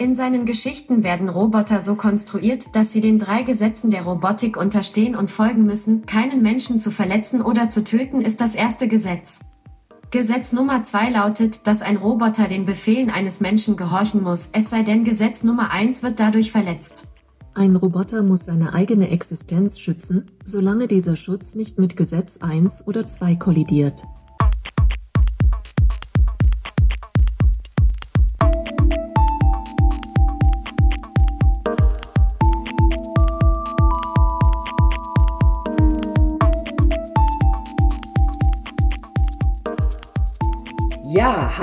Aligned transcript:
In 0.00 0.14
seinen 0.14 0.46
Geschichten 0.46 1.02
werden 1.02 1.28
Roboter 1.28 1.80
so 1.80 1.96
konstruiert, 1.96 2.66
dass 2.72 2.92
sie 2.92 3.00
den 3.00 3.18
drei 3.18 3.42
Gesetzen 3.42 3.90
der 3.90 4.02
Robotik 4.02 4.56
unterstehen 4.56 5.16
und 5.16 5.28
folgen 5.28 5.66
müssen. 5.66 6.06
Keinen 6.06 6.40
Menschen 6.40 6.78
zu 6.78 6.92
verletzen 6.92 7.42
oder 7.42 7.68
zu 7.68 7.82
töten 7.82 8.20
ist 8.20 8.40
das 8.40 8.54
erste 8.54 8.86
Gesetz. 8.86 9.40
Gesetz 10.12 10.52
Nummer 10.52 10.84
zwei 10.84 11.10
lautet, 11.10 11.66
dass 11.66 11.82
ein 11.82 11.96
Roboter 11.96 12.46
den 12.46 12.64
Befehlen 12.64 13.10
eines 13.10 13.40
Menschen 13.40 13.76
gehorchen 13.76 14.22
muss, 14.22 14.50
es 14.52 14.70
sei 14.70 14.84
denn 14.84 15.02
Gesetz 15.02 15.42
Nummer 15.42 15.72
eins 15.72 16.04
wird 16.04 16.20
dadurch 16.20 16.52
verletzt. 16.52 17.08
Ein 17.54 17.74
Roboter 17.74 18.22
muss 18.22 18.44
seine 18.44 18.74
eigene 18.74 19.10
Existenz 19.10 19.80
schützen, 19.80 20.30
solange 20.44 20.86
dieser 20.86 21.16
Schutz 21.16 21.56
nicht 21.56 21.80
mit 21.80 21.96
Gesetz 21.96 22.38
1 22.40 22.86
oder 22.86 23.04
2 23.04 23.34
kollidiert. 23.34 24.04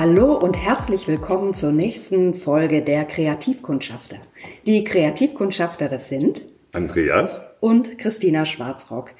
Hallo 0.06 0.36
und 0.36 0.54
herzlich 0.54 1.08
willkommen 1.08 1.52
zur 1.52 1.72
nächsten 1.72 2.32
Folge 2.32 2.82
der 2.82 3.06
Kreativkundschafter. 3.06 4.18
Die 4.64 4.84
Kreativkundschafter, 4.84 5.88
das 5.88 6.08
sind 6.08 6.42
Andreas 6.72 7.42
und 7.58 7.98
Christina 7.98 8.46
Schwarzrock. 8.46 9.10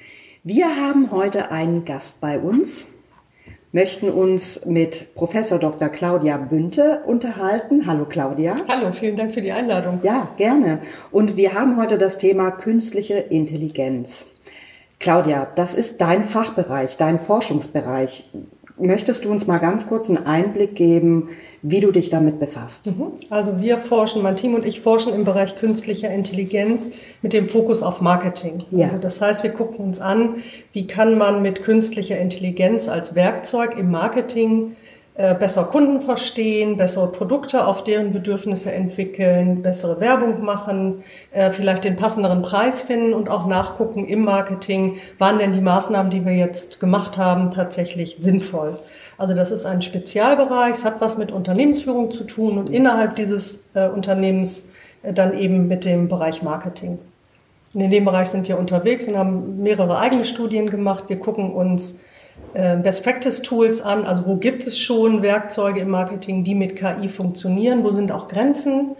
Wir 0.45 0.77
haben 0.77 1.11
heute 1.11 1.51
einen 1.51 1.83
Gast 1.83 2.21
bei 2.21 2.39
uns, 2.39 2.87
möchten 3.73 4.07
uns 4.07 4.65
mit 4.65 5.13
Professor 5.13 5.59
Dr. 5.59 5.89
Claudia 5.89 6.37
Bünte 6.37 7.01
unterhalten. 7.05 7.85
Hallo 7.85 8.05
Claudia. 8.05 8.55
Hallo, 8.69 8.93
vielen 8.93 9.17
Dank 9.17 9.33
für 9.33 9.41
die 9.41 9.51
Einladung. 9.51 9.99
Ja, 10.03 10.29
gerne. 10.37 10.79
Und 11.11 11.35
wir 11.35 11.53
haben 11.53 11.75
heute 11.75 11.97
das 11.97 12.17
Thema 12.17 12.49
künstliche 12.51 13.15
Intelligenz. 13.15 14.27
Claudia, 14.99 15.49
das 15.53 15.73
ist 15.73 15.99
dein 15.99 16.23
Fachbereich, 16.23 16.95
dein 16.95 17.19
Forschungsbereich. 17.19 18.29
Möchtest 18.79 19.25
du 19.25 19.31
uns 19.31 19.47
mal 19.47 19.57
ganz 19.57 19.87
kurz 19.87 20.07
einen 20.09 20.25
Einblick 20.25 20.75
geben, 20.75 21.29
wie 21.63 21.79
du 21.79 21.91
dich 21.91 22.09
damit 22.09 22.39
befasst? 22.39 22.87
Mhm. 22.87 23.13
Also 23.29 23.59
wir 23.59 23.77
forschen, 23.77 24.21
mein 24.21 24.35
Team 24.35 24.53
und 24.53 24.65
ich 24.65 24.81
forschen 24.81 25.13
im 25.13 25.25
Bereich 25.25 25.55
künstlicher 25.55 26.11
Intelligenz 26.11 26.91
mit 27.21 27.33
dem 27.33 27.47
Fokus 27.47 27.81
auf 27.81 28.01
Marketing. 28.01 28.65
Ja. 28.69 28.85
Also 28.85 28.99
das 28.99 29.19
heißt, 29.19 29.43
wir 29.43 29.51
gucken 29.51 29.83
uns 29.83 29.99
an, 29.99 30.35
wie 30.73 30.85
kann 30.85 31.17
man 31.17 31.41
mit 31.41 31.63
künstlicher 31.63 32.19
Intelligenz 32.19 32.87
als 32.87 33.15
Werkzeug 33.15 33.77
im 33.77 33.89
Marketing 33.89 34.75
besser 35.17 35.63
Kunden 35.63 36.01
verstehen, 36.01 36.77
bessere 36.77 37.11
Produkte 37.11 37.65
auf 37.65 37.83
deren 37.83 38.13
Bedürfnisse 38.13 38.71
entwickeln, 38.71 39.63
bessere 39.63 39.99
Werbung 39.99 40.43
machen, 40.43 41.03
äh, 41.31 41.51
vielleicht 41.51 41.85
den 41.85 41.95
passenderen 41.95 42.43
Preis 42.43 42.81
finden 42.83 43.15
und 43.15 43.27
auch 43.27 43.47
nachgucken 43.47 44.07
im 44.07 44.23
Marketing, 44.23 44.97
waren 45.17 45.39
denn 45.39 45.53
die 45.53 45.61
Maßnahmen, 45.61 46.11
die 46.11 46.23
wir 46.23 46.35
jetzt 46.35 46.79
gemacht 46.79 47.17
haben, 47.17 47.49
tatsächlich 47.49 48.17
sinnvoll. 48.19 48.77
Also 49.17 49.33
das 49.33 49.49
ist 49.49 49.65
ein 49.65 49.81
Spezialbereich, 49.81 50.73
es 50.73 50.85
hat 50.85 51.01
was 51.01 51.17
mit 51.17 51.31
Unternehmensführung 51.31 52.11
zu 52.11 52.23
tun 52.23 52.59
und 52.59 52.69
innerhalb 52.69 53.15
dieses 53.15 53.71
äh, 53.73 53.87
Unternehmens 53.87 54.73
äh, 55.01 55.13
dann 55.13 55.35
eben 55.35 55.67
mit 55.67 55.83
dem 55.83 56.09
Bereich 56.09 56.43
Marketing. 56.43 56.99
Und 57.73 57.81
in 57.81 57.89
dem 57.89 58.05
Bereich 58.05 58.29
sind 58.29 58.47
wir 58.47 58.59
unterwegs 58.59 59.07
und 59.07 59.17
haben 59.17 59.63
mehrere 59.63 59.97
eigene 59.97 60.25
Studien 60.25 60.69
gemacht. 60.69 61.05
Wir 61.07 61.19
gucken 61.19 61.51
uns 61.51 62.01
äh, 62.57 62.75
Best 62.75 63.03
Practice 63.03 63.43
Tools 63.43 63.81
an. 63.81 64.05
Also 64.05 64.25
wo 64.25 64.35
gibt 64.35 64.65
es 64.65 64.79
schon 64.79 65.21
Werkzeuge 65.21 65.81
im 65.81 65.89
Marketing, 65.89 66.43
die 66.43 66.55
mit 66.55 66.75
KI 66.75 67.07
funktionieren? 67.07 67.83
Wo 67.83 67.91
sind 67.91 68.11
auch 68.11 68.27
Grenzen? 68.27 68.95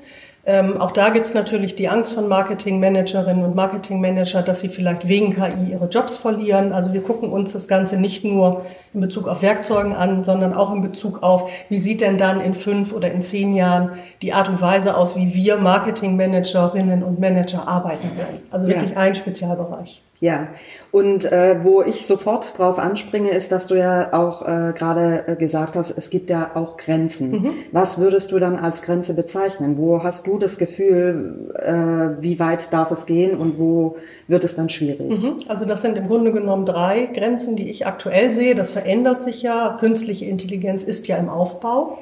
Ähm, 0.45 0.79
auch 0.79 0.91
da 0.91 1.09
gibt 1.09 1.25
es 1.25 1.33
natürlich 1.33 1.75
die 1.75 1.89
Angst 1.89 2.13
von 2.13 2.27
Marketingmanagerinnen 2.27 3.43
und 3.43 3.55
Marketingmanager, 3.55 4.43
dass 4.43 4.59
sie 4.59 4.69
vielleicht 4.69 5.09
wegen 5.09 5.33
KI 5.33 5.71
ihre 5.71 5.87
Jobs 5.87 6.17
verlieren. 6.17 6.71
Also 6.71 6.93
wir 6.93 7.01
gucken 7.01 7.31
uns 7.31 7.51
das 7.51 7.67
Ganze 7.67 7.97
nicht 7.97 8.23
nur 8.23 8.65
in 8.93 9.01
Bezug 9.01 9.27
auf 9.27 9.41
Werkzeugen 9.41 9.93
an, 9.93 10.23
sondern 10.23 10.53
auch 10.53 10.71
in 10.71 10.83
Bezug 10.83 11.23
auf, 11.23 11.49
wie 11.67 11.77
sieht 11.77 11.99
denn 11.99 12.17
dann 12.17 12.39
in 12.39 12.53
fünf 12.53 12.93
oder 12.93 13.11
in 13.11 13.23
zehn 13.23 13.55
Jahren 13.55 13.93
die 14.21 14.33
Art 14.33 14.47
und 14.47 14.61
Weise 14.61 14.95
aus, 14.95 15.15
wie 15.15 15.33
wir 15.33 15.57
Marketingmanagerinnen 15.57 17.03
und 17.03 17.19
Manager 17.19 17.67
arbeiten 17.67 18.15
werden. 18.15 18.39
Also 18.51 18.67
wirklich 18.67 18.91
ja. 18.91 18.97
ein 18.97 19.15
Spezialbereich. 19.15 20.01
Ja, 20.19 20.47
und 20.91 21.31
äh, 21.31 21.63
wo 21.63 21.83
ich 21.83 22.07
sofort 22.07 22.57
drauf 22.57 22.79
anspringe, 22.79 23.29
ist, 23.29 23.51
dass 23.51 23.67
du 23.67 23.75
ja 23.75 24.13
auch 24.13 24.41
äh, 24.41 24.73
gerade 24.75 25.27
äh, 25.27 25.35
gesagt 25.35 25.75
hast, 25.75 25.91
es 25.95 26.09
gibt 26.09 26.31
ja 26.31 26.51
auch 26.55 26.77
Grenzen. 26.77 27.31
Mhm. 27.31 27.53
Was 27.71 27.99
würdest 27.99 28.31
du 28.31 28.39
dann 28.39 28.55
als 28.55 28.81
Grenze 28.81 29.13
bezeichnen? 29.13 29.77
Wo 29.77 30.01
hast 30.01 30.25
du 30.25 30.39
das 30.39 30.57
Gefühl, 30.57 31.53
äh, 31.55 32.21
wie 32.23 32.39
weit 32.39 32.73
darf 32.73 32.89
es 32.89 33.05
gehen 33.05 33.37
und 33.37 33.59
wo 33.59 33.97
wird 34.27 34.43
es 34.43 34.55
dann 34.55 34.69
schwierig? 34.69 35.21
Mhm. 35.21 35.35
Also 35.49 35.65
das 35.65 35.83
sind 35.83 35.97
im 35.99 36.07
Grunde 36.07 36.31
genommen 36.31 36.65
drei 36.65 37.05
Grenzen, 37.13 37.55
die 37.55 37.69
ich 37.69 37.85
aktuell 37.85 38.31
sehe. 38.31 38.55
Das 38.55 38.71
verändert 38.71 39.21
sich 39.21 39.43
ja. 39.43 39.77
Künstliche 39.79 40.25
Intelligenz 40.25 40.83
ist 40.83 41.07
ja 41.07 41.17
im 41.17 41.29
Aufbau. 41.29 41.99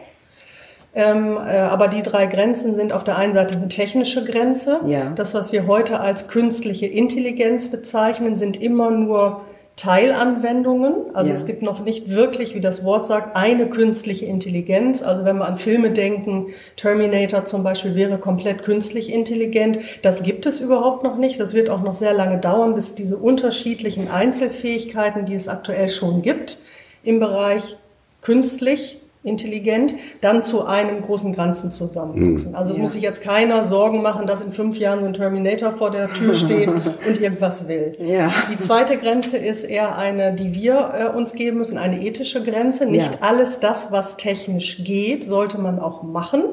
Ähm, 0.96 1.38
äh, 1.38 1.58
aber 1.58 1.90
die 1.90 2.02
drei 2.02 2.26
Grenzen 2.26 2.76
sind 2.76 2.94
auf 2.94 3.04
der 3.04 3.18
einen 3.18 3.34
Seite 3.34 3.56
eine 3.56 3.68
technische 3.68 4.24
Grenze. 4.24 4.80
Ja. 4.88 5.12
Das, 5.14 5.34
was 5.34 5.52
wir 5.52 5.68
heute 5.68 6.00
als 6.00 6.30
künstliche 6.30 6.88
Intelligenz 6.88 7.70
bezeichnen, 7.70 8.38
sind 8.38 8.62
immer 8.62 8.92
nur 8.92 9.42
Teilanwendungen. 9.76 11.14
Also 11.14 11.32
ja. 11.32 11.36
es 11.36 11.46
gibt 11.46 11.62
noch 11.62 11.84
nicht 11.84 12.10
wirklich, 12.10 12.56
wie 12.56 12.62
das 12.62 12.86
Wort 12.86 13.06
sagt, 13.06 13.36
eine 13.36 13.68
künstliche 13.68 14.26
Intelligenz. 14.26 15.04
Also 15.04 15.26
wenn 15.26 15.38
wir 15.38 15.46
an 15.46 15.60
Filme 15.60 15.92
denken, 15.92 16.48
Terminator 16.78 17.44
zum 17.44 17.64
Beispiel 17.64 17.94
wäre 17.96 18.18
komplett 18.18 18.64
künstlich 18.64 19.12
intelligent. 19.12 19.80
Das 20.02 20.24
gibt 20.24 20.46
es 20.46 20.62
überhaupt 20.62 21.04
noch 21.04 21.18
nicht. 21.18 21.42
Das 21.42 21.54
wird 21.54 21.70
auch 21.70 21.82
noch 21.82 21.94
sehr 21.96 22.14
lange 22.14 22.38
dauern, 22.38 22.74
bis 22.74 22.96
diese 22.96 23.18
unterschiedlichen 23.18 24.08
Einzelfähigkeiten, 24.08 25.26
die 25.26 25.36
es 25.36 25.50
aktuell 25.50 25.90
schon 25.90 26.22
gibt, 26.22 26.58
im 27.04 27.20
Bereich 27.20 27.76
künstlich 28.22 29.02
intelligent, 29.26 29.96
dann 30.22 30.44
zu 30.44 30.66
einem 30.66 31.02
großen 31.02 31.36
Ganzen 31.36 31.72
zusammenwachsen. 31.72 32.52
Hm. 32.52 32.56
Also 32.56 32.76
ja. 32.76 32.80
muss 32.80 32.94
sich 32.94 33.02
jetzt 33.02 33.22
keiner 33.22 33.64
Sorgen 33.64 34.02
machen, 34.02 34.28
dass 34.28 34.42
in 34.42 34.52
fünf 34.52 34.78
Jahren 34.78 35.04
ein 35.04 35.14
Terminator 35.14 35.74
vor 35.74 35.92
der 35.92 36.14
Tür 36.14 36.34
steht 36.36 36.70
und 36.70 37.20
irgendwas 37.20 37.68
will. 37.68 37.98
Ja. 38.00 38.32
Die 38.52 38.60
zweite 38.60 38.98
Grenze 38.98 39.38
ist 39.38 39.64
eher 39.64 39.98
eine, 39.98 40.34
die 40.34 40.54
wir 40.54 40.94
äh, 40.94 41.18
uns 41.18 41.34
geben 41.34 41.58
müssen, 41.58 41.78
eine 41.78 42.02
ethische 42.02 42.44
Grenze. 42.44 42.86
Nicht 42.86 43.12
ja. 43.12 43.18
alles 43.22 43.60
das, 43.60 43.92
was 43.92 44.18
technisch 44.18 44.84
geht, 44.84 45.24
sollte 45.24 45.60
man 45.60 45.80
auch 45.80 46.04
machen. 46.04 46.44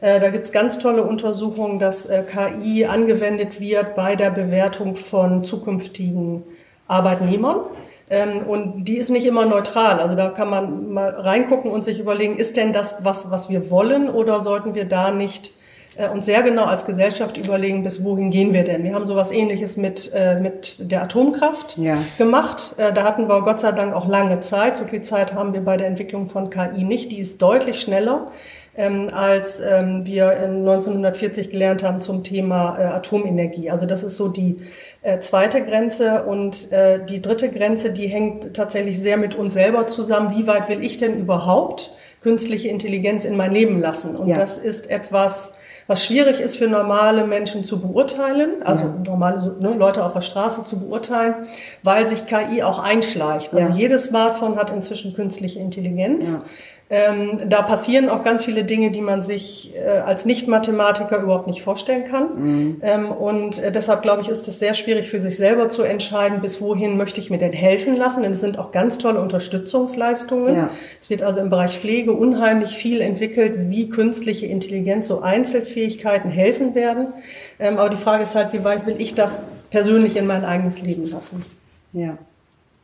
Äh, 0.00 0.18
da 0.18 0.30
gibt's 0.30 0.50
ganz 0.50 0.78
tolle 0.78 1.04
Untersuchungen, 1.04 1.78
dass 1.78 2.06
äh, 2.06 2.24
KI 2.24 2.86
angewendet 2.86 3.60
wird 3.60 3.94
bei 3.94 4.16
der 4.16 4.30
Bewertung 4.30 4.96
von 4.96 5.44
zukünftigen 5.44 6.42
Arbeitnehmern. 6.88 7.66
Ähm, 8.10 8.42
und 8.46 8.84
die 8.84 8.96
ist 8.96 9.10
nicht 9.10 9.24
immer 9.24 9.46
neutral. 9.46 10.00
Also 10.00 10.16
da 10.16 10.28
kann 10.28 10.50
man 10.50 10.92
mal 10.92 11.10
reingucken 11.10 11.70
und 11.70 11.84
sich 11.84 12.00
überlegen, 12.00 12.36
ist 12.36 12.56
denn 12.56 12.72
das 12.72 13.04
was, 13.04 13.30
was 13.30 13.48
wir 13.48 13.70
wollen 13.70 14.10
oder 14.10 14.40
sollten 14.40 14.74
wir 14.74 14.84
da 14.84 15.12
nicht 15.12 15.52
äh, 15.96 16.08
uns 16.08 16.26
sehr 16.26 16.42
genau 16.42 16.64
als 16.64 16.86
Gesellschaft 16.86 17.38
überlegen, 17.38 17.84
bis 17.84 18.02
wohin 18.04 18.30
gehen 18.30 18.52
wir 18.52 18.64
denn? 18.64 18.82
Wir 18.82 18.94
haben 18.94 19.06
sowas 19.06 19.30
ähnliches 19.30 19.76
mit, 19.76 20.10
äh, 20.12 20.40
mit 20.40 20.90
der 20.90 21.02
Atomkraft 21.02 21.78
ja. 21.78 21.98
gemacht. 22.18 22.74
Äh, 22.78 22.92
da 22.92 23.04
hatten 23.04 23.28
wir 23.28 23.42
Gott 23.42 23.60
sei 23.60 23.72
Dank 23.72 23.94
auch 23.94 24.08
lange 24.08 24.40
Zeit. 24.40 24.76
So 24.76 24.84
viel 24.84 25.02
Zeit 25.02 25.32
haben 25.34 25.52
wir 25.52 25.64
bei 25.64 25.76
der 25.76 25.86
Entwicklung 25.86 26.28
von 26.28 26.50
KI 26.50 26.82
nicht. 26.82 27.12
Die 27.12 27.18
ist 27.18 27.40
deutlich 27.40 27.80
schneller 27.80 28.32
ähm, 28.76 29.10
als 29.12 29.60
ähm, 29.60 30.06
wir 30.06 30.30
1940 30.30 31.50
gelernt 31.50 31.82
haben 31.82 32.00
zum 32.00 32.24
Thema 32.24 32.78
äh, 32.78 32.84
Atomenergie. 32.84 33.70
Also 33.70 33.86
das 33.86 34.02
ist 34.02 34.16
so 34.16 34.28
die 34.28 34.56
äh, 35.02 35.18
zweite 35.20 35.62
Grenze 35.62 36.24
und 36.24 36.70
äh, 36.72 37.04
die 37.04 37.20
dritte 37.20 37.50
Grenze, 37.50 37.90
die 37.92 38.06
hängt 38.06 38.54
tatsächlich 38.54 39.00
sehr 39.00 39.16
mit 39.16 39.34
uns 39.34 39.54
selber 39.54 39.86
zusammen. 39.86 40.36
Wie 40.36 40.46
weit 40.46 40.68
will 40.68 40.84
ich 40.84 40.98
denn 40.98 41.18
überhaupt 41.18 41.92
künstliche 42.22 42.68
Intelligenz 42.68 43.24
in 43.24 43.36
mein 43.36 43.52
Leben 43.52 43.80
lassen? 43.80 44.16
Und 44.16 44.28
ja. 44.28 44.36
das 44.36 44.58
ist 44.58 44.90
etwas, 44.90 45.54
was 45.90 46.04
schwierig 46.04 46.38
ist 46.38 46.56
für 46.56 46.68
normale 46.68 47.26
Menschen 47.26 47.64
zu 47.64 47.80
beurteilen, 47.80 48.62
also 48.62 48.84
ja. 48.84 48.94
normale 49.04 49.56
ne, 49.58 49.74
Leute 49.74 50.04
auf 50.04 50.12
der 50.12 50.20
Straße 50.20 50.64
zu 50.64 50.78
beurteilen, 50.78 51.34
weil 51.82 52.06
sich 52.06 52.26
KI 52.26 52.62
auch 52.62 52.78
einschleicht. 52.78 53.52
Also 53.52 53.70
ja. 53.70 53.74
jedes 53.74 54.04
Smartphone 54.04 54.54
hat 54.54 54.70
inzwischen 54.70 55.14
künstliche 55.14 55.58
Intelligenz. 55.58 56.32
Ja. 56.32 56.44
Ähm, 56.92 57.38
da 57.46 57.62
passieren 57.62 58.08
auch 58.08 58.24
ganz 58.24 58.44
viele 58.44 58.64
Dinge, 58.64 58.90
die 58.90 59.00
man 59.00 59.22
sich 59.22 59.72
äh, 59.76 60.00
als 60.00 60.24
Nicht-Mathematiker 60.24 61.22
überhaupt 61.22 61.46
nicht 61.46 61.62
vorstellen 61.62 62.02
kann. 62.02 62.34
Mhm. 62.34 62.76
Ähm, 62.82 63.12
und 63.12 63.62
äh, 63.62 63.70
deshalb 63.70 64.02
glaube 64.02 64.22
ich, 64.22 64.28
ist 64.28 64.48
es 64.48 64.58
sehr 64.58 64.74
schwierig 64.74 65.08
für 65.08 65.20
sich 65.20 65.36
selber 65.36 65.68
zu 65.68 65.84
entscheiden, 65.84 66.40
bis 66.40 66.60
wohin 66.60 66.96
möchte 66.96 67.20
ich 67.20 67.30
mir 67.30 67.38
denn 67.38 67.52
helfen 67.52 67.94
lassen. 67.94 68.24
Denn 68.24 68.32
es 68.32 68.40
sind 68.40 68.58
auch 68.58 68.72
ganz 68.72 68.98
tolle 68.98 69.20
Unterstützungsleistungen. 69.20 70.56
Ja. 70.56 70.70
Es 71.00 71.10
wird 71.10 71.22
also 71.22 71.38
im 71.38 71.48
Bereich 71.48 71.78
Pflege 71.78 72.10
unheimlich 72.12 72.70
viel 72.70 73.02
entwickelt, 73.02 73.70
wie 73.70 73.88
künstliche 73.88 74.46
Intelligenz, 74.46 75.06
so 75.06 75.20
Einzelfähigkeiten 75.20 76.28
helfen 76.28 76.74
werden. 76.74 77.14
Ähm, 77.60 77.78
aber 77.78 77.90
die 77.90 77.98
Frage 77.98 78.24
ist 78.24 78.34
halt, 78.34 78.52
wie 78.52 78.64
weit 78.64 78.86
will 78.86 78.96
ich 78.98 79.14
das 79.14 79.44
persönlich 79.70 80.16
in 80.16 80.26
mein 80.26 80.44
eigenes 80.44 80.82
Leben 80.82 81.08
lassen? 81.08 81.44
Ja. 81.92 82.18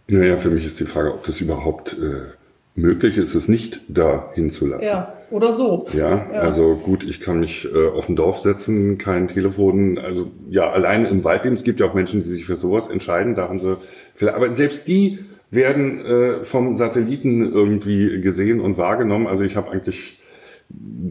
Naja, 0.07 0.37
für 0.37 0.51
mich 0.51 0.65
ist 0.65 0.79
die 0.79 0.85
Frage, 0.85 1.13
ob 1.13 1.27
das 1.27 1.41
überhaupt 1.41 1.95
äh 1.95 2.37
möglich 2.77 3.19
ist 3.19 3.35
es 3.35 3.49
nicht 3.49 3.81
da 3.89 4.31
hinzulassen. 4.35 4.87
Ja, 4.87 5.15
oder 5.31 5.51
so. 5.51 5.89
Ja, 5.93 6.27
ja, 6.33 6.41
also 6.41 6.77
gut, 6.77 7.03
ich 7.03 7.21
kann 7.21 7.41
mich 7.41 7.67
äh, 7.67 7.89
auf 7.89 8.09
ein 8.09 8.17
Dorf 8.17 8.39
setzen, 8.39 8.99
kein 8.99 9.29
Telefon. 9.29 9.99
Also 9.99 10.31
ja, 10.49 10.71
allein 10.71 11.07
im 11.07 11.25
Waldleben, 11.25 11.57
es 11.57 11.65
gibt 11.65 11.81
ja 11.81 11.87
auch 11.87 11.95
Menschen, 11.95 12.23
die 12.23 12.29
sich 12.29 12.45
für 12.45 12.57
sowas 12.57 12.89
entscheiden. 12.89 13.35
Da 13.35 13.49
haben 13.49 13.59
sie, 13.59 13.79
aber 14.33 14.53
selbst 14.53 14.87
die 14.87 15.19
werden 15.51 16.05
äh, 16.05 16.45
vom 16.45 16.77
Satelliten 16.77 17.53
irgendwie 17.53 18.21
gesehen 18.21 18.61
und 18.61 18.77
wahrgenommen. 18.79 19.27
Also 19.27 19.45
ich 19.45 19.57
habe 19.57 19.71
eigentlich 19.71 20.21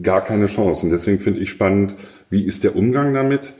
gar 0.02 0.22
keine 0.22 0.46
Chance. 0.46 0.86
Und 0.86 0.92
deswegen 0.92 1.18
finde 1.18 1.40
ich 1.40 1.50
spannend, 1.50 1.94
wie 2.30 2.44
ist 2.44 2.64
der 2.64 2.76
Umgang 2.76 3.12
damit? 3.12 3.52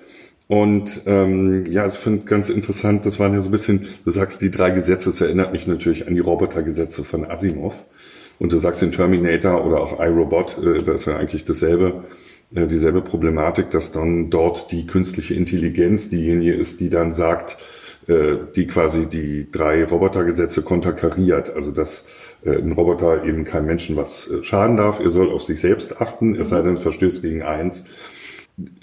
Und 0.48 1.02
ähm, 1.06 1.66
ja, 1.70 1.86
ich 1.86 1.94
finde 1.94 2.24
ganz 2.24 2.50
interessant, 2.50 3.04
das 3.04 3.18
waren 3.18 3.32
ja 3.32 3.40
so 3.40 3.48
ein 3.48 3.52
bisschen, 3.52 3.88
du 4.04 4.10
sagst 4.12 4.40
die 4.42 4.50
drei 4.50 4.70
Gesetze, 4.70 5.10
das 5.10 5.20
erinnert 5.20 5.52
mich 5.52 5.66
natürlich 5.66 6.06
an 6.06 6.14
die 6.14 6.20
Robotergesetze 6.20 7.02
von 7.02 7.28
Asimov. 7.28 7.84
Und 8.38 8.52
du 8.52 8.58
sagst 8.58 8.82
den 8.82 8.92
Terminator 8.92 9.64
oder 9.64 9.80
auch 9.80 10.00
iRobot, 10.00 10.58
äh, 10.58 10.82
das 10.82 11.02
ist 11.02 11.06
ja 11.06 11.16
eigentlich 11.16 11.44
dasselbe, 11.44 12.04
äh, 12.54 12.66
dieselbe 12.66 13.02
Problematik, 13.02 13.70
dass 13.70 13.92
dann 13.92 14.30
dort 14.30 14.70
die 14.72 14.86
künstliche 14.86 15.34
Intelligenz 15.34 16.10
diejenige 16.10 16.54
ist, 16.54 16.80
die 16.80 16.90
dann 16.90 17.12
sagt, 17.12 17.58
äh, 18.08 18.36
die 18.54 18.66
quasi 18.66 19.06
die 19.06 19.50
drei 19.50 19.84
Robotergesetze 19.84 20.62
konterkariert. 20.62 21.54
Also 21.54 21.72
dass 21.72 22.06
äh, 22.44 22.56
ein 22.56 22.72
Roboter 22.72 23.24
eben 23.24 23.44
keinem 23.44 23.66
Menschen 23.66 23.96
was 23.96 24.30
äh, 24.30 24.44
schaden 24.44 24.76
darf, 24.76 25.00
er 25.00 25.10
soll 25.10 25.30
auf 25.30 25.42
sich 25.42 25.60
selbst 25.60 26.00
achten, 26.00 26.34
es 26.34 26.50
sei 26.50 26.62
denn, 26.62 26.78
verstößt 26.78 27.22
gegen 27.22 27.42
eins 27.42 27.84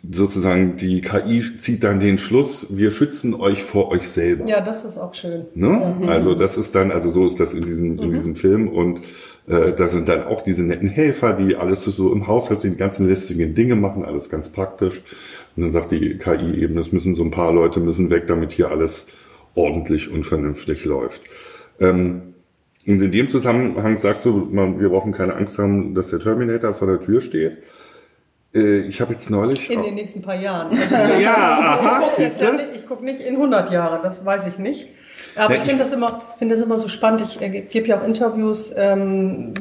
sozusagen 0.10 0.78
die 0.78 1.02
KI 1.02 1.44
zieht 1.58 1.84
dann 1.84 2.00
den 2.00 2.20
Schluss, 2.20 2.78
wir 2.78 2.92
schützen 2.92 3.34
euch 3.34 3.64
vor 3.64 3.90
euch 3.90 4.08
selber. 4.08 4.46
Ja, 4.46 4.62
das 4.62 4.86
ist 4.86 4.98
auch 4.98 5.14
schön. 5.16 5.46
Ne? 5.56 5.98
Mhm. 6.00 6.10
Also 6.10 6.36
das 6.36 6.58
ist 6.58 6.76
dann, 6.76 6.92
also 6.92 7.10
so 7.10 7.26
ist 7.26 7.40
das 7.40 7.54
in 7.54 7.66
diesem, 7.66 8.00
in 8.00 8.10
mhm. 8.10 8.14
diesem 8.14 8.36
Film 8.36 8.68
und 8.68 9.00
äh, 9.48 9.74
da 9.74 9.90
sind 9.90 10.07
dann 10.07 10.24
auch 10.24 10.42
diese 10.42 10.63
netten 10.63 10.88
Helfer, 10.88 11.34
die 11.34 11.56
alles 11.56 11.84
so 11.84 12.13
im 12.13 12.28
Haushalt, 12.28 12.63
die 12.63 12.75
ganzen 12.75 13.07
lästigen 13.07 13.56
Dinge 13.56 13.75
machen, 13.75 14.06
alles 14.06 14.30
ganz 14.30 14.50
praktisch. 14.50 15.04
Und 15.56 15.63
dann 15.63 15.72
sagt 15.72 15.92
die 15.92 16.18
KI 16.18 16.62
eben, 16.62 16.78
es 16.78 16.92
müssen 16.92 17.16
so 17.16 17.24
ein 17.24 17.31
paar 17.31 17.54
Leute 17.54 17.80
müssen 17.80 18.10
weg, 18.10 18.28
damit 18.28 18.54
hier 18.54 18.72
alles 18.72 19.07
ordentlich 19.56 20.12
und 20.12 20.25
vernünftig 20.25 20.86
läuft. 20.86 21.22
Ähm, 21.80 22.34
und 22.86 23.01
in 23.01 23.12
dem 23.12 23.30
Zusammenhang 23.30 23.98
sagst 23.98 24.25
du, 24.25 24.48
man, 24.51 24.80
wir 24.80 24.90
brauchen 24.90 25.13
keine 25.13 25.36
Angst 25.36 25.57
haben, 25.57 25.96
dass 25.96 26.10
der 26.10 26.19
Terminator 26.19 26.74
vor 26.74 26.88
der 26.88 27.01
Tür 27.01 27.22
steht. 27.22 27.60
Äh, 28.54 28.80
ich 28.80 29.00
habe 29.01 29.13
jetzt 29.13 29.30
neulich. 29.30 29.69
In 29.69 29.84
den 29.84 29.96
nächsten 29.96 30.22
paar 30.22 30.39
Jahren. 30.39 30.78
Also 30.92 31.13
ja, 31.22 31.36
aha, 31.36 32.10
ich 32.18 32.39
gucke 32.39 32.56
nicht, 32.56 32.88
guck 32.88 33.01
nicht 33.04 33.22
in 33.22 33.36
100 33.36 33.72
Jahren, 33.72 34.01
das 34.04 34.25
weiß 34.25 34.48
ich 34.48 34.57
nicht. 34.57 34.89
Aber 35.36 35.56
ja, 35.56 35.62
ich 35.62 35.68
finde 35.68 35.83
das 35.83 35.94
immer, 35.94 36.21
finde 36.38 36.56
das 36.56 36.63
immer 36.63 36.77
so 36.77 36.88
spannend. 36.88 37.21
Ich 37.21 37.42
äh, 37.42 37.50
gebe 37.50 37.88
ja 37.88 38.00
auch 38.00 38.04
Interviews 38.04 38.74
ähm, 38.77 39.54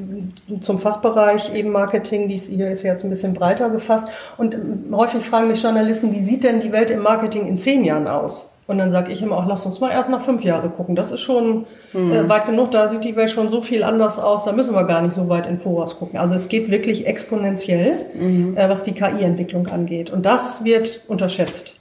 zum 0.61 0.79
Fachbereich 0.79 1.55
eben 1.55 1.71
Marketing, 1.71 2.29
die 2.29 2.35
ist 2.35 2.49
hier 2.49 2.71
ist 2.71 2.83
jetzt 2.83 3.05
ein 3.05 3.11
bisschen 3.11 3.35
breiter 3.35 3.71
gefasst. 3.71 4.09
Und 4.37 4.55
ähm, 4.55 4.85
häufig 4.93 5.25
fragen 5.25 5.49
mich 5.49 5.63
Journalisten, 5.63 6.13
wie 6.13 6.21
sieht 6.21 6.45
denn 6.45 6.61
die 6.61 6.73
Welt 6.73 6.91
im 6.91 7.01
Marketing 7.01 7.47
in 7.47 7.59
zehn 7.59 7.85
Jahren 7.85 8.07
aus? 8.07 8.53
Und 8.69 8.79
dann 8.79 8.91
sage 8.91 9.13
ich 9.13 9.21
immer 9.21 9.37
auch, 9.37 9.47
lass 9.47 9.67
uns 9.67 9.81
mal 9.81 9.91
erst 9.91 10.09
nach 10.09 10.23
fünf 10.23 10.45
Jahre 10.45 10.69
gucken. 10.69 10.95
Das 10.95 11.11
ist 11.11 11.21
schon 11.21 11.67
mhm. 11.93 12.13
äh, 12.13 12.29
weit 12.29 12.47
genug. 12.47 12.71
Da 12.71 12.89
sieht 12.89 13.03
die 13.03 13.17
Welt 13.17 13.31
schon 13.31 13.49
so 13.49 13.61
viel 13.61 13.83
anders 13.83 14.19
aus. 14.19 14.45
Da 14.45 14.53
müssen 14.53 14.75
wir 14.75 14.85
gar 14.85 15.03
nicht 15.03 15.15
so 15.15 15.29
weit 15.29 15.47
in 15.47 15.59
Voraus 15.59 15.99
gucken. 15.99 16.19
Also 16.19 16.35
es 16.35 16.49
geht 16.49 16.71
wirklich 16.71 17.07
exponentiell, 17.07 17.95
mhm. 18.15 18.57
äh, 18.57 18.69
was 18.69 18.85
die 18.85 18.93
KI-Entwicklung 18.93 19.67
angeht. 19.67 20.11
Und 20.11 20.25
das 20.25 20.65
wird 20.65 21.03
unterschätzt. 21.09 21.77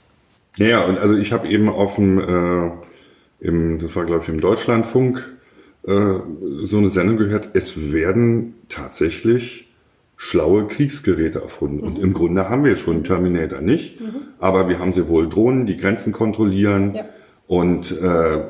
Ja, 0.56 0.84
und 0.84 0.98
also 0.98 1.16
ich 1.16 1.32
habe 1.32 1.48
eben 1.48 1.68
auf 1.68 1.94
dem, 1.94 2.18
äh, 2.18 2.70
im, 3.42 3.78
das 3.78 3.94
war 3.96 4.04
glaube 4.04 4.22
ich 4.22 4.28
im 4.28 4.40
Deutschlandfunk, 4.40 5.36
äh, 5.86 6.14
so 6.62 6.78
eine 6.78 6.88
Sendung 6.88 7.16
gehört. 7.16 7.50
Es 7.54 7.92
werden 7.92 8.54
tatsächlich 8.68 9.68
schlaue 10.16 10.68
Kriegsgeräte 10.68 11.40
erfunden. 11.40 11.78
Mhm. 11.78 11.82
Und 11.84 11.98
im 11.98 12.14
Grunde 12.14 12.48
haben 12.48 12.64
wir 12.64 12.76
schon 12.76 13.02
Terminator 13.02 13.60
nicht, 13.60 14.00
mhm. 14.00 14.22
aber 14.38 14.68
wir 14.68 14.78
haben 14.78 14.92
sehr 14.92 15.08
wohl 15.08 15.28
Drohnen, 15.28 15.66
die 15.66 15.76
Grenzen 15.76 16.12
kontrollieren. 16.12 16.94
Ja. 16.94 17.04
Und 17.48 17.90
äh, 18.00 18.42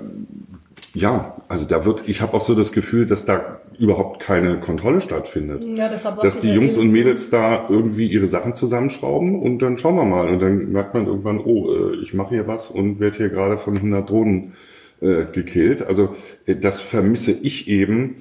ja, 0.95 1.37
also 1.49 1.67
da 1.67 1.87
wird, 1.87 2.07
ich 2.07 2.21
habe 2.21 2.35
auch 2.35 2.43
so 2.43 2.55
das 2.55 2.73
Gefühl, 2.73 3.07
dass 3.07 3.25
da 3.25 3.61
überhaupt 3.79 4.21
keine 4.21 4.61
Kontrolle 4.61 5.01
stattfindet. 5.01 5.65
Ja, 5.77 5.89
deshalb 5.89 6.21
dass 6.21 6.39
die 6.39 6.53
Jungs 6.53 6.77
und 6.77 6.91
Mädels 6.91 7.31
da 7.31 7.67
irgendwie 7.71 8.09
ihre 8.09 8.27
Sachen 8.27 8.55
zusammenschrauben 8.55 9.41
und 9.41 9.61
dann 9.61 9.79
schauen 9.79 9.97
wir 9.97 10.05
mal. 10.05 10.29
Und 10.29 10.41
dann 10.41 10.71
merkt 10.71 10.93
man 10.93 11.07
irgendwann, 11.07 11.41
oh, 11.41 11.73
äh, 11.73 11.97
ich 12.03 12.13
mache 12.13 12.35
hier 12.35 12.47
was 12.47 12.71
und 12.71 13.01
werde 13.01 13.17
hier 13.17 13.29
gerade 13.31 13.57
von 13.57 13.77
100 13.77 14.09
Drohnen 14.09 14.53
äh, 15.03 15.27
gekillt. 15.31 15.83
Also 15.83 16.17
äh, 16.47 16.57
das 16.57 16.81
vermisse 16.81 17.33
ich 17.33 17.69
eben 17.69 18.17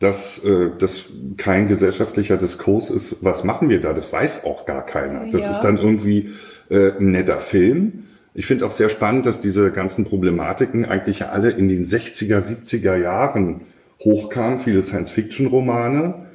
dass 0.00 0.44
äh, 0.44 0.70
das 0.78 1.06
kein 1.36 1.68
gesellschaftlicher 1.68 2.36
Diskurs 2.36 2.90
ist, 2.90 3.24
was 3.24 3.42
machen 3.42 3.68
wir 3.68 3.80
da? 3.80 3.92
Das 3.92 4.12
weiß 4.12 4.44
auch 4.44 4.66
gar 4.66 4.84
keiner. 4.84 5.30
Das 5.30 5.44
ja. 5.44 5.52
ist 5.52 5.60
dann 5.62 5.78
irgendwie 5.78 6.30
äh, 6.68 6.92
ein 6.98 7.12
netter 7.12 7.38
Film. 7.38 8.04
Ich 8.34 8.46
finde 8.46 8.66
auch 8.66 8.72
sehr 8.72 8.88
spannend, 8.88 9.26
dass 9.26 9.40
diese 9.40 9.70
ganzen 9.70 10.04
Problematiken 10.04 10.84
eigentlich 10.84 11.24
alle 11.24 11.50
in 11.50 11.68
den 11.68 11.84
60er, 11.84 12.40
70er 12.40 12.96
Jahren 12.96 13.62
hochkamen, 14.00 14.60
viele 14.60 14.82
Science-Fiction-Romane. 14.82 16.26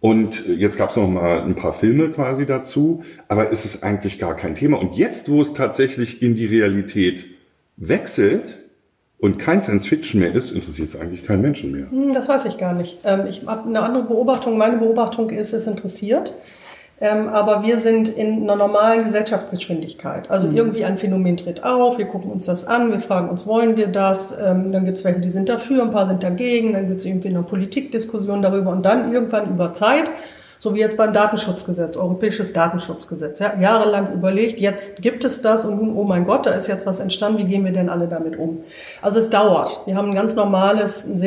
Und 0.00 0.46
jetzt 0.46 0.76
gab 0.76 0.90
es 0.90 0.96
noch 0.96 1.08
mal 1.08 1.40
ein 1.42 1.54
paar 1.54 1.72
Filme 1.72 2.10
quasi 2.10 2.44
dazu, 2.44 3.04
aber 3.28 3.50
ist 3.50 3.64
es 3.64 3.82
eigentlich 3.82 4.18
gar 4.18 4.36
kein 4.36 4.54
Thema. 4.54 4.78
Und 4.78 4.96
jetzt, 4.96 5.30
wo 5.30 5.40
es 5.40 5.54
tatsächlich 5.54 6.20
in 6.20 6.34
die 6.34 6.44
Realität 6.44 7.24
wechselt, 7.76 8.63
und 9.24 9.38
kein 9.38 9.62
Science 9.62 9.86
Fiction 9.86 10.20
mehr 10.20 10.34
ist, 10.34 10.50
interessiert 10.50 10.90
es 10.90 11.00
eigentlich 11.00 11.24
keinen 11.24 11.40
Menschen 11.40 11.72
mehr. 11.72 11.90
Hm, 11.90 12.12
das 12.12 12.28
weiß 12.28 12.44
ich 12.44 12.58
gar 12.58 12.74
nicht. 12.74 12.98
Ähm, 13.04 13.22
ich 13.26 13.46
habe 13.46 13.66
eine 13.66 13.80
andere 13.80 14.04
Beobachtung. 14.04 14.58
Meine 14.58 14.76
Beobachtung 14.76 15.30
ist, 15.30 15.54
es 15.54 15.66
interessiert. 15.66 16.34
Ähm, 17.00 17.28
aber 17.28 17.62
wir 17.62 17.78
sind 17.78 18.10
in 18.10 18.42
einer 18.42 18.54
normalen 18.54 19.02
Gesellschaftsgeschwindigkeit. 19.04 20.30
Also 20.30 20.48
mhm. 20.48 20.58
irgendwie 20.58 20.84
ein 20.84 20.98
Phänomen 20.98 21.38
tritt 21.38 21.64
auf, 21.64 21.96
wir 21.96 22.04
gucken 22.04 22.30
uns 22.30 22.44
das 22.44 22.66
an, 22.66 22.92
wir 22.92 23.00
fragen 23.00 23.30
uns, 23.30 23.46
wollen 23.46 23.78
wir 23.78 23.86
das? 23.86 24.36
Ähm, 24.38 24.72
dann 24.72 24.84
gibt 24.84 24.98
es 24.98 25.04
welche, 25.06 25.20
die 25.20 25.30
sind 25.30 25.48
dafür, 25.48 25.82
ein 25.82 25.90
paar 25.90 26.04
sind 26.04 26.22
dagegen, 26.22 26.74
dann 26.74 26.88
gibt 26.88 27.00
es 27.00 27.06
irgendwie 27.06 27.28
eine 27.28 27.42
Politikdiskussion 27.42 28.42
darüber 28.42 28.72
und 28.72 28.84
dann 28.84 29.10
irgendwann 29.10 29.48
über 29.48 29.72
Zeit 29.72 30.04
so 30.64 30.74
wie 30.74 30.80
jetzt 30.80 30.96
beim 30.96 31.12
Datenschutzgesetz, 31.12 31.98
europäisches 31.98 32.54
Datenschutzgesetz. 32.54 33.38
Ja, 33.38 33.52
jahrelang 33.60 34.14
überlegt, 34.14 34.58
jetzt 34.58 35.02
gibt 35.02 35.22
es 35.22 35.42
das 35.42 35.66
und 35.66 35.76
nun, 35.76 35.94
oh 35.94 36.04
mein 36.04 36.24
Gott, 36.24 36.46
da 36.46 36.52
ist 36.52 36.68
jetzt 36.68 36.86
was 36.86 37.00
entstanden, 37.00 37.36
wie 37.36 37.44
gehen 37.44 37.66
wir 37.66 37.72
denn 37.72 37.90
alle 37.90 38.08
damit 38.08 38.38
um? 38.38 38.64
Also 39.02 39.18
es 39.18 39.28
dauert. 39.28 39.82
Wir 39.84 39.94
haben 39.94 40.08
ein 40.08 40.14
ganz 40.14 40.34
normales, 40.34 41.04
ein 41.04 41.18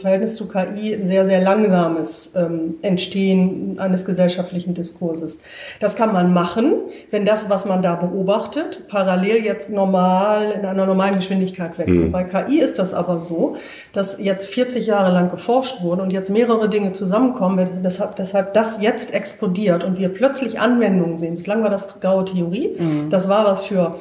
Verhältnis 0.00 0.34
zu 0.34 0.48
KI 0.48 0.94
ein 0.94 1.06
sehr, 1.06 1.26
sehr 1.26 1.40
langsames 1.40 2.32
ähm, 2.34 2.74
Entstehen 2.82 3.78
eines 3.78 4.04
gesellschaftlichen 4.04 4.74
Diskurses. 4.74 5.40
Das 5.78 5.96
kann 5.96 6.12
man 6.12 6.32
machen, 6.32 6.74
wenn 7.10 7.24
das, 7.24 7.48
was 7.50 7.64
man 7.64 7.82
da 7.82 7.94
beobachtet, 7.94 8.88
parallel 8.88 9.44
jetzt 9.44 9.70
normal 9.70 10.52
in 10.52 10.64
einer 10.64 10.86
normalen 10.86 11.16
Geschwindigkeit 11.16 11.78
wächst. 11.78 12.00
Mhm. 12.00 12.12
Bei 12.12 12.24
KI 12.24 12.60
ist 12.60 12.78
das 12.78 12.94
aber 12.94 13.20
so, 13.20 13.56
dass 13.92 14.18
jetzt 14.20 14.46
40 14.52 14.86
Jahre 14.86 15.12
lang 15.12 15.30
geforscht 15.30 15.82
wurde 15.82 16.02
und 16.02 16.10
jetzt 16.10 16.30
mehrere 16.30 16.68
Dinge 16.68 16.92
zusammenkommen, 16.92 17.68
weshalb, 17.82 18.18
weshalb 18.18 18.54
das 18.54 18.80
jetzt 18.80 19.14
explodiert 19.14 19.84
und 19.84 19.98
wir 19.98 20.08
plötzlich 20.08 20.60
Anwendungen 20.60 21.16
sehen. 21.16 21.36
Bislang 21.36 21.62
war 21.62 21.70
das 21.70 22.00
graue 22.00 22.24
Theorie. 22.24 22.76
Mhm. 22.78 23.10
Das 23.10 23.28
war 23.28 23.44
was 23.44 23.66
für 23.66 23.92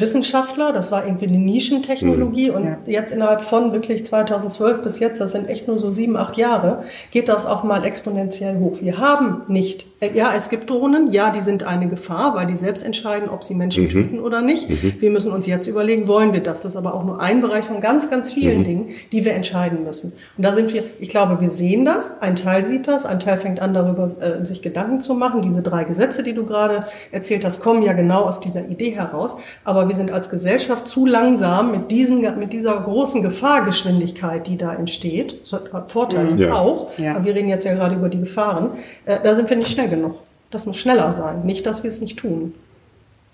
Wissenschaftler, 0.00 0.72
das 0.72 0.90
war 0.92 1.06
irgendwie 1.06 1.26
eine 1.26 1.38
Nischentechnologie 1.38 2.50
mhm. 2.50 2.56
und 2.56 2.64
ja. 2.64 2.78
jetzt 2.86 3.12
innerhalb 3.12 3.42
von 3.42 3.72
wirklich 3.72 4.04
2012 4.04 4.82
bis 4.82 4.98
jetzt, 4.98 5.20
das 5.20 5.32
sind 5.32 5.48
echt 5.48 5.66
nur 5.66 5.78
so 5.78 5.90
sieben, 5.90 6.16
acht 6.16 6.36
Jahre, 6.36 6.82
geht 7.10 7.28
das 7.28 7.46
auch 7.46 7.64
mal 7.64 7.84
exponentiell 7.84 8.58
hoch. 8.58 8.78
Wir 8.80 8.98
haben 8.98 9.42
nicht, 9.48 9.86
äh, 9.95 9.95
ja, 10.14 10.34
es 10.36 10.50
gibt 10.50 10.68
Drohnen, 10.68 11.10
ja, 11.10 11.30
die 11.30 11.40
sind 11.40 11.62
eine 11.62 11.88
Gefahr, 11.88 12.34
weil 12.34 12.46
die 12.46 12.54
selbst 12.54 12.84
entscheiden, 12.84 13.30
ob 13.30 13.42
sie 13.42 13.54
Menschen 13.54 13.84
mhm. 13.84 13.88
töten 13.88 14.20
oder 14.20 14.42
nicht. 14.42 14.68
Mhm. 14.68 14.96
Wir 14.98 15.10
müssen 15.10 15.32
uns 15.32 15.46
jetzt 15.46 15.66
überlegen, 15.68 16.06
wollen 16.06 16.34
wir 16.34 16.42
das? 16.42 16.60
Das 16.60 16.72
ist 16.72 16.76
aber 16.76 16.94
auch 16.94 17.04
nur 17.04 17.22
ein 17.22 17.40
Bereich 17.40 17.64
von 17.64 17.80
ganz, 17.80 18.10
ganz 18.10 18.30
vielen 18.30 18.58
mhm. 18.58 18.64
Dingen, 18.64 18.88
die 19.10 19.24
wir 19.24 19.32
entscheiden 19.32 19.84
müssen. 19.84 20.12
Und 20.36 20.44
da 20.44 20.52
sind 20.52 20.74
wir, 20.74 20.84
ich 21.00 21.08
glaube, 21.08 21.40
wir 21.40 21.48
sehen 21.48 21.86
das, 21.86 22.20
ein 22.20 22.36
Teil 22.36 22.62
sieht 22.64 22.86
das, 22.86 23.06
ein 23.06 23.20
Teil 23.20 23.38
fängt 23.38 23.60
an, 23.60 23.72
darüber 23.72 24.04
äh, 24.04 24.44
sich 24.44 24.60
Gedanken 24.60 25.00
zu 25.00 25.14
machen. 25.14 25.40
Diese 25.40 25.62
drei 25.62 25.84
Gesetze, 25.84 26.22
die 26.22 26.34
du 26.34 26.44
gerade 26.44 26.84
erzählt 27.10 27.46
hast, 27.46 27.62
kommen 27.62 27.82
ja 27.82 27.94
genau 27.94 28.24
aus 28.24 28.40
dieser 28.40 28.68
Idee 28.68 28.90
heraus. 28.90 29.38
Aber 29.64 29.88
wir 29.88 29.94
sind 29.94 30.12
als 30.12 30.28
Gesellschaft 30.28 30.88
zu 30.88 31.06
langsam 31.06 31.70
mit, 31.72 31.90
diesem, 31.90 32.20
mit 32.38 32.52
dieser 32.52 32.78
großen 32.78 33.22
Gefahrgeschwindigkeit, 33.22 34.46
die 34.46 34.58
da 34.58 34.74
entsteht. 34.74 35.40
Das 35.40 35.54
hat 35.54 35.90
Vorteile 35.90 36.34
ja. 36.36 36.52
auch, 36.52 36.90
ja. 36.98 37.14
aber 37.14 37.24
wir 37.24 37.34
reden 37.34 37.48
jetzt 37.48 37.64
ja 37.64 37.72
gerade 37.72 37.94
über 37.94 38.10
die 38.10 38.20
Gefahren. 38.20 38.72
Äh, 39.06 39.20
da 39.24 39.34
sind 39.34 39.48
wir 39.48 39.56
nicht 39.56 39.70
schnell 39.70 39.85
genug. 39.88 40.16
Das 40.50 40.66
muss 40.66 40.76
schneller 40.76 41.12
sein, 41.12 41.44
nicht, 41.44 41.66
dass 41.66 41.82
wir 41.82 41.88
es 41.88 42.00
nicht 42.00 42.18
tun. 42.18 42.54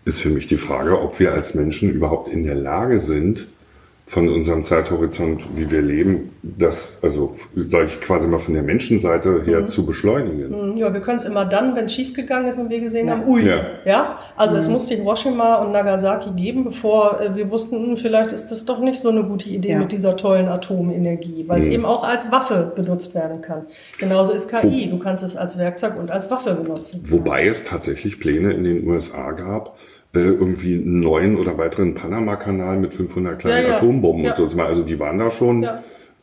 Ist 0.04 0.20
für 0.20 0.30
mich 0.30 0.46
die 0.46 0.56
Frage, 0.56 1.00
ob 1.00 1.20
wir 1.20 1.32
als 1.32 1.54
Menschen 1.54 1.90
überhaupt 1.90 2.28
in 2.28 2.42
der 2.42 2.54
Lage 2.54 3.00
sind, 3.00 3.46
von 4.06 4.28
unserem 4.28 4.64
Zeithorizont, 4.64 5.42
wie 5.54 5.70
wir 5.70 5.80
leben, 5.80 6.36
das, 6.42 6.98
also 7.02 7.36
sage 7.54 7.86
ich 7.86 8.00
quasi 8.00 8.26
mal 8.26 8.40
von 8.40 8.52
der 8.52 8.62
Menschenseite 8.62 9.42
her 9.44 9.60
mhm. 9.60 9.66
zu 9.68 9.86
beschleunigen. 9.86 10.72
Mhm. 10.72 10.76
Ja, 10.76 10.92
wir 10.92 11.00
können 11.00 11.18
es 11.18 11.24
immer 11.24 11.44
dann, 11.44 11.74
wenn 11.76 11.86
es 11.86 11.94
schiefgegangen 11.94 12.48
ist 12.48 12.58
und 12.58 12.68
wir 12.68 12.80
gesehen 12.80 13.06
ja. 13.06 13.12
haben, 13.12 13.26
ui, 13.26 13.46
ja. 13.46 13.62
ja? 13.86 14.18
Also 14.36 14.54
mhm. 14.54 14.60
es 14.60 14.68
musste 14.68 14.94
Hiroshima 14.96 15.56
und 15.56 15.72
Nagasaki 15.72 16.30
geben, 16.32 16.64
bevor 16.64 17.20
äh, 17.20 17.34
wir 17.34 17.50
wussten, 17.50 17.76
hm, 17.76 17.96
vielleicht 17.96 18.32
ist 18.32 18.50
das 18.50 18.64
doch 18.64 18.80
nicht 18.80 19.00
so 19.00 19.08
eine 19.08 19.24
gute 19.24 19.48
Idee 19.48 19.72
ja. 19.72 19.78
mit 19.78 19.92
dieser 19.92 20.16
tollen 20.16 20.48
Atomenergie, 20.48 21.44
weil 21.46 21.60
es 21.60 21.68
mhm. 21.68 21.72
eben 21.72 21.84
auch 21.86 22.06
als 22.06 22.30
Waffe 22.30 22.72
benutzt 22.74 23.14
werden 23.14 23.40
kann. 23.40 23.66
Genauso 23.98 24.32
ist 24.32 24.48
KI, 24.48 24.90
du 24.90 24.98
kannst 24.98 25.22
es 25.22 25.36
als 25.36 25.56
Werkzeug 25.58 25.98
und 25.98 26.10
als 26.10 26.30
Waffe 26.30 26.54
benutzen. 26.54 27.02
Wobei 27.06 27.46
es 27.46 27.64
tatsächlich 27.64 28.20
Pläne 28.20 28.52
in 28.52 28.64
den 28.64 28.86
USA 28.86 29.30
gab, 29.32 29.78
irgendwie 30.20 30.74
einen 30.74 31.00
neuen 31.00 31.38
oder 31.38 31.56
weiteren 31.56 31.94
Panama-Kanal 31.94 32.78
mit 32.78 32.94
500 32.94 33.38
kleinen 33.38 33.62
ja, 33.62 33.68
ja. 33.70 33.76
Atombomben 33.78 34.24
ja. 34.24 34.34
und 34.36 34.50
so. 34.50 34.60
Also 34.60 34.82
die 34.82 34.98
waren 34.98 35.18
da 35.18 35.30
schon 35.30 35.66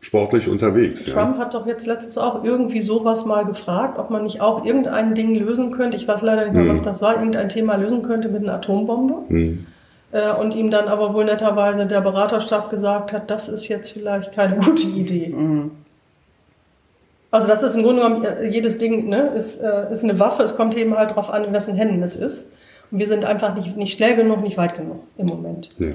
sportlich 0.01 0.47
unterwegs. 0.47 1.05
Trump 1.05 1.37
hat 1.37 1.53
doch 1.53 1.65
jetzt 1.65 1.85
letztens 1.85 2.17
auch 2.17 2.43
irgendwie 2.43 2.81
sowas 2.81 3.25
mal 3.25 3.45
gefragt, 3.45 3.99
ob 3.99 4.09
man 4.09 4.23
nicht 4.23 4.41
auch 4.41 4.65
irgendein 4.65 5.15
Ding 5.15 5.35
lösen 5.35 5.71
könnte. 5.71 5.97
Ich 5.97 6.07
weiß 6.07 6.21
leider 6.21 6.43
nicht 6.45 6.53
mehr, 6.53 6.63
hm. 6.63 6.69
was 6.69 6.81
das 6.81 7.01
war. 7.01 7.15
Irgendein 7.15 7.49
Thema 7.49 7.75
lösen 7.75 8.03
könnte 8.03 8.29
mit 8.29 8.43
einer 8.43 8.55
Atombombe. 8.55 9.15
Hm. 9.27 9.65
Äh, 10.11 10.31
und 10.33 10.55
ihm 10.55 10.71
dann 10.71 10.87
aber 10.87 11.13
wohl 11.13 11.25
netterweise 11.25 11.85
der 11.85 12.01
Beraterstab 12.01 12.69
gesagt 12.69 13.13
hat, 13.13 13.29
das 13.29 13.49
ist 13.49 13.67
jetzt 13.67 13.91
vielleicht 13.91 14.33
keine 14.33 14.57
gute 14.65 14.87
Idee. 14.87 15.33
Hm. 15.35 15.71
Also 17.31 17.47
das 17.47 17.61
ist 17.61 17.75
im 17.75 17.83
Grunde 17.83 18.01
genommen, 18.01 18.23
äh, 18.23 18.47
jedes 18.47 18.77
Ding 18.77 19.09
ne, 19.09 19.31
ist, 19.35 19.61
äh, 19.61 19.91
ist 19.91 20.03
eine 20.03 20.19
Waffe. 20.19 20.43
Es 20.43 20.55
kommt 20.55 20.75
eben 20.77 20.97
halt 20.97 21.11
darauf 21.11 21.29
an, 21.29 21.43
in 21.43 21.53
wessen 21.53 21.75
Händen 21.75 22.01
es 22.01 22.15
ist. 22.15 22.53
Wir 22.91 23.07
sind 23.07 23.23
einfach 23.23 23.55
nicht, 23.55 23.77
nicht 23.77 23.95
schnell 23.95 24.15
genug, 24.15 24.41
nicht 24.41 24.57
weit 24.57 24.75
genug 24.75 25.03
im 25.17 25.27
Moment. 25.27 25.69
Ja. 25.77 25.89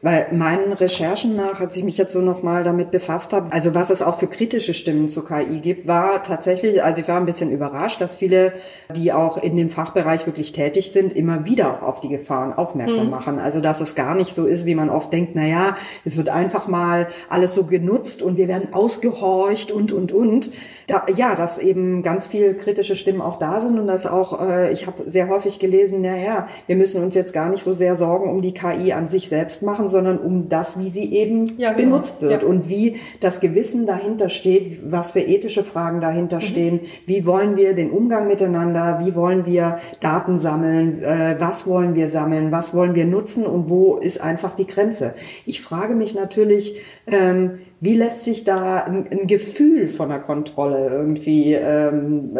Weil 0.00 0.28
meinen 0.32 0.72
Recherchen 0.72 1.36
nach, 1.36 1.60
als 1.60 1.76
ich 1.76 1.84
mich 1.84 1.98
jetzt 1.98 2.14
so 2.14 2.20
nochmal 2.20 2.64
damit 2.64 2.90
befasst 2.90 3.32
habe, 3.34 3.52
also 3.52 3.74
was 3.74 3.90
es 3.90 4.00
auch 4.00 4.18
für 4.18 4.26
kritische 4.26 4.72
Stimmen 4.72 5.10
zu 5.10 5.24
KI 5.24 5.60
gibt, 5.60 5.86
war 5.86 6.22
tatsächlich, 6.22 6.82
also 6.82 7.00
ich 7.00 7.08
war 7.08 7.18
ein 7.18 7.26
bisschen 7.26 7.50
überrascht, 7.50 8.00
dass 8.00 8.16
viele, 8.16 8.54
die 8.96 9.12
auch 9.12 9.36
in 9.36 9.56
dem 9.56 9.68
Fachbereich 9.68 10.24
wirklich 10.26 10.52
tätig 10.52 10.92
sind, 10.92 11.12
immer 11.12 11.44
wieder 11.44 11.82
auf 11.82 12.00
die 12.00 12.08
Gefahren 12.08 12.54
aufmerksam 12.54 13.04
mhm. 13.04 13.10
machen. 13.10 13.38
Also 13.38 13.60
dass 13.60 13.82
es 13.82 13.94
gar 13.94 14.14
nicht 14.14 14.34
so 14.34 14.46
ist, 14.46 14.64
wie 14.64 14.74
man 14.74 14.88
oft 14.88 15.12
denkt, 15.12 15.32
na 15.34 15.46
ja, 15.46 15.76
es 16.06 16.16
wird 16.16 16.30
einfach 16.30 16.68
mal 16.68 17.08
alles 17.28 17.54
so 17.54 17.64
genutzt 17.64 18.22
und 18.22 18.38
wir 18.38 18.48
werden 18.48 18.72
ausgehorcht 18.72 19.70
und, 19.70 19.92
und, 19.92 20.12
und 20.12 20.50
da, 20.86 21.06
ja, 21.16 21.34
dass 21.34 21.58
eben 21.58 22.02
ganz 22.02 22.26
viel 22.26 22.54
kritische 22.54 22.96
Stimmen 22.96 23.20
auch 23.20 23.38
da 23.38 23.60
sind 23.60 23.78
und 23.78 23.86
dass 23.86 24.06
auch, 24.06 24.40
äh, 24.40 24.72
ich 24.72 24.86
habe 24.86 25.08
sehr 25.08 25.28
häufig 25.28 25.58
gelesen, 25.58 26.02
naja, 26.02 26.48
wir 26.66 26.76
müssen 26.76 27.02
uns 27.02 27.14
jetzt 27.14 27.32
gar 27.32 27.48
nicht 27.48 27.64
so 27.64 27.72
sehr 27.72 27.96
Sorgen 27.96 28.28
um 28.28 28.42
die 28.42 28.52
KI 28.52 28.92
an 28.92 29.08
sich 29.08 29.28
selbst 29.28 29.62
machen, 29.62 29.88
sondern 29.88 30.18
um 30.18 30.48
das, 30.48 30.78
wie 30.78 30.90
sie 30.90 31.14
eben 31.14 31.58
ja, 31.58 31.72
genau. 31.72 31.90
benutzt 31.90 32.22
wird 32.22 32.42
ja. 32.42 32.48
und 32.48 32.68
wie 32.68 32.96
das 33.20 33.40
Gewissen 33.40 33.86
dahinter 33.86 34.28
steht, 34.28 34.90
was 34.90 35.12
für 35.12 35.20
ethische 35.20 35.64
Fragen 35.64 36.00
dahinter 36.00 36.36
mhm. 36.36 36.42
stehen, 36.42 36.80
wie 37.06 37.26
wollen 37.26 37.56
wir 37.56 37.74
den 37.74 37.90
Umgang 37.90 38.26
miteinander, 38.26 39.00
wie 39.04 39.14
wollen 39.14 39.46
wir 39.46 39.78
Daten 40.00 40.38
sammeln, 40.38 41.02
äh, 41.02 41.36
was 41.38 41.66
wollen 41.66 41.94
wir 41.94 42.10
sammeln, 42.10 42.52
was 42.52 42.74
wollen 42.74 42.94
wir 42.94 43.06
nutzen 43.06 43.46
und 43.46 43.70
wo 43.70 43.96
ist 43.96 44.20
einfach 44.20 44.56
die 44.56 44.66
Grenze. 44.66 45.14
Ich 45.46 45.60
frage 45.62 45.94
mich 45.94 46.14
natürlich, 46.14 46.80
ähm, 47.06 47.60
wie 47.84 47.96
lässt 47.96 48.24
sich 48.24 48.44
da 48.44 48.84
ein, 48.84 49.06
ein 49.10 49.26
Gefühl 49.26 49.88
von 49.88 50.08
der 50.08 50.20
Kontrolle 50.20 50.88
irgendwie 50.88 51.52
ähm, 51.52 52.36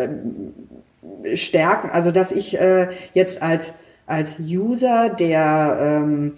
äh, 1.22 1.36
stärken? 1.36 1.90
Also 1.90 2.10
dass 2.10 2.32
ich 2.32 2.58
äh, 2.58 2.88
jetzt 3.12 3.42
als 3.42 3.74
als 4.06 4.38
User, 4.38 5.10
der 5.10 5.78
ähm, 5.80 6.32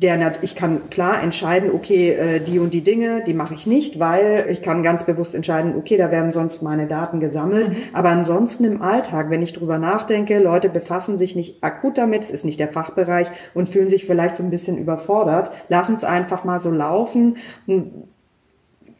der 0.00 0.32
ich 0.42 0.54
kann 0.54 0.90
klar 0.90 1.22
entscheiden, 1.22 1.70
okay, 1.72 2.10
äh, 2.12 2.40
die 2.40 2.58
und 2.60 2.72
die 2.72 2.82
Dinge, 2.82 3.24
die 3.24 3.34
mache 3.34 3.54
ich 3.54 3.66
nicht, 3.66 3.98
weil 3.98 4.46
ich 4.48 4.62
kann 4.62 4.84
ganz 4.84 5.04
bewusst 5.06 5.34
entscheiden, 5.34 5.74
okay, 5.76 5.96
da 5.96 6.10
werden 6.10 6.30
sonst 6.30 6.62
meine 6.62 6.86
Daten 6.86 7.18
gesammelt. 7.18 7.70
Mhm. 7.70 7.76
Aber 7.92 8.10
ansonsten 8.10 8.64
im 8.64 8.80
Alltag, 8.80 9.30
wenn 9.30 9.42
ich 9.42 9.52
drüber 9.52 9.78
nachdenke, 9.78 10.38
Leute 10.38 10.68
befassen 10.68 11.18
sich 11.18 11.34
nicht 11.34 11.64
akut 11.64 11.98
damit, 11.98 12.22
es 12.22 12.30
ist 12.30 12.44
nicht 12.44 12.60
der 12.60 12.68
Fachbereich 12.68 13.28
und 13.54 13.68
fühlen 13.68 13.88
sich 13.88 14.04
vielleicht 14.06 14.36
so 14.36 14.44
ein 14.44 14.50
bisschen 14.50 14.78
überfordert, 14.78 15.50
lassen 15.68 15.96
es 15.96 16.04
einfach 16.04 16.44
mal 16.44 16.60
so 16.60 16.70
laufen 16.70 17.36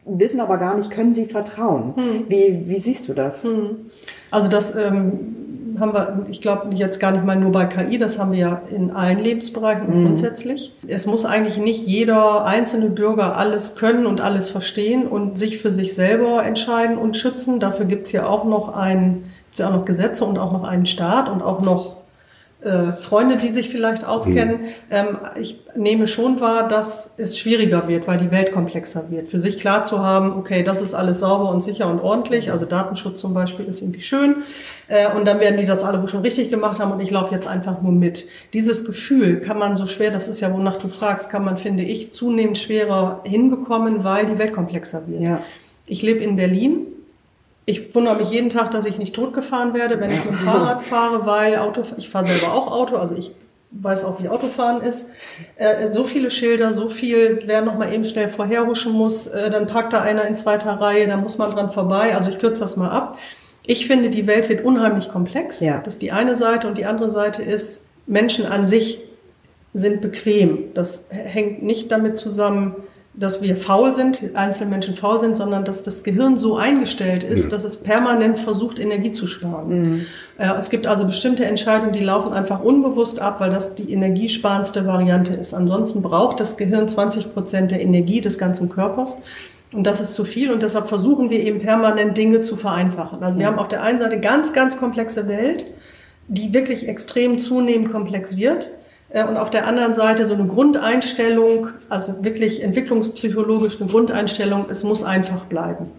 wissen 0.08 0.40
aber 0.40 0.58
gar 0.58 0.76
nicht, 0.76 0.90
können 0.90 1.14
sie 1.14 1.26
vertrauen. 1.26 1.94
Hm. 1.96 2.24
Wie, 2.28 2.64
wie 2.66 2.78
siehst 2.78 3.08
du 3.08 3.14
das? 3.14 3.44
Hm. 3.44 3.90
Also 4.30 4.48
das 4.48 4.74
ähm, 4.74 5.74
haben 5.78 5.92
wir, 5.92 6.26
ich 6.30 6.40
glaube, 6.40 6.74
jetzt 6.74 6.98
gar 6.98 7.12
nicht 7.12 7.24
mal 7.24 7.36
nur 7.36 7.52
bei 7.52 7.66
KI, 7.66 7.98
das 7.98 8.18
haben 8.18 8.32
wir 8.32 8.38
ja 8.38 8.62
in 8.74 8.90
allen 8.90 9.18
Lebensbereichen 9.18 9.86
hm. 9.86 10.04
grundsätzlich. 10.04 10.74
Es 10.86 11.06
muss 11.06 11.24
eigentlich 11.24 11.58
nicht 11.58 11.86
jeder 11.86 12.46
einzelne 12.46 12.90
Bürger 12.90 13.36
alles 13.36 13.76
können 13.76 14.06
und 14.06 14.20
alles 14.20 14.50
verstehen 14.50 15.06
und 15.06 15.38
sich 15.38 15.58
für 15.58 15.72
sich 15.72 15.94
selber 15.94 16.44
entscheiden 16.44 16.98
und 16.98 17.16
schützen. 17.16 17.60
Dafür 17.60 17.86
gibt's 17.86 18.12
ja 18.12 18.26
auch 18.26 18.44
noch 18.44 18.74
ein, 18.76 19.24
gibt's 19.46 19.60
ja 19.60 19.68
auch 19.68 19.74
noch 19.74 19.84
Gesetze 19.84 20.24
und 20.24 20.38
auch 20.38 20.52
noch 20.52 20.64
einen 20.64 20.86
Staat 20.86 21.28
und 21.28 21.42
auch 21.42 21.62
noch 21.62 21.97
äh, 22.60 22.90
Freunde, 22.90 23.36
die 23.36 23.50
sich 23.50 23.70
vielleicht 23.70 24.04
auskennen. 24.04 24.62
Mhm. 24.62 24.68
Ähm, 24.90 25.18
ich 25.40 25.60
nehme 25.76 26.08
schon 26.08 26.40
wahr, 26.40 26.66
dass 26.66 27.14
es 27.16 27.38
schwieriger 27.38 27.86
wird, 27.86 28.08
weil 28.08 28.18
die 28.18 28.32
Welt 28.32 28.50
komplexer 28.50 29.12
wird. 29.12 29.28
Für 29.28 29.38
sich 29.38 29.60
klar 29.60 29.84
zu 29.84 30.00
haben, 30.00 30.32
okay, 30.32 30.64
das 30.64 30.82
ist 30.82 30.92
alles 30.92 31.20
sauber 31.20 31.50
und 31.50 31.62
sicher 31.62 31.88
und 31.88 32.00
ordentlich. 32.00 32.50
Also 32.50 32.66
Datenschutz 32.66 33.20
zum 33.20 33.32
Beispiel 33.32 33.66
ist 33.66 33.80
irgendwie 33.80 34.00
schön. 34.00 34.42
Äh, 34.88 35.06
und 35.14 35.24
dann 35.24 35.38
werden 35.38 35.60
die 35.60 35.66
das 35.66 35.84
alle 35.84 36.06
schon 36.08 36.22
richtig 36.22 36.50
gemacht 36.50 36.80
haben 36.80 36.90
und 36.90 36.98
ich 36.98 37.12
laufe 37.12 37.32
jetzt 37.32 37.46
einfach 37.46 37.80
nur 37.80 37.92
mit. 37.92 38.26
Dieses 38.52 38.84
Gefühl 38.84 39.40
kann 39.40 39.58
man 39.58 39.76
so 39.76 39.86
schwer, 39.86 40.10
das 40.10 40.26
ist 40.26 40.40
ja, 40.40 40.52
wonach 40.52 40.78
du 40.78 40.88
fragst, 40.88 41.30
kann 41.30 41.44
man, 41.44 41.58
finde 41.58 41.84
ich, 41.84 42.12
zunehmend 42.12 42.58
schwerer 42.58 43.22
hinbekommen, 43.24 44.02
weil 44.02 44.26
die 44.26 44.38
Welt 44.38 44.52
komplexer 44.52 45.06
wird. 45.06 45.20
Ja. 45.20 45.40
Ich 45.86 46.02
lebe 46.02 46.24
in 46.24 46.34
Berlin 46.34 46.88
ich 47.68 47.94
wundere 47.94 48.16
mich 48.16 48.30
jeden 48.30 48.48
Tag, 48.48 48.70
dass 48.70 48.86
ich 48.86 48.96
nicht 48.96 49.14
totgefahren 49.14 49.74
werde, 49.74 50.00
wenn 50.00 50.10
ich 50.10 50.24
mit 50.24 50.32
dem 50.32 50.38
Fahrrad 50.38 50.82
fahre, 50.82 51.26
weil 51.26 51.56
Auto, 51.58 51.84
ich 51.98 52.08
fahre 52.08 52.24
selber 52.24 52.54
auch 52.54 52.72
Auto, 52.72 52.96
also 52.96 53.14
ich 53.14 53.32
weiß 53.72 54.04
auch, 54.04 54.22
wie 54.22 54.30
Autofahren 54.30 54.80
ist. 54.80 55.10
Äh, 55.56 55.90
so 55.90 56.04
viele 56.04 56.30
Schilder, 56.30 56.72
so 56.72 56.88
viel, 56.88 57.42
wer 57.44 57.60
noch 57.60 57.76
mal 57.76 57.92
eben 57.92 58.04
schnell 58.04 58.30
vorherhuschen 58.30 58.92
muss, 58.92 59.26
äh, 59.26 59.50
dann 59.50 59.66
parkt 59.66 59.92
da 59.92 60.00
einer 60.00 60.24
in 60.24 60.34
zweiter 60.34 60.80
Reihe, 60.80 61.06
da 61.06 61.18
muss 61.18 61.36
man 61.36 61.50
dran 61.50 61.70
vorbei. 61.70 62.14
Also 62.14 62.30
ich 62.30 62.38
kürze 62.38 62.62
das 62.62 62.78
mal 62.78 62.88
ab. 62.88 63.18
Ich 63.64 63.86
finde, 63.86 64.08
die 64.08 64.26
Welt 64.26 64.48
wird 64.48 64.64
unheimlich 64.64 65.10
komplex. 65.10 65.60
Ja. 65.60 65.82
Das 65.84 65.94
ist 65.94 66.02
die 66.02 66.12
eine 66.12 66.36
Seite 66.36 66.68
und 66.68 66.78
die 66.78 66.86
andere 66.86 67.10
Seite 67.10 67.42
ist, 67.42 67.86
Menschen 68.06 68.46
an 68.46 68.64
sich 68.64 69.00
sind 69.74 70.00
bequem. 70.00 70.72
Das 70.72 71.08
hängt 71.10 71.62
nicht 71.62 71.92
damit 71.92 72.16
zusammen, 72.16 72.76
dass 73.18 73.42
wir 73.42 73.56
faul 73.56 73.92
sind, 73.92 74.20
einzelne 74.34 74.70
Menschen 74.70 74.94
faul 74.94 75.18
sind, 75.18 75.36
sondern 75.36 75.64
dass 75.64 75.82
das 75.82 76.04
Gehirn 76.04 76.36
so 76.36 76.56
eingestellt 76.56 77.24
ist, 77.24 77.44
ja. 77.44 77.50
dass 77.50 77.64
es 77.64 77.78
permanent 77.78 78.38
versucht, 78.38 78.78
Energie 78.78 79.10
zu 79.10 79.26
sparen. 79.26 79.68
Mhm. 79.68 80.06
Äh, 80.38 80.52
es 80.56 80.70
gibt 80.70 80.86
also 80.86 81.04
bestimmte 81.04 81.44
Entscheidungen, 81.44 81.92
die 81.92 82.04
laufen 82.04 82.32
einfach 82.32 82.60
unbewusst 82.60 83.18
ab, 83.18 83.40
weil 83.40 83.50
das 83.50 83.74
die 83.74 83.92
energiesparendste 83.92 84.86
Variante 84.86 85.34
ist. 85.34 85.52
Ansonsten 85.52 86.00
braucht 86.00 86.38
das 86.38 86.56
Gehirn 86.56 86.88
20 86.88 87.34
Prozent 87.34 87.72
der 87.72 87.80
Energie 87.80 88.20
des 88.20 88.38
ganzen 88.38 88.68
Körpers. 88.68 89.18
Und 89.72 89.84
das 89.84 90.00
ist 90.00 90.14
zu 90.14 90.24
viel 90.24 90.52
und 90.52 90.62
deshalb 90.62 90.86
versuchen 90.86 91.28
wir 91.28 91.40
eben 91.40 91.58
permanent 91.58 92.16
Dinge 92.16 92.40
zu 92.40 92.56
vereinfachen. 92.56 93.22
Also 93.22 93.36
wir 93.36 93.44
ja. 93.44 93.50
haben 93.50 93.58
auf 93.58 93.68
der 93.68 93.82
einen 93.82 93.98
Seite 93.98 94.20
ganz, 94.20 94.52
ganz 94.52 94.78
komplexe 94.78 95.28
Welt, 95.28 95.66
die 96.28 96.54
wirklich 96.54 96.88
extrem 96.88 97.38
zunehmend 97.38 97.90
komplex 97.90 98.36
wird. 98.36 98.70
Äh, 99.10 99.24
und 99.24 99.36
auf 99.36 99.50
der 99.50 99.66
anderen 99.66 99.94
Seite 99.94 100.26
so 100.26 100.34
eine 100.34 100.46
Grundeinstellung, 100.46 101.68
also 101.88 102.16
wirklich 102.22 102.62
entwicklungspsychologisch 102.62 103.80
eine 103.80 103.90
Grundeinstellung, 103.90 104.66
es 104.70 104.84
muss 104.84 105.02
einfach 105.02 105.44
bleiben. 105.46 105.90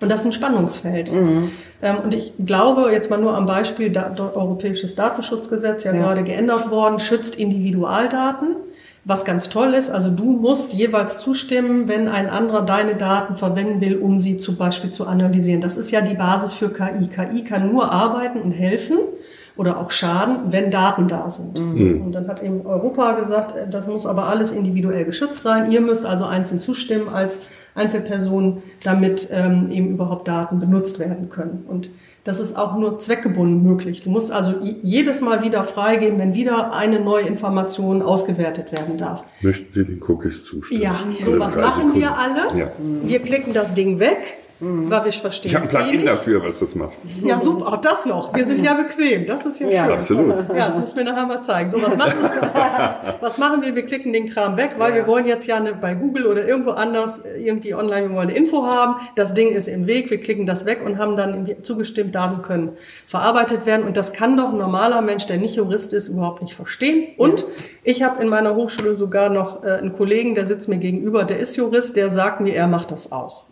Und 0.00 0.08
das 0.08 0.20
ist 0.20 0.26
ein 0.26 0.32
Spannungsfeld. 0.32 1.12
Mhm. 1.12 1.52
Ähm, 1.80 1.98
und 2.02 2.14
ich 2.14 2.32
glaube, 2.44 2.90
jetzt 2.92 3.08
mal 3.08 3.20
nur 3.20 3.36
am 3.36 3.46
Beispiel, 3.46 3.92
Europäisches 3.94 4.94
Datenschutzgesetz, 4.94 5.84
ja, 5.84 5.92
ja, 5.92 6.00
gerade 6.00 6.24
geändert 6.24 6.70
worden, 6.70 6.98
schützt 6.98 7.36
Individualdaten, 7.36 8.56
was 9.04 9.24
ganz 9.24 9.48
toll 9.48 9.74
ist. 9.74 9.90
Also 9.90 10.10
du 10.10 10.24
musst 10.24 10.72
jeweils 10.72 11.18
zustimmen, 11.18 11.86
wenn 11.86 12.08
ein 12.08 12.28
anderer 12.28 12.62
deine 12.62 12.96
Daten 12.96 13.36
verwenden 13.36 13.80
will, 13.80 13.96
um 13.96 14.18
sie 14.18 14.38
zum 14.38 14.56
Beispiel 14.56 14.90
zu 14.90 15.06
analysieren. 15.06 15.60
Das 15.60 15.76
ist 15.76 15.92
ja 15.92 16.00
die 16.00 16.14
Basis 16.14 16.52
für 16.52 16.70
KI. 16.70 17.06
KI 17.06 17.44
kann 17.44 17.70
nur 17.70 17.92
arbeiten 17.92 18.40
und 18.40 18.52
helfen 18.52 18.98
oder 19.56 19.78
auch 19.78 19.90
Schaden, 19.90 20.50
wenn 20.50 20.70
Daten 20.70 21.08
da 21.08 21.28
sind. 21.28 21.58
Mhm. 21.58 22.02
Und 22.02 22.12
dann 22.12 22.28
hat 22.28 22.42
eben 22.42 22.66
Europa 22.66 23.12
gesagt, 23.12 23.56
äh, 23.56 23.68
das 23.68 23.86
muss 23.86 24.06
aber 24.06 24.26
alles 24.26 24.52
individuell 24.52 25.04
geschützt 25.04 25.42
sein. 25.42 25.70
Ihr 25.70 25.80
müsst 25.80 26.06
also 26.06 26.24
einzeln 26.24 26.60
zustimmen 26.60 27.08
als 27.08 27.40
Einzelperson, 27.74 28.62
damit 28.82 29.28
ähm, 29.32 29.70
eben 29.70 29.90
überhaupt 29.90 30.28
Daten 30.28 30.58
benutzt 30.58 30.98
werden 30.98 31.28
können. 31.28 31.64
Und 31.68 31.90
das 32.24 32.38
ist 32.38 32.56
auch 32.56 32.76
nur 32.76 33.00
zweckgebunden 33.00 33.64
möglich. 33.64 34.02
Du 34.02 34.10
musst 34.10 34.30
also 34.30 34.54
jedes 34.82 35.20
Mal 35.20 35.42
wieder 35.42 35.64
freigeben, 35.64 36.20
wenn 36.20 36.34
wieder 36.34 36.72
eine 36.72 37.00
neue 37.00 37.24
Information 37.24 38.00
ausgewertet 38.00 38.70
werden 38.70 38.96
darf. 38.96 39.24
Möchten 39.40 39.72
Sie 39.72 39.84
den 39.84 40.00
Cookies 40.06 40.44
zustimmen? 40.44 40.82
Ja, 40.82 41.00
sowas 41.20 41.56
machen 41.56 41.94
wir 41.94 42.16
alle. 42.16 42.56
Ja. 42.56 42.70
Wir 43.02 43.18
klicken 43.18 43.52
das 43.52 43.74
Ding 43.74 43.98
weg 43.98 44.18
weil 44.64 45.04
wir 45.04 45.12
verstehen 45.12 45.50
Ich 45.50 45.56
habe 45.56 45.66
ein 45.66 45.70
eh 45.74 45.78
Plugin 45.78 46.00
nicht. 46.02 46.08
dafür, 46.12 46.42
was 46.44 46.60
das 46.60 46.74
macht. 46.76 46.92
Ja, 47.24 47.40
super, 47.40 47.66
auch 47.66 47.76
das 47.80 48.06
noch. 48.06 48.32
Wir 48.34 48.44
sind 48.44 48.64
ja 48.64 48.74
bequem, 48.74 49.26
das 49.26 49.44
ist 49.44 49.58
ja, 49.60 49.68
Ja. 49.68 49.84
schön. 49.84 49.92
Absolut. 49.94 50.34
Ja, 50.56 50.68
das 50.68 50.78
muss 50.78 50.94
mir 50.94 51.04
nachher 51.04 51.26
mal 51.26 51.42
zeigen. 51.42 51.70
So, 51.70 51.82
was 51.82 51.96
machen 51.96 52.22
wir? 52.22 53.14
was 53.20 53.38
machen 53.38 53.62
wir? 53.62 53.74
Wir 53.74 53.84
klicken 53.84 54.12
den 54.12 54.28
Kram 54.30 54.56
weg, 54.56 54.76
weil 54.78 54.94
wir 54.94 55.06
wollen 55.06 55.26
jetzt 55.26 55.46
ja 55.46 55.56
eine, 55.56 55.72
bei 55.74 55.94
Google 55.94 56.26
oder 56.26 56.46
irgendwo 56.46 56.70
anders 56.70 57.22
irgendwie 57.24 57.74
online, 57.74 58.08
wir 58.10 58.16
wollen 58.16 58.28
eine 58.28 58.38
Info 58.38 58.64
haben. 58.66 58.96
Das 59.16 59.34
Ding 59.34 59.50
ist 59.50 59.66
im 59.66 59.86
Weg, 59.86 60.10
wir 60.10 60.20
klicken 60.20 60.46
das 60.46 60.64
weg 60.64 60.80
und 60.84 60.98
haben 60.98 61.16
dann 61.16 61.30
irgendwie 61.34 61.60
zugestimmt, 61.62 62.14
Daten 62.14 62.42
können 62.42 62.70
verarbeitet 63.06 63.66
werden. 63.66 63.84
Und 63.86 63.96
das 63.96 64.12
kann 64.12 64.36
doch 64.36 64.50
ein 64.50 64.58
normaler 64.58 65.02
Mensch, 65.02 65.26
der 65.26 65.38
nicht 65.38 65.56
Jurist 65.56 65.92
ist, 65.92 66.08
überhaupt 66.08 66.42
nicht 66.42 66.54
verstehen. 66.54 67.08
Und 67.16 67.44
ich 67.84 68.02
habe 68.02 68.22
in 68.22 68.28
meiner 68.28 68.54
Hochschule 68.54 68.94
sogar 68.94 69.28
noch 69.28 69.64
äh, 69.64 69.72
einen 69.72 69.92
Kollegen, 69.92 70.34
der 70.34 70.46
sitzt 70.46 70.68
mir 70.68 70.78
gegenüber, 70.78 71.24
der 71.24 71.38
ist 71.38 71.56
Jurist, 71.56 71.96
der 71.96 72.10
sagt 72.10 72.40
mir, 72.40 72.54
er 72.54 72.68
macht 72.68 72.92
das 72.92 73.10
auch. 73.10 73.44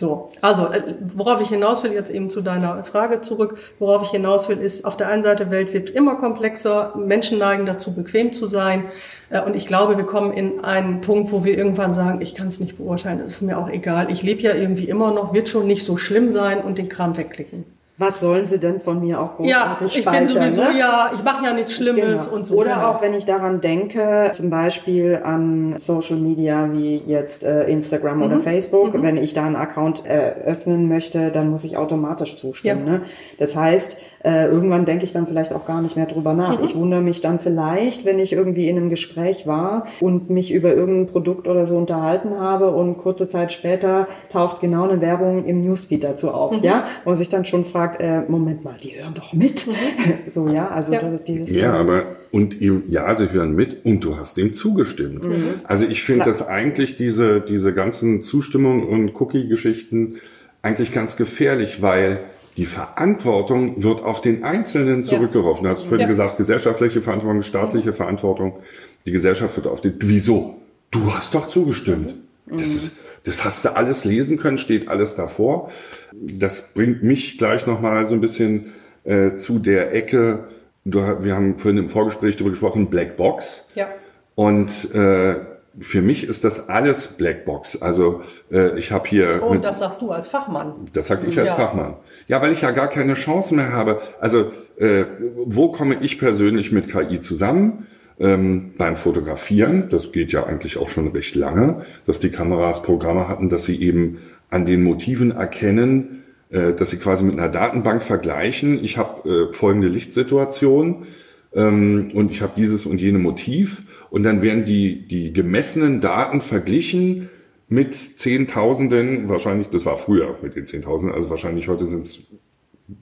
So, 0.00 0.30
also 0.44 0.66
äh, 0.66 0.94
worauf 1.14 1.40
ich 1.40 1.48
hinaus 1.48 1.82
will, 1.82 1.92
jetzt 1.92 2.10
eben 2.10 2.28
zu 2.28 2.42
deiner 2.42 2.84
Frage 2.84 3.22
zurück, 3.22 3.56
worauf 3.78 4.02
ich 4.02 4.10
hinaus 4.10 4.46
will, 4.50 4.58
ist, 4.58 4.84
auf 4.84 4.94
der 4.94 5.08
einen 5.08 5.22
Seite, 5.22 5.50
Welt 5.50 5.72
wird 5.72 5.88
immer 5.88 6.16
komplexer, 6.16 6.92
Menschen 6.98 7.38
neigen 7.38 7.64
dazu, 7.64 7.94
bequem 7.94 8.30
zu 8.30 8.46
sein. 8.46 8.84
Äh, 9.30 9.40
Und 9.40 9.56
ich 9.56 9.66
glaube, 9.66 9.96
wir 9.96 10.04
kommen 10.04 10.34
in 10.34 10.62
einen 10.62 11.00
Punkt, 11.00 11.32
wo 11.32 11.46
wir 11.46 11.56
irgendwann 11.56 11.94
sagen, 11.94 12.20
ich 12.20 12.34
kann 12.34 12.48
es 12.48 12.60
nicht 12.60 12.76
beurteilen, 12.76 13.20
es 13.20 13.32
ist 13.32 13.42
mir 13.42 13.56
auch 13.56 13.70
egal, 13.70 14.10
ich 14.10 14.22
lebe 14.22 14.42
ja 14.42 14.54
irgendwie 14.54 14.86
immer 14.86 15.14
noch, 15.14 15.32
wird 15.32 15.48
schon 15.48 15.66
nicht 15.66 15.82
so 15.82 15.96
schlimm 15.96 16.30
sein 16.30 16.60
und 16.60 16.76
den 16.76 16.90
Kram 16.90 17.16
wegklicken. 17.16 17.64
Was 17.96 18.18
sollen 18.18 18.44
sie 18.44 18.58
denn 18.58 18.80
von 18.80 18.98
mir 19.00 19.20
auch 19.20 19.38
Ja, 19.38 19.76
großartig 19.78 19.98
ich 19.98 20.04
bin 20.04 20.26
sowieso, 20.26 20.62
ne? 20.62 20.78
ja, 20.78 21.12
ich 21.14 21.22
mache 21.22 21.44
ja 21.44 21.52
nichts 21.52 21.74
Schlimmes 21.74 22.24
Genau. 22.24 22.36
und 22.36 22.44
so. 22.44 22.56
Oder 22.56 22.74
genau. 22.74 22.88
auch 22.88 23.02
wenn 23.02 23.14
ich 23.14 23.24
daran 23.24 23.60
denke, 23.60 24.30
zum 24.32 24.50
Beispiel 24.50 25.20
an 25.22 25.76
Social 25.78 26.16
Media 26.16 26.68
wie 26.72 26.96
jetzt 27.06 27.44
äh, 27.44 27.64
Instagram 27.68 28.16
Mhm. 28.18 28.22
oder 28.24 28.38
Facebook, 28.40 29.00
wenn 29.00 29.16
ich 29.16 29.32
da 29.32 29.44
einen 29.46 29.54
Account 29.54 30.04
eröffnen 30.06 30.88
möchte, 30.88 31.30
dann 31.30 31.50
muss 31.50 31.62
ich 31.62 31.76
automatisch 31.76 32.36
zustimmen. 32.36 32.84
Ja. 32.84 32.92
Ne? 32.94 33.02
Das 33.38 33.54
heißt, 33.54 33.98
äh, 34.24 34.46
irgendwann 34.48 34.86
denke 34.86 35.04
ich 35.04 35.12
dann 35.12 35.26
vielleicht 35.26 35.52
auch 35.52 35.66
gar 35.66 35.82
nicht 35.82 35.96
mehr 35.96 36.06
drüber 36.06 36.32
nach. 36.32 36.58
Mhm. 36.58 36.64
Ich 36.64 36.74
wundere 36.74 37.02
mich 37.02 37.20
dann 37.20 37.38
vielleicht, 37.38 38.04
wenn 38.06 38.18
ich 38.18 38.32
irgendwie 38.32 38.68
in 38.68 38.76
einem 38.78 38.88
Gespräch 38.88 39.46
war 39.46 39.86
und 40.00 40.30
mich 40.30 40.52
über 40.52 40.74
irgendein 40.74 41.12
Produkt 41.12 41.46
oder 41.46 41.66
so 41.66 41.76
unterhalten 41.76 42.38
habe 42.40 42.70
und 42.70 42.96
kurze 42.98 43.28
Zeit 43.28 43.52
später 43.52 44.08
taucht 44.30 44.60
genau 44.60 44.88
eine 44.88 45.00
Werbung 45.02 45.44
im 45.44 45.62
Newsfeed 45.64 46.02
dazu 46.02 46.30
auf, 46.30 46.52
Mhm. 46.52 46.64
ja, 46.64 46.86
wo 47.04 47.10
man 47.10 47.16
sich 47.16 47.28
dann 47.28 47.44
schon 47.44 47.64
fragt, 47.64 48.00
äh, 48.00 48.22
Moment 48.28 48.64
mal, 48.64 48.76
die 48.82 48.98
hören 48.98 49.12
doch 49.14 49.32
mit. 49.34 49.66
so, 50.26 50.48
ja, 50.48 50.68
also 50.68 50.92
Mhm. 50.92 50.94
Ja. 50.94 51.10
Das, 51.10 51.24
dieses 51.24 51.50
Ja, 51.54 51.72
aber 51.74 52.04
und 52.30 52.60
ihm, 52.60 52.84
ja, 52.88 53.14
sie 53.14 53.30
hören 53.30 53.54
mit 53.54 53.84
und 53.84 54.02
du 54.02 54.16
hast 54.16 54.38
ihm 54.38 54.54
zugestimmt. 54.54 55.24
Also 55.68 55.84
ich 55.86 56.02
finde, 56.02 56.24
dass 56.24 56.46
eigentlich 56.48 56.96
diese, 56.96 57.40
diese 57.40 57.72
ganzen 57.74 58.22
Zustimmung 58.22 58.88
und 58.88 59.14
Cookie-Geschichten 59.20 60.16
eigentlich 60.62 60.92
ganz 60.92 61.16
gefährlich, 61.16 61.82
weil 61.82 62.20
die 62.56 62.66
Verantwortung 62.66 63.82
wird 63.82 64.02
auf 64.04 64.20
den 64.20 64.44
Einzelnen 64.44 65.02
zurückgeworfen. 65.02 65.64
Du 65.64 65.70
hast 65.70 65.82
vorhin 65.82 66.00
Ja. 66.00 66.06
gesagt, 66.06 66.36
gesellschaftliche 66.36 67.02
Verantwortung, 67.02 67.42
staatliche 67.42 67.92
Verantwortung. 67.92 68.58
Die 69.06 69.10
Gesellschaft 69.12 69.56
wird 69.56 69.66
auf 69.66 69.80
den, 69.80 69.94
wieso? 70.00 70.56
Du 70.90 71.12
hast 71.14 71.34
doch 71.34 71.48
zugestimmt. 71.48 72.14
Das 72.46 72.70
ist, 72.70 72.98
das 73.24 73.44
hast 73.44 73.64
du 73.64 73.74
alles 73.76 74.04
lesen 74.04 74.38
können, 74.38 74.58
steht 74.58 74.88
alles 74.88 75.16
davor. 75.16 75.70
Das 76.12 76.72
bringt 76.74 77.02
mich 77.02 77.38
gleich 77.38 77.66
nochmal 77.66 78.06
so 78.06 78.14
ein 78.14 78.20
bisschen 78.20 78.72
äh, 79.04 79.34
zu 79.36 79.58
der 79.58 79.92
Ecke, 79.94 80.48
du, 80.84 81.00
wir 81.22 81.34
haben 81.34 81.58
vorhin 81.58 81.78
im 81.78 81.88
Vorgespräch 81.88 82.36
darüber 82.36 82.50
gesprochen, 82.50 82.88
Black 82.88 83.16
Box. 83.16 83.64
Ja. 83.74 83.88
Und 84.36 84.94
äh, 84.94 85.36
für 85.80 86.02
mich 86.02 86.24
ist 86.28 86.44
das 86.44 86.68
alles 86.68 87.08
Blackbox. 87.08 87.82
Also 87.82 88.22
äh, 88.52 88.78
ich 88.78 88.92
habe 88.92 89.08
hier, 89.08 89.42
Oh, 89.42 89.54
das 89.56 89.80
sagst 89.80 90.00
du 90.02 90.12
als 90.12 90.28
Fachmann. 90.28 90.72
das 90.92 91.08
sage 91.08 91.26
ich 91.26 91.38
als 91.38 91.48
Ja. 91.48 91.54
Fachmann. 91.56 91.94
Ja, 92.26 92.40
weil 92.40 92.52
ich 92.52 92.62
ja 92.62 92.70
gar 92.70 92.88
keine 92.88 93.14
Chance 93.14 93.54
mehr 93.54 93.72
habe. 93.72 94.00
Also 94.20 94.50
äh, 94.78 95.04
wo 95.44 95.72
komme 95.72 95.98
ich 96.00 96.18
persönlich 96.18 96.72
mit 96.72 96.88
KI 96.88 97.20
zusammen? 97.20 97.86
Ähm, 98.18 98.74
beim 98.78 98.96
Fotografieren, 98.96 99.88
das 99.90 100.12
geht 100.12 100.30
ja 100.30 100.44
eigentlich 100.44 100.78
auch 100.78 100.88
schon 100.88 101.08
recht 101.08 101.34
lange, 101.34 101.84
dass 102.06 102.20
die 102.20 102.30
Kameras 102.30 102.82
Programme 102.82 103.26
hatten, 103.26 103.48
dass 103.48 103.64
sie 103.64 103.80
eben 103.80 104.18
an 104.50 104.66
den 104.66 104.84
Motiven 104.84 105.32
erkennen, 105.32 106.22
äh, 106.50 106.74
dass 106.74 106.92
sie 106.92 106.98
quasi 106.98 107.24
mit 107.24 107.36
einer 107.36 107.48
Datenbank 107.48 108.04
vergleichen. 108.04 108.82
Ich 108.82 108.98
habe 108.98 109.48
äh, 109.50 109.52
folgende 109.52 109.88
Lichtsituation 109.88 111.06
ähm, 111.54 112.12
und 112.14 112.30
ich 112.30 112.40
habe 112.40 112.52
dieses 112.56 112.86
und 112.86 113.00
jene 113.00 113.18
Motiv 113.18 113.82
und 114.10 114.22
dann 114.22 114.42
werden 114.42 114.64
die, 114.64 115.08
die 115.08 115.32
gemessenen 115.32 116.00
Daten 116.00 116.40
verglichen 116.40 117.30
mit 117.68 117.94
Zehntausenden, 117.94 119.28
wahrscheinlich, 119.28 119.68
das 119.68 119.84
war 119.86 119.96
früher 119.96 120.38
mit 120.42 120.54
den 120.56 120.66
Zehntausenden, 120.66 121.14
also 121.14 121.30
wahrscheinlich 121.30 121.68
heute 121.68 121.86
sind 121.86 122.02
es 122.02 122.18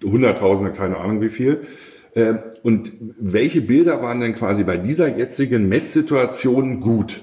Hunderttausende, 0.05 0.73
keine 0.73 0.99
Ahnung 0.99 1.21
wie 1.21 1.29
viel. 1.29 1.63
Äh, 2.15 2.35
Und 2.63 2.93
welche 3.19 3.61
Bilder 3.61 4.01
waren 4.03 4.21
denn 4.21 4.35
quasi 4.35 4.63
bei 4.65 4.77
dieser 4.77 5.17
jetzigen 5.17 5.69
Messsituation 5.69 6.81
gut? 6.81 7.23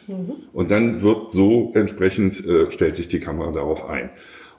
Und 0.52 0.72
dann 0.72 1.02
wird 1.02 1.32
so 1.32 1.72
entsprechend, 1.76 2.46
äh, 2.46 2.70
stellt 2.72 2.96
sich 2.96 3.08
die 3.08 3.20
Kamera 3.20 3.52
darauf 3.52 3.88
ein. 3.88 4.10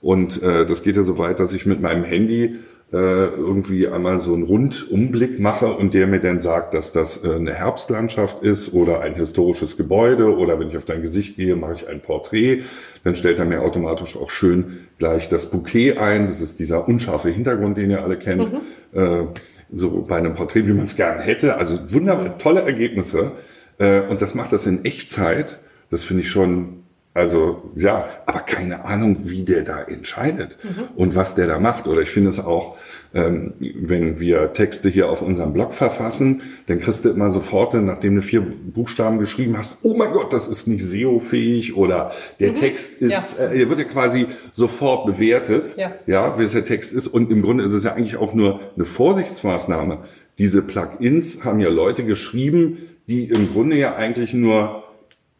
Und 0.00 0.42
äh, 0.42 0.64
das 0.64 0.82
geht 0.82 0.96
ja 0.96 1.02
so 1.02 1.18
weit, 1.18 1.40
dass 1.40 1.52
ich 1.52 1.66
mit 1.66 1.82
meinem 1.82 2.04
Handy 2.04 2.56
irgendwie 2.96 3.86
einmal 3.86 4.18
so 4.18 4.34
einen 4.34 4.42
Rundumblick 4.42 5.38
mache 5.38 5.66
und 5.66 5.94
der 5.94 6.08
mir 6.08 6.18
dann 6.18 6.40
sagt, 6.40 6.74
dass 6.74 6.90
das 6.90 7.24
äh, 7.24 7.34
eine 7.34 7.54
Herbstlandschaft 7.54 8.42
ist 8.42 8.74
oder 8.74 9.00
ein 9.00 9.14
historisches 9.14 9.76
Gebäude 9.76 10.36
oder 10.36 10.58
wenn 10.58 10.68
ich 10.68 10.76
auf 10.76 10.86
dein 10.86 11.02
Gesicht 11.02 11.36
gehe, 11.36 11.54
mache 11.54 11.74
ich 11.74 11.88
ein 11.88 12.00
Porträt. 12.00 12.62
Dann 13.04 13.14
stellt 13.14 13.38
er 13.38 13.44
mir 13.44 13.62
automatisch 13.62 14.16
auch 14.16 14.30
schön 14.30 14.88
gleich 14.98 15.28
das 15.28 15.50
Bouquet 15.50 15.98
ein. 15.98 16.26
Das 16.26 16.40
ist 16.40 16.58
dieser 16.58 16.88
unscharfe 16.88 17.30
Hintergrund, 17.30 17.78
den 17.78 17.90
ihr 17.90 18.02
alle 18.02 18.18
kennt. 18.18 18.52
Äh, 18.92 19.24
so 19.72 20.02
bei 20.02 20.16
einem 20.16 20.34
Porträt, 20.34 20.66
wie 20.66 20.72
man 20.72 20.86
es 20.86 20.96
gerne 20.96 21.20
hätte. 21.20 21.56
Also 21.56 21.92
wunderbar, 21.92 22.38
tolle 22.38 22.62
Ergebnisse. 22.62 23.32
Äh, 23.78 24.00
und 24.00 24.20
das 24.20 24.34
macht 24.34 24.52
das 24.52 24.66
in 24.66 24.84
Echtzeit. 24.84 25.60
Das 25.90 26.04
finde 26.04 26.22
ich 26.24 26.30
schon, 26.30 26.79
also 27.12 27.70
ja, 27.74 28.08
aber 28.26 28.40
keine 28.40 28.84
Ahnung, 28.84 29.18
wie 29.24 29.42
der 29.42 29.62
da 29.62 29.82
entscheidet 29.82 30.58
und 30.94 31.16
was 31.16 31.34
der 31.34 31.48
da 31.48 31.58
macht. 31.58 31.88
Oder 31.88 32.02
ich 32.02 32.10
finde 32.10 32.30
es 32.30 32.38
auch, 32.38 32.76
ähm, 33.12 33.54
wenn 33.58 34.20
wir 34.20 34.52
Texte 34.52 34.88
hier 34.88 35.10
auf 35.10 35.20
unserem 35.20 35.52
Blog 35.52 35.74
verfassen, 35.74 36.42
dann 36.68 36.78
kriegst 36.78 37.04
du 37.04 37.10
immer 37.10 37.32
sofort, 37.32 37.74
nachdem 37.74 38.14
du 38.14 38.22
vier 38.22 38.40
Buchstaben 38.42 39.18
geschrieben 39.18 39.58
hast, 39.58 39.78
oh 39.82 39.96
mein 39.96 40.12
Gott, 40.12 40.32
das 40.32 40.46
ist 40.46 40.68
nicht 40.68 40.84
SEO-fähig 40.84 41.76
oder 41.76 42.12
der 42.38 42.54
Text 42.54 43.02
ist, 43.02 43.38
Ja. 43.40 43.50
äh, 43.50 43.68
wird 43.68 43.80
ja 43.80 43.86
quasi 43.86 44.26
sofort 44.52 45.06
bewertet, 45.06 45.74
Ja. 45.76 45.90
ja, 46.06 46.38
wie 46.38 46.44
es 46.44 46.52
der 46.52 46.64
Text 46.64 46.92
ist. 46.92 47.08
Und 47.08 47.32
im 47.32 47.42
Grunde 47.42 47.64
ist 47.64 47.74
es 47.74 47.82
ja 47.82 47.92
eigentlich 47.92 48.18
auch 48.18 48.34
nur 48.34 48.60
eine 48.76 48.84
Vorsichtsmaßnahme. 48.84 49.98
Diese 50.38 50.62
Plugins 50.62 51.44
haben 51.44 51.58
ja 51.58 51.68
Leute 51.70 52.04
geschrieben, 52.04 52.78
die 53.08 53.24
im 53.24 53.52
Grunde 53.52 53.76
ja 53.76 53.96
eigentlich 53.96 54.32
nur 54.32 54.79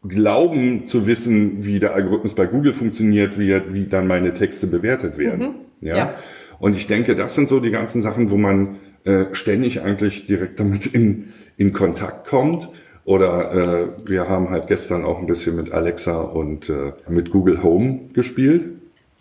glauben 0.03 0.87
zu 0.87 1.05
wissen, 1.05 1.63
wie 1.63 1.79
der 1.79 1.93
Algorithmus 1.93 2.35
bei 2.35 2.45
Google 2.45 2.73
funktioniert, 2.73 3.37
wie, 3.37 3.61
wie 3.71 3.85
dann 3.85 4.07
meine 4.07 4.33
Texte 4.33 4.67
bewertet 4.67 5.17
werden. 5.17 5.55
Ja? 5.79 5.97
Ja. 5.97 6.13
Und 6.59 6.75
ich 6.75 6.87
denke, 6.87 7.15
das 7.15 7.35
sind 7.35 7.49
so 7.49 7.59
die 7.59 7.71
ganzen 7.71 8.01
Sachen, 8.01 8.29
wo 8.29 8.37
man 8.37 8.77
äh, 9.03 9.25
ständig 9.33 9.81
eigentlich 9.81 10.27
direkt 10.27 10.59
damit 10.59 10.87
in, 10.87 11.33
in 11.57 11.73
Kontakt 11.73 12.27
kommt. 12.27 12.69
Oder 13.03 13.51
äh, 13.51 14.09
wir 14.09 14.29
haben 14.29 14.49
halt 14.49 14.67
gestern 14.67 15.03
auch 15.03 15.19
ein 15.19 15.27
bisschen 15.27 15.55
mit 15.55 15.71
Alexa 15.71 16.19
und 16.19 16.69
äh, 16.69 16.93
mit 17.09 17.31
Google 17.31 17.63
Home 17.63 18.09
gespielt. 18.13 18.69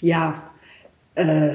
Ja, 0.00 0.50
äh, 1.14 1.52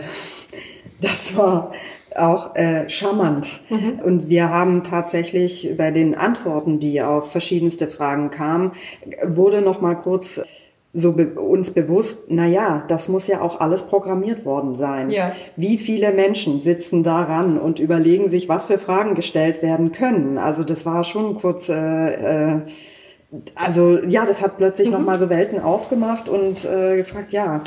das 1.01 1.38
war 1.38 1.73
auch 2.15 2.56
äh, 2.56 2.89
charmant. 2.89 3.60
Und 4.04 4.30
wir 4.30 4.49
haben 4.49 4.84
tatsächlich 4.84 5.75
bei 5.78 5.91
den 5.91 6.15
Antworten, 6.15 6.80
die 6.80 7.01
auf 7.01 7.32
verschiedenste 7.32 7.88
Fragen 7.88 8.32
kamen, 8.32 8.71
wurde 9.23 9.62
noch 9.62 9.82
mal 9.82 9.95
kurz 9.95 10.41
so 10.97 11.12
be 11.12 11.28
uns 11.38 11.71
bewusst, 11.71 12.28
na 12.30 12.47
ja, 12.47 12.86
das 12.88 13.10
muss 13.10 13.28
ja 13.28 13.41
auch 13.41 13.60
alles 13.60 13.82
programmiert 13.82 14.45
worden 14.45 14.78
sein. 14.78 15.12
Ja. 15.12 15.36
Wie 15.58 15.78
viele 15.78 16.13
Menschen 16.13 16.62
sitzen 16.63 17.04
daran 17.04 17.60
und 17.60 17.80
überlegen 17.80 18.30
sich, 18.30 18.47
was 18.47 18.65
für 18.65 18.78
Fragen 18.78 19.13
gestellt 19.13 19.62
werden 19.62 19.91
können? 19.91 20.38
Also 20.38 20.63
das 20.63 20.86
war 20.86 21.04
schon 21.04 21.36
kurz, 21.36 21.67
äh, 21.67 22.54
äh, 22.54 22.62
also 23.56 23.99
ja, 24.08 24.25
das 24.25 24.41
hat 24.41 24.56
plötzlich 24.56 24.89
noch 24.89 25.01
mal 25.01 25.19
so 25.19 25.30
Welten 25.30 25.60
aufgemacht 25.60 26.30
und 26.30 26.63
äh, 26.63 26.95
gefragt, 26.95 27.34
ja, 27.34 27.62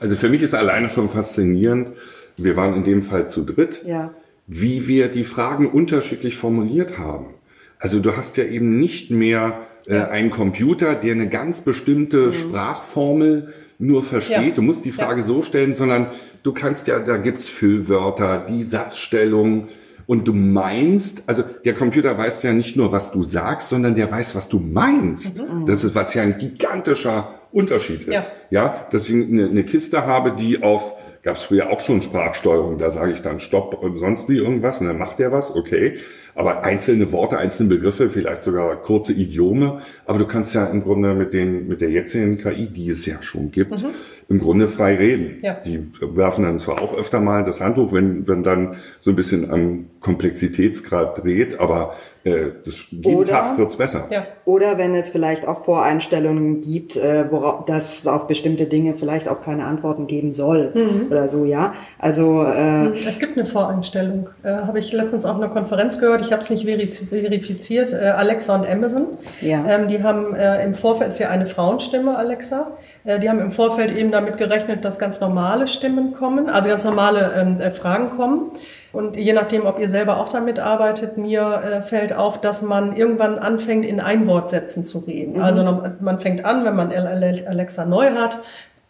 Also 0.00 0.16
für 0.16 0.28
mich 0.28 0.42
ist 0.42 0.54
alleine 0.54 0.88
schon 0.90 1.08
faszinierend, 1.08 1.88
wir 2.36 2.56
waren 2.56 2.74
in 2.74 2.84
dem 2.84 3.02
Fall 3.02 3.28
zu 3.28 3.44
dritt, 3.44 3.82
ja. 3.86 4.12
wie 4.46 4.88
wir 4.88 5.08
die 5.08 5.24
Fragen 5.24 5.68
unterschiedlich 5.68 6.36
formuliert 6.36 6.98
haben. 6.98 7.34
Also 7.78 8.00
du 8.00 8.16
hast 8.16 8.36
ja 8.36 8.44
eben 8.44 8.78
nicht 8.78 9.10
mehr 9.10 9.66
äh, 9.86 9.98
einen 10.00 10.30
Computer, 10.30 10.94
der 10.94 11.12
eine 11.12 11.28
ganz 11.28 11.62
bestimmte 11.62 12.32
Sprachformel 12.32 13.52
nur 13.78 14.02
versteht. 14.02 14.48
Ja. 14.48 14.54
Du 14.54 14.62
musst 14.62 14.84
die 14.84 14.92
Frage 14.92 15.22
so 15.22 15.42
stellen, 15.42 15.74
sondern 15.74 16.06
du 16.42 16.52
kannst 16.52 16.86
ja, 16.86 16.98
da 16.98 17.18
gibt's 17.18 17.48
Füllwörter, 17.48 18.46
die 18.48 18.62
Satzstellung 18.62 19.68
und 20.06 20.28
du 20.28 20.32
meinst, 20.32 21.28
also 21.28 21.42
der 21.64 21.74
Computer 21.74 22.16
weiß 22.16 22.42
ja 22.44 22.52
nicht 22.52 22.76
nur, 22.76 22.92
was 22.92 23.12
du 23.12 23.24
sagst, 23.24 23.68
sondern 23.68 23.94
der 23.96 24.10
weiß, 24.10 24.36
was 24.36 24.48
du 24.48 24.60
meinst. 24.60 25.36
Das 25.66 25.84
ist 25.84 25.94
was 25.94 26.14
ja 26.14 26.22
ein 26.22 26.38
gigantischer 26.38 27.40
Unterschied 27.52 28.02
ist. 28.02 28.32
Ja. 28.50 28.62
Ja, 28.62 28.86
dass 28.90 29.08
ich 29.08 29.14
eine, 29.14 29.48
eine 29.48 29.64
Kiste 29.64 30.06
habe, 30.06 30.32
die 30.32 30.62
auf 30.62 30.94
gab 31.26 31.38
es 31.38 31.42
früher 31.42 31.70
auch 31.70 31.80
schon 31.80 32.02
Sprachsteuerung, 32.02 32.78
da 32.78 32.92
sage 32.92 33.12
ich 33.12 33.20
dann 33.20 33.40
Stopp 33.40 33.82
und 33.82 33.98
sonst 33.98 34.28
wie 34.28 34.36
irgendwas 34.36 34.80
und 34.80 34.86
dann 34.86 34.96
macht 34.96 35.18
der 35.18 35.32
was, 35.32 35.56
okay. 35.56 35.98
Aber 36.38 36.64
einzelne 36.64 37.10
Worte, 37.12 37.38
einzelne 37.38 37.70
Begriffe, 37.70 38.10
vielleicht 38.10 38.42
sogar 38.44 38.76
kurze 38.76 39.14
Idiome, 39.14 39.80
aber 40.04 40.18
du 40.18 40.26
kannst 40.26 40.54
ja 40.54 40.66
im 40.66 40.82
Grunde 40.82 41.14
mit 41.14 41.32
den 41.32 41.66
mit 41.66 41.80
der 41.80 41.90
jetzigen 41.90 42.36
KI, 42.38 42.66
die 42.66 42.90
es 42.90 43.06
ja 43.06 43.22
schon 43.22 43.50
gibt, 43.50 43.82
im 44.28 44.38
Grunde 44.40 44.68
frei 44.68 44.96
reden. 44.96 45.38
Ja. 45.40 45.54
Die 45.64 45.90
werfen 46.00 46.44
dann 46.44 46.60
zwar 46.60 46.82
auch 46.82 46.94
öfter 46.94 47.20
mal 47.20 47.42
das 47.42 47.60
Handtuch, 47.62 47.92
wenn 47.92 48.28
wenn 48.28 48.42
dann 48.42 48.76
so 49.00 49.10
ein 49.12 49.16
bisschen 49.16 49.50
am 49.50 49.86
Komplexitätsgrad 50.00 51.22
dreht, 51.24 51.58
aber 51.58 51.94
äh, 52.24 52.46
das, 52.64 52.80
jeden 52.90 53.16
Oder- 53.16 53.30
Tag 53.30 53.58
wird's 53.58 53.76
besser. 53.76 54.06
Ja. 54.10 54.26
Oder 54.44 54.78
wenn 54.78 54.94
es 54.94 55.10
vielleicht 55.10 55.46
auch 55.48 55.64
Voreinstellungen 55.64 56.60
gibt, 56.60 56.96
äh, 56.96 57.30
worauf, 57.30 57.64
dass 57.64 58.00
es 58.00 58.06
auf 58.06 58.26
bestimmte 58.26 58.66
Dinge 58.66 58.94
vielleicht 58.98 59.28
auch 59.28 59.42
keine 59.42 59.64
Antworten 59.64 60.06
geben 60.06 60.34
soll 60.34 60.72
oder 61.10 61.28
so, 61.28 61.44
ja. 61.44 61.74
Also 61.98 62.42
äh, 62.44 62.88
Es 63.06 63.18
gibt 63.18 63.36
eine 63.38 63.46
Voreinstellung. 63.46 64.28
Äh, 64.42 64.50
habe 64.52 64.78
ich 64.78 64.92
letztens 64.92 65.24
auch 65.24 65.36
in 65.36 65.42
einer 65.44 65.52
Konferenz 65.52 65.98
gehört. 65.98 66.20
Ich 66.20 66.25
habe 66.32 66.42
es 66.42 66.50
nicht 66.50 66.64
veri- 66.66 67.08
verifiziert. 67.08 67.92
Äh, 67.92 68.06
Alexa 68.16 68.54
und 68.54 68.68
Amazon. 68.68 69.18
Ja. 69.40 69.64
Ähm, 69.68 69.88
die 69.88 70.02
haben 70.02 70.34
äh, 70.34 70.64
im 70.64 70.74
Vorfeld, 70.74 71.10
ist 71.10 71.18
ja 71.18 71.28
eine 71.30 71.46
Frauenstimme, 71.46 72.16
Alexa. 72.16 72.72
Äh, 73.04 73.18
die 73.20 73.28
haben 73.30 73.40
im 73.40 73.50
Vorfeld 73.50 73.96
eben 73.96 74.10
damit 74.12 74.36
gerechnet, 74.36 74.84
dass 74.84 74.98
ganz 74.98 75.20
normale 75.20 75.68
Stimmen 75.68 76.12
kommen, 76.12 76.48
also 76.48 76.68
ganz 76.68 76.84
normale 76.84 77.32
ähm, 77.36 77.60
äh, 77.60 77.70
Fragen 77.70 78.10
kommen. 78.16 78.50
Und 78.92 79.14
je 79.16 79.34
nachdem, 79.34 79.66
ob 79.66 79.78
ihr 79.78 79.90
selber 79.90 80.18
auch 80.20 80.28
damit 80.30 80.58
arbeitet, 80.58 81.18
mir 81.18 81.42
äh, 81.62 81.82
fällt 81.82 82.14
auf, 82.14 82.40
dass 82.40 82.62
man 82.62 82.96
irgendwann 82.96 83.38
anfängt, 83.38 83.84
in 83.84 84.00
Einwortsätzen 84.00 84.84
zu 84.86 85.00
reden. 85.00 85.42
Also 85.42 85.62
man- 85.64 85.96
man 86.00 86.18
fängt 86.18 86.44
an, 86.46 86.64
wenn 86.64 86.74
man 86.76 86.90
Alexa 86.92 87.84
neu 87.84 88.12
hat, 88.12 88.38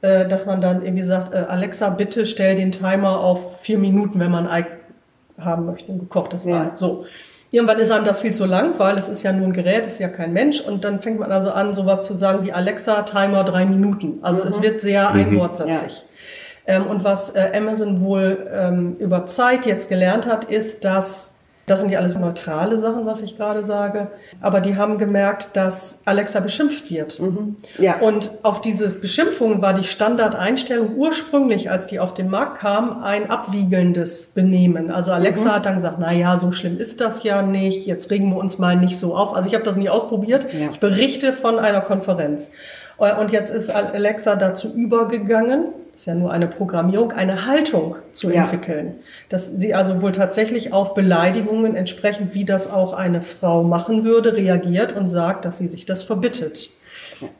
äh, 0.02 0.26
dass 0.28 0.46
man 0.46 0.60
dann 0.60 0.84
irgendwie 0.84 1.02
sagt, 1.02 1.34
äh, 1.34 1.38
Alexa, 1.48 1.88
bitte 1.90 2.24
stell 2.26 2.54
den 2.54 2.70
Timer 2.70 3.18
auf 3.20 3.60
vier 3.62 3.78
Minuten, 3.78 4.20
wenn 4.20 4.30
man 4.30 4.46
Ei 4.46 4.66
haben 5.40 5.66
möchte, 5.66 5.90
ein 5.92 5.98
gekochtes 5.98 6.44
Ja. 6.44 6.62
Ei. 6.62 6.70
So. 6.76 7.04
Irgendwann 7.50 7.78
ist 7.78 7.90
einem 7.90 8.04
das 8.04 8.20
viel 8.20 8.34
zu 8.34 8.44
lang, 8.44 8.78
weil 8.78 8.96
es 8.96 9.08
ist 9.08 9.22
ja 9.22 9.32
nur 9.32 9.46
ein 9.46 9.52
Gerät, 9.52 9.86
es 9.86 9.94
ist 9.94 9.98
ja 10.00 10.08
kein 10.08 10.32
Mensch. 10.32 10.60
Und 10.60 10.84
dann 10.84 11.00
fängt 11.00 11.20
man 11.20 11.30
also 11.30 11.50
an, 11.50 11.74
sowas 11.74 12.04
zu 12.04 12.14
sagen 12.14 12.44
wie 12.44 12.52
Alexa, 12.52 13.02
Timer 13.02 13.44
drei 13.44 13.64
Minuten. 13.64 14.18
Also 14.22 14.42
es 14.42 14.60
wird 14.60 14.80
sehr 14.80 15.10
einwortsätzig. 15.10 16.04
Ähm, 16.66 16.86
und 16.86 17.04
was 17.04 17.30
äh, 17.30 17.52
Amazon 17.54 18.00
wohl 18.00 18.50
ähm, 18.52 18.96
über 18.98 19.26
Zeit 19.26 19.66
jetzt 19.66 19.88
gelernt 19.88 20.26
hat, 20.26 20.44
ist, 20.44 20.84
dass 20.84 21.35
das 21.66 21.80
sind 21.80 21.90
ja 21.90 21.98
alles 21.98 22.16
neutrale 22.16 22.78
Sachen, 22.78 23.06
was 23.06 23.22
ich 23.22 23.36
gerade 23.36 23.64
sage. 23.64 24.08
Aber 24.40 24.60
die 24.60 24.76
haben 24.76 24.98
gemerkt, 24.98 25.56
dass 25.56 26.02
Alexa 26.04 26.38
beschimpft 26.38 26.90
wird. 26.90 27.20
Ja. 27.78 27.98
Und 27.98 28.30
auf 28.44 28.60
diese 28.60 28.88
Beschimpfung 28.88 29.62
war 29.62 29.74
die 29.74 29.82
Standardeinstellung 29.82 30.94
ursprünglich, 30.96 31.68
als 31.70 31.88
die 31.88 31.98
auf 31.98 32.14
den 32.14 32.30
Markt 32.30 32.58
kam, 32.58 33.02
ein 33.02 33.30
abwiegelndes 33.30 34.26
Benehmen. 34.28 34.92
Also 34.92 35.10
Alexa 35.10 35.56
hat 35.56 35.66
dann 35.66 35.74
gesagt, 35.74 35.98
na 36.00 36.12
ja, 36.12 36.38
so 36.38 36.52
schlimm 36.52 36.78
ist 36.78 37.00
das 37.00 37.24
ja 37.24 37.42
nicht. 37.42 37.84
Jetzt 37.86 38.10
regen 38.12 38.30
wir 38.30 38.36
uns 38.36 38.58
mal 38.58 38.76
nicht 38.76 38.98
so 38.98 39.16
auf. 39.16 39.34
Also 39.34 39.48
ich 39.48 39.54
habe 39.54 39.64
das 39.64 39.76
nie 39.76 39.88
ausprobiert. 39.88 40.46
Ja. 40.52 40.68
Ich 40.70 40.78
berichte 40.78 41.32
von 41.32 41.58
einer 41.58 41.80
Konferenz. 41.80 42.50
Äh, 42.98 43.12
Und 43.14 43.32
jetzt 43.32 43.52
ist 43.52 43.70
Alexa 43.70 44.36
dazu 44.36 44.72
übergegangen, 44.72 45.66
ist 45.96 46.06
ja 46.06 46.14
nur 46.14 46.30
eine 46.30 46.46
Programmierung, 46.46 47.12
eine 47.12 47.46
Haltung 47.46 47.96
zu 48.12 48.30
Ja. 48.30 48.42
entwickeln. 48.42 48.96
Dass 49.30 49.46
sie 49.58 49.74
also 49.74 50.02
wohl 50.02 50.12
tatsächlich 50.12 50.72
auf 50.72 50.94
Beleidigungen 50.94 51.74
entsprechend, 51.74 52.34
wie 52.34 52.44
das 52.44 52.70
auch 52.70 52.92
eine 52.92 53.22
Frau 53.22 53.62
machen 53.62 54.04
würde, 54.04 54.34
reagiert 54.34 54.94
und 54.94 55.08
sagt, 55.08 55.44
dass 55.46 55.56
sie 55.58 55.68
sich 55.68 55.86
das 55.86 56.04
verbittet. 56.04 56.68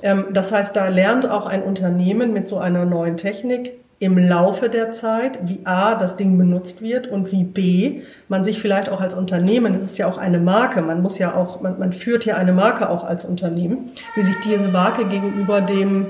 Ähm, 0.03 0.27
das 0.33 0.53
heißt, 0.53 0.75
da 0.75 0.89
lernt 0.89 1.31
auch 1.31 1.45
ein 1.47 1.63
Unternehmen 1.63 2.33
mit 2.33 2.49
so 2.49 2.57
einer 2.59 2.87
neuen 2.87 3.19
Technik 3.19 3.75
im 3.99 4.17
Laufe 4.19 4.69
der 4.71 4.91
Zeit, 4.93 5.39
wie 5.45 5.61
A, 5.65 5.95
das 5.95 6.17
Ding 6.17 6.37
benutzt 6.39 6.81
wird 6.83 7.07
und 7.09 7.33
wie 7.33 7.45
B, 7.45 8.03
man 8.29 8.43
sich 8.45 8.61
vielleicht 8.61 8.89
auch 8.91 9.01
als 9.03 9.15
Unternehmen, 9.15 9.73
das 9.75 9.83
ist 9.83 9.97
ja 9.99 10.07
auch 10.07 10.19
eine 10.19 10.39
Marke, 10.39 10.81
man 10.83 11.01
muss 11.03 11.19
ja 11.19 11.35
auch, 11.35 11.61
man, 11.63 11.79
man 11.79 11.93
führt 11.95 12.25
ja 12.27 12.37
eine 12.37 12.53
Marke 12.53 12.89
auch 12.91 13.05
als 13.05 13.25
Unternehmen, 13.25 13.91
wie 14.15 14.23
sich 14.23 14.37
diese 14.41 14.69
Marke 14.69 15.07
gegenüber 15.07 15.61
dem, 15.63 16.07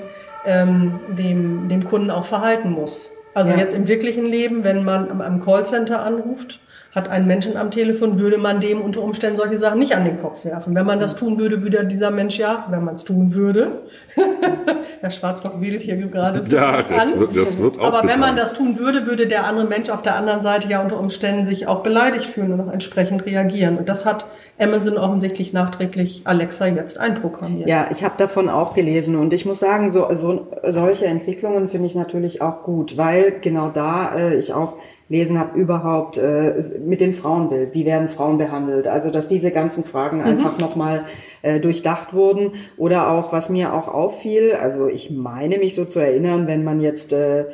ähm, 0.46 1.00
dem, 1.08 1.68
dem 1.68 1.84
Kunden 1.84 2.10
auch 2.10 2.24
verhalten 2.24 2.70
muss. 2.70 3.10
Also 3.34 3.52
Ja. 3.52 3.58
jetzt 3.58 3.74
im 3.74 3.86
wirklichen 3.88 4.24
Leben, 4.24 4.64
wenn 4.64 4.84
man 4.84 5.10
am, 5.10 5.20
am 5.20 5.44
Callcenter 5.44 6.02
anruft, 6.02 6.58
hat 6.96 7.08
einen 7.10 7.26
Menschen 7.26 7.56
am 7.56 7.70
Telefon, 7.70 8.18
würde 8.18 8.38
man 8.38 8.58
dem 8.58 8.80
unter 8.80 9.02
Umständen 9.02 9.36
solche 9.36 9.58
Sachen 9.58 9.78
nicht 9.78 9.94
an 9.94 10.04
den 10.06 10.18
Kopf 10.20 10.44
werfen. 10.44 10.74
Wenn 10.74 10.86
man 10.86 10.98
das 10.98 11.14
tun 11.14 11.38
würde, 11.38 11.62
würde 11.62 11.84
dieser 11.86 12.10
Mensch 12.10 12.38
ja, 12.38 12.66
wenn 12.70 12.82
man 12.84 12.94
es 12.94 13.04
tun 13.04 13.34
würde, 13.34 13.70
Herr 15.00 15.10
Schwarzrock 15.10 15.60
wedelt 15.60 15.82
hier 15.82 15.96
gerade 15.96 16.42
Ja, 16.48 16.82
das 16.82 16.98
an. 17.12 17.20
wird, 17.20 17.36
das 17.36 17.58
wird 17.58 17.78
auch 17.78 17.84
Aber 17.88 17.98
wenn 18.00 18.06
getan. 18.06 18.20
man 18.20 18.36
das 18.36 18.54
tun 18.54 18.78
würde, 18.78 19.06
würde 19.06 19.26
der 19.26 19.46
andere 19.46 19.66
Mensch 19.66 19.90
auf 19.90 20.00
der 20.02 20.16
anderen 20.16 20.40
Seite 20.40 20.68
ja 20.68 20.82
unter 20.82 20.98
Umständen 20.98 21.44
sich 21.44 21.66
auch 21.66 21.82
beleidigt 21.82 22.26
fühlen 22.26 22.52
und 22.52 22.60
auch 22.62 22.72
entsprechend 22.72 23.26
reagieren. 23.26 23.76
Und 23.76 23.88
das 23.88 24.06
hat 24.06 24.26
Amazon 24.58 24.96
offensichtlich 24.96 25.52
nachträglich 25.52 26.22
Alexa 26.24 26.66
jetzt 26.66 26.98
einprogrammiert. 26.98 27.68
Ja, 27.68 27.88
ich 27.90 28.04
habe 28.04 28.14
davon 28.16 28.48
auch 28.48 28.72
gelesen 28.74 29.16
und 29.16 29.34
ich 29.34 29.44
muss 29.44 29.60
sagen, 29.60 29.90
so, 29.90 30.06
so 30.14 30.46
solche 30.66 31.04
Entwicklungen 31.04 31.68
finde 31.68 31.88
ich 31.88 31.94
natürlich 31.94 32.40
auch 32.40 32.62
gut, 32.62 32.96
weil 32.96 33.34
genau 33.42 33.68
da 33.68 34.16
äh, 34.16 34.36
ich 34.38 34.54
auch 34.54 34.74
lesen 35.08 35.38
habe 35.38 35.58
überhaupt 35.58 36.18
äh, 36.18 36.64
mit 36.84 37.00
dem 37.00 37.14
Frauenbild, 37.14 37.74
wie 37.74 37.86
werden 37.86 38.08
Frauen 38.08 38.38
behandelt, 38.38 38.88
also 38.88 39.10
dass 39.10 39.28
diese 39.28 39.52
ganzen 39.52 39.84
Fragen 39.84 40.20
einfach 40.20 40.58
nochmal 40.58 41.04
äh, 41.42 41.60
durchdacht 41.60 42.12
wurden. 42.12 42.52
Oder 42.76 43.10
auch 43.10 43.32
was 43.32 43.48
mir 43.48 43.72
auch 43.72 43.88
auffiel, 43.88 44.54
also 44.54 44.88
ich 44.88 45.10
meine 45.10 45.58
mich 45.58 45.74
so 45.74 45.84
zu 45.84 46.00
erinnern, 46.00 46.46
wenn 46.46 46.64
man 46.64 46.80
jetzt 46.80 47.12
äh, 47.12 47.46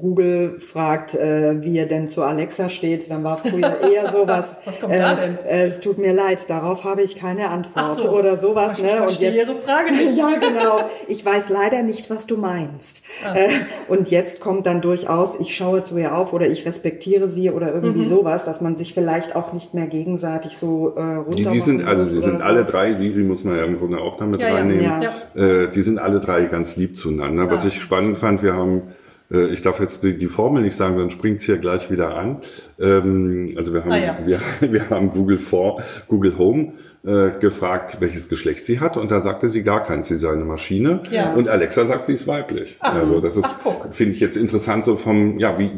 Google 0.00 0.58
fragt, 0.60 1.14
äh, 1.14 1.62
wie 1.62 1.78
er 1.78 1.86
denn 1.86 2.10
zu 2.10 2.22
Alexa 2.22 2.68
steht, 2.70 3.10
dann 3.10 3.24
war 3.24 3.38
früher 3.38 3.80
eher 3.92 4.10
sowas. 4.12 4.58
Was 4.64 4.80
kommt 4.80 4.94
da 4.94 5.14
denn? 5.14 5.38
Äh, 5.46 5.66
es 5.66 5.80
tut 5.80 5.98
mir 5.98 6.12
leid, 6.12 6.48
darauf 6.48 6.84
habe 6.84 7.02
ich 7.02 7.16
keine 7.16 7.48
Antwort 7.50 7.74
Ach 7.74 7.98
so. 7.98 8.10
oder 8.10 8.36
sowas. 8.36 8.78
Ich 8.78 8.84
ne? 8.84 8.90
verstehe 8.90 9.32
Ihre 9.32 9.54
Frage 9.56 9.92
nicht. 9.92 10.16
Ja, 10.16 10.30
genau. 10.38 10.78
Ich 11.08 11.24
weiß 11.24 11.48
leider 11.48 11.82
nicht, 11.82 12.10
was 12.10 12.26
du 12.26 12.36
meinst. 12.36 13.04
Ah. 13.24 13.34
Äh, 13.34 13.48
und 13.88 14.10
jetzt 14.10 14.40
kommt 14.40 14.66
dann 14.66 14.80
durchaus, 14.80 15.40
ich 15.40 15.54
schaue 15.56 15.82
zu 15.82 15.98
ihr 15.98 16.14
auf 16.16 16.32
oder 16.32 16.46
ich 16.46 16.64
respektiere 16.66 17.28
sie 17.28 17.50
oder 17.50 17.68
Mhm. 17.74 17.84
irgendwie 17.84 18.04
sowas, 18.06 18.44
dass 18.44 18.60
man 18.60 18.76
sich 18.76 18.94
vielleicht 18.94 19.34
auch 19.34 19.52
nicht 19.52 19.74
mehr 19.74 19.86
gegenseitig 19.86 20.58
so 20.58 20.94
äh, 20.96 21.00
runter. 21.00 21.34
Die, 21.34 21.44
die 21.44 21.60
sind, 21.60 21.84
also 21.84 22.04
sie 22.04 22.20
sind 22.20 22.38
so. 22.38 22.44
alle 22.44 22.64
drei, 22.64 22.92
Siri 22.92 23.22
muss 23.22 23.44
man 23.44 23.56
ja 23.56 23.64
im 23.64 23.78
Grunde 23.78 23.98
auch 23.98 24.16
damit 24.16 24.40
Ja, 24.40 24.48
ja, 24.48 24.54
reinnehmen. 24.56 25.02
ja. 25.02 25.12
Äh, 25.42 25.70
die 25.70 25.82
sind 25.82 25.98
alle 25.98 26.20
drei 26.20 26.44
ganz 26.44 26.76
lieb 26.76 26.96
zueinander. 26.98 27.50
Was 27.50 27.64
Ah. 27.64 27.68
ich 27.68 27.80
spannend 27.80 28.18
fand, 28.18 28.42
wir 28.42 28.52
haben, 28.54 28.82
äh, 29.32 29.46
ich 29.46 29.62
darf 29.62 29.80
jetzt 29.80 30.02
die, 30.04 30.16
die 30.18 30.28
Formel 30.28 30.62
nicht 30.62 30.76
sagen, 30.76 30.96
dann 30.98 31.10
springt's 31.10 31.44
hier 31.44 31.58
gleich 31.58 31.90
wieder 31.90 32.16
an. 32.16 32.38
Ähm, 32.78 33.54
also 33.56 33.72
wir 33.72 33.82
haben, 33.84 33.92
Ah, 33.92 33.96
ja. 33.96 34.18
wir, 34.24 34.40
wir 34.72 34.90
haben 34.90 35.10
Google 35.12 35.38
for, 35.38 35.82
Google 36.08 36.36
Home 36.38 36.72
äh, 37.04 37.30
gefragt, 37.40 37.96
welches 38.00 38.28
Geschlecht 38.28 38.64
sie 38.64 38.78
hat 38.78 38.96
und 38.96 39.10
da 39.10 39.20
sagte 39.20 39.48
sie 39.48 39.64
gar 39.64 39.84
keins, 39.84 40.06
sie 40.08 40.18
sei 40.18 40.32
eine 40.32 40.44
Maschine. 40.44 41.00
Ja. 41.10 41.32
Und 41.32 41.48
Alexa 41.48 41.84
sagt, 41.84 42.06
sie 42.06 42.12
ist 42.14 42.28
weiblich. 42.28 42.76
also 42.80 43.20
das 43.20 43.36
ist, 43.36 43.60
Ach, 43.64 43.86
finde 43.90 44.14
ich 44.14 44.20
jetzt 44.20 44.36
interessant 44.36 44.84
so 44.84 44.94
vom, 44.96 45.38
ja, 45.40 45.58
wie, 45.58 45.72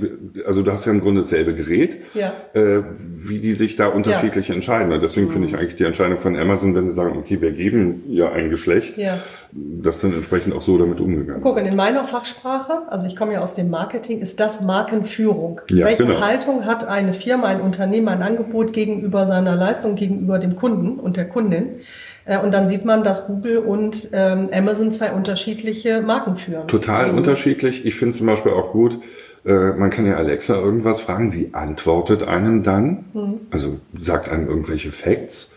also 0.46 0.62
du 0.62 0.70
hast 0.70 0.84
ja 0.84 0.92
im 0.92 1.00
Grunde 1.00 1.22
dasselbe 1.22 1.54
Gerät, 1.54 1.96
Ja. 2.12 2.32
äh, 2.52 2.82
wie 2.90 3.38
die 3.38 3.54
sich 3.54 3.76
da 3.76 3.86
unterschiedlich 3.86 4.50
entscheiden. 4.50 4.92
Und 4.92 5.02
deswegen 5.02 5.30
finde 5.30 5.48
ich 5.48 5.56
eigentlich 5.56 5.76
die 5.76 5.84
Entscheidung 5.84 6.18
von 6.18 6.36
Amazon, 6.36 6.74
wenn 6.74 6.86
sie 6.88 6.94
sagen, 6.94 7.16
okay, 7.16 7.40
wir 7.40 7.52
geben 7.52 8.02
ihr 8.08 8.30
ein 8.32 8.50
Geschlecht, 8.50 8.98
Ja. 8.98 9.18
dass 9.52 10.00
dann 10.00 10.12
entsprechend 10.12 10.54
auch 10.54 10.60
so 10.62 10.76
damit 10.76 11.00
umgegangen 11.00 11.40
Guck, 11.40 11.56
und 11.56 11.64
in 11.64 11.74
meiner 11.76 12.04
Fachsprache, 12.04 12.82
also 12.88 13.06
ich 13.06 13.16
komme 13.16 13.32
ja 13.32 13.40
aus 13.40 13.54
dem 13.54 13.70
Marketing, 13.70 14.18
ist 14.20 14.40
das 14.40 14.60
Markenführung. 14.60 15.62
Ja, 15.70 15.86
Welche 15.86 16.04
genau. 16.04 16.20
Haltung 16.20 16.66
hat 16.66 16.86
eine 16.86 17.14
Firma, 17.14 17.46
ein 17.46 17.62
Unternehmen, 17.62 18.08
ein 18.08 18.22
Angebot 18.22 18.74
gegenüber 18.74 19.26
seiner 19.26 19.56
Leistung, 19.56 19.94
gegenüber 19.96 20.38
dem 20.38 20.54
Kunden 20.54 20.98
und 21.00 21.13
der 21.16 21.28
Kundin? 21.28 21.76
Äh, 22.24 22.38
Und 22.38 22.52
dann 22.54 22.66
sieht 22.68 22.84
man, 22.84 23.02
dass 23.04 23.26
Google 23.26 23.58
und 23.58 24.08
ähm, 24.12 24.48
Amazon 24.52 24.90
zwei 24.92 25.12
unterschiedliche 25.12 26.00
Marken 26.02 26.36
führen. 26.36 26.68
Total 26.68 27.10
unterschiedlich. 27.10 27.84
Ich 27.86 27.94
finde 27.94 28.16
zum 28.16 28.26
Beispiel 28.26 28.52
auch 28.52 28.72
gut, 28.72 28.98
äh, 29.44 29.72
man 29.72 29.90
kann 29.90 30.06
ja 30.06 30.16
Alexa 30.16 30.54
irgendwas 30.54 31.00
fragen, 31.02 31.28
sie 31.30 31.50
antwortet 31.52 32.22
einem 32.26 32.62
dann, 32.62 33.40
also 33.50 33.78
sagt 33.98 34.28
einem 34.30 34.48
irgendwelche 34.48 34.90
Facts. 34.92 35.52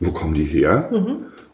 Wo 0.00 0.10
kommen 0.12 0.34
die 0.34 0.44
her? 0.44 0.90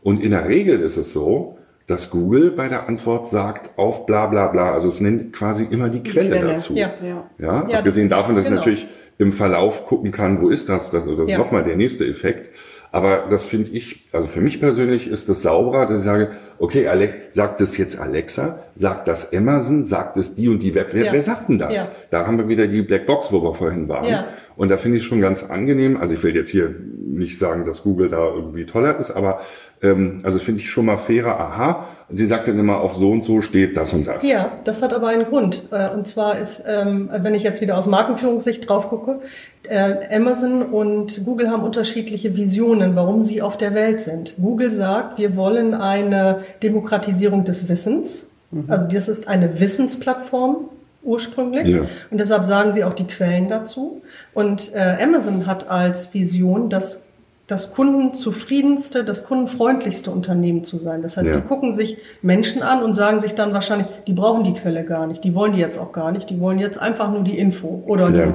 Und 0.03 0.23
in 0.23 0.31
der 0.31 0.49
Regel 0.49 0.81
ist 0.81 0.97
es 0.97 1.13
so, 1.13 1.59
dass 1.87 2.11
Google 2.11 2.53
bei 2.53 2.69
der 2.69 2.89
Antwort 2.89 3.29
sagt 3.29 3.77
auf 3.79 4.07
bla 4.07 4.27
bla 4.27 4.47
bla. 4.49 4.73
Also 4.73 4.89
es 4.89 5.01
nennt 5.01 5.33
quasi 5.33 5.67
immer 5.69 5.89
die 5.89 6.03
Quelle, 6.03 6.31
Quelle. 6.31 6.53
dazu. 6.55 6.75
Ja. 6.75 6.93
Ja. 7.03 7.25
Ja, 7.39 7.69
Ja, 7.69 7.79
abgesehen 7.79 8.09
davon, 8.09 8.37
dass 8.37 8.45
genau. 8.47 8.61
ich 8.61 8.67
natürlich 8.67 8.87
im 9.19 9.33
Verlauf 9.33 9.87
gucken 9.87 10.13
kann, 10.13 10.41
wo 10.41 10.49
ist 10.49 10.69
das? 10.69 10.91
Das, 10.91 11.05
das 11.05 11.19
ist 11.19 11.29
Ja. 11.29 11.37
nochmal 11.39 11.65
der 11.65 11.77
nächste 11.77 12.07
Effekt. 12.07 12.49
Aber 12.93 13.27
das 13.31 13.45
finde 13.45 13.71
ich, 13.71 14.09
also 14.13 14.27
für 14.27 14.41
mich 14.41 14.61
persönlich 14.61 15.09
ist 15.09 15.29
das 15.29 15.43
sauberer, 15.43 15.87
dass 15.87 15.99
ich 16.01 16.05
sage, 16.05 16.31
okay, 16.59 16.89
Alex, 16.89 17.35
sagt 17.37 17.61
es 17.61 17.77
jetzt 17.77 18.01
Alexa, 18.01 18.65
sagt 18.75 19.07
das 19.07 19.33
Amazon, 19.33 19.85
sagt 19.85 20.17
es 20.17 20.35
die 20.35 20.49
und 20.49 20.61
die 20.61 20.75
Web, 20.75 20.89
wer, 20.93 21.05
Ja. 21.07 21.13
wer 21.13 21.23
sagt 21.23 21.49
denn 21.49 21.59
das? 21.59 21.75
Ja. 21.75 21.89
Da 22.11 22.27
haben 22.27 22.39
wir 22.39 22.49
wieder 22.49 22.67
die 22.67 22.83
Blackbox, 22.83 23.31
wo 23.33 23.43
wir 23.43 23.55
vorhin 23.55 23.89
waren. 23.89 24.07
Ja. 24.07 24.27
Und 24.61 24.69
da 24.71 24.77
finde 24.77 24.99
ich 24.99 25.05
es 25.05 25.09
schon 25.09 25.23
ganz 25.23 25.45
angenehm. 25.45 25.97
Also 25.97 26.13
ich 26.13 26.23
will 26.23 26.35
jetzt 26.35 26.51
hier 26.51 26.75
nicht 26.99 27.39
sagen, 27.39 27.65
dass 27.65 27.83
Google 27.83 28.11
da 28.11 28.27
irgendwie 28.29 28.67
toller 28.67 28.99
ist, 28.99 29.11
aber 29.11 29.41
ähm, 29.81 30.19
also 30.23 30.39
finde 30.39 30.61
ich 30.61 30.69
schon 30.69 30.85
mal 30.85 30.99
fairer, 30.99 31.41
aha. 31.41 31.87
Sie 32.11 32.27
sagt 32.27 32.47
dann 32.47 32.59
immer, 32.59 32.83
auf 32.83 32.95
so 32.95 33.11
und 33.11 33.25
so 33.25 33.41
steht 33.41 33.79
das 33.79 33.95
und 33.95 34.07
das. 34.07 34.23
Ja, 34.23 34.53
das 34.65 34.83
hat 34.83 34.93
aber 34.93 35.09
einen 35.09 35.25
Grund. 35.25 35.63
Äh, 35.71 35.89
Und 35.95 36.07
zwar 36.07 36.39
ist, 36.39 36.65
ähm, 36.69 37.09
wenn 37.11 37.35
ich 37.35 37.43
jetzt 37.43 37.63
wieder 37.63 37.79
aus 37.79 37.87
Markenführungssicht 37.87 38.69
drauf 38.69 38.91
gucke, 38.91 39.21
äh, 39.67 40.15
Amazon 40.15 40.61
und 40.61 41.25
Google 41.25 41.49
haben 41.49 41.63
unterschiedliche 41.63 42.37
Visionen, 42.37 42.97
warum 42.97 43.23
sie 43.23 43.41
auf 43.41 43.57
der 43.57 43.73
Welt 43.73 44.03
sind. 44.03 44.37
Google 44.43 44.71
sagt, 44.71 45.17
wir 45.17 45.37
wollen 45.37 45.73
eine 45.73 46.45
Demokratisierung 46.63 47.45
des 47.45 47.71
Wissens. 47.71 48.37
Also 48.69 48.87
das 48.89 49.09
ist 49.09 49.27
eine 49.27 49.59
Wissensplattform 49.59 50.69
ursprünglich. 51.03 51.69
Ja. 51.69 51.81
Und 52.11 52.19
deshalb 52.19 52.45
sagen 52.45 52.73
sie 52.73 52.85
auch 52.85 52.95
die 52.95 53.07
Quellen 53.07 53.49
dazu. 53.49 54.03
Und 54.35 54.75
äh, 54.75 55.03
Amazon 55.03 55.47
hat 55.47 55.69
als 55.71 56.13
Vision, 56.15 56.69
das 56.69 57.07
das 57.47 57.75
kundenzufriedenste, 57.75 59.03
das 59.03 59.25
kundenfreundlichste 59.25 60.13
Unternehmen 60.13 60.63
zu 60.63 60.79
sein. 60.79 61.03
Das 61.03 61.17
heißt, 61.17 61.29
Ja. 61.31 61.37
die 61.37 61.41
gucken 61.49 61.73
sich 61.73 61.99
Menschen 62.23 62.63
an 62.63 62.83
und 62.85 62.95
sagen 62.95 63.19
sich 63.19 63.35
dann 63.35 63.53
wahrscheinlich, 63.53 63.89
die 64.07 64.13
brauchen 64.13 64.45
die 64.45 64.55
Quelle 64.55 64.85
gar 64.85 65.09
nicht, 65.09 65.25
die 65.25 65.35
wollen 65.35 65.53
die 65.55 65.59
jetzt 65.59 65.77
auch 65.77 65.91
gar 65.91 66.13
nicht, 66.13 66.31
die 66.31 66.39
wollen 66.41 66.61
jetzt 66.61 66.79
einfach 66.79 67.11
nur 67.11 67.25
die 67.25 67.37
Info 67.39 67.83
oder 67.89 68.09
Ja. 68.11 68.27
die, 68.27 68.35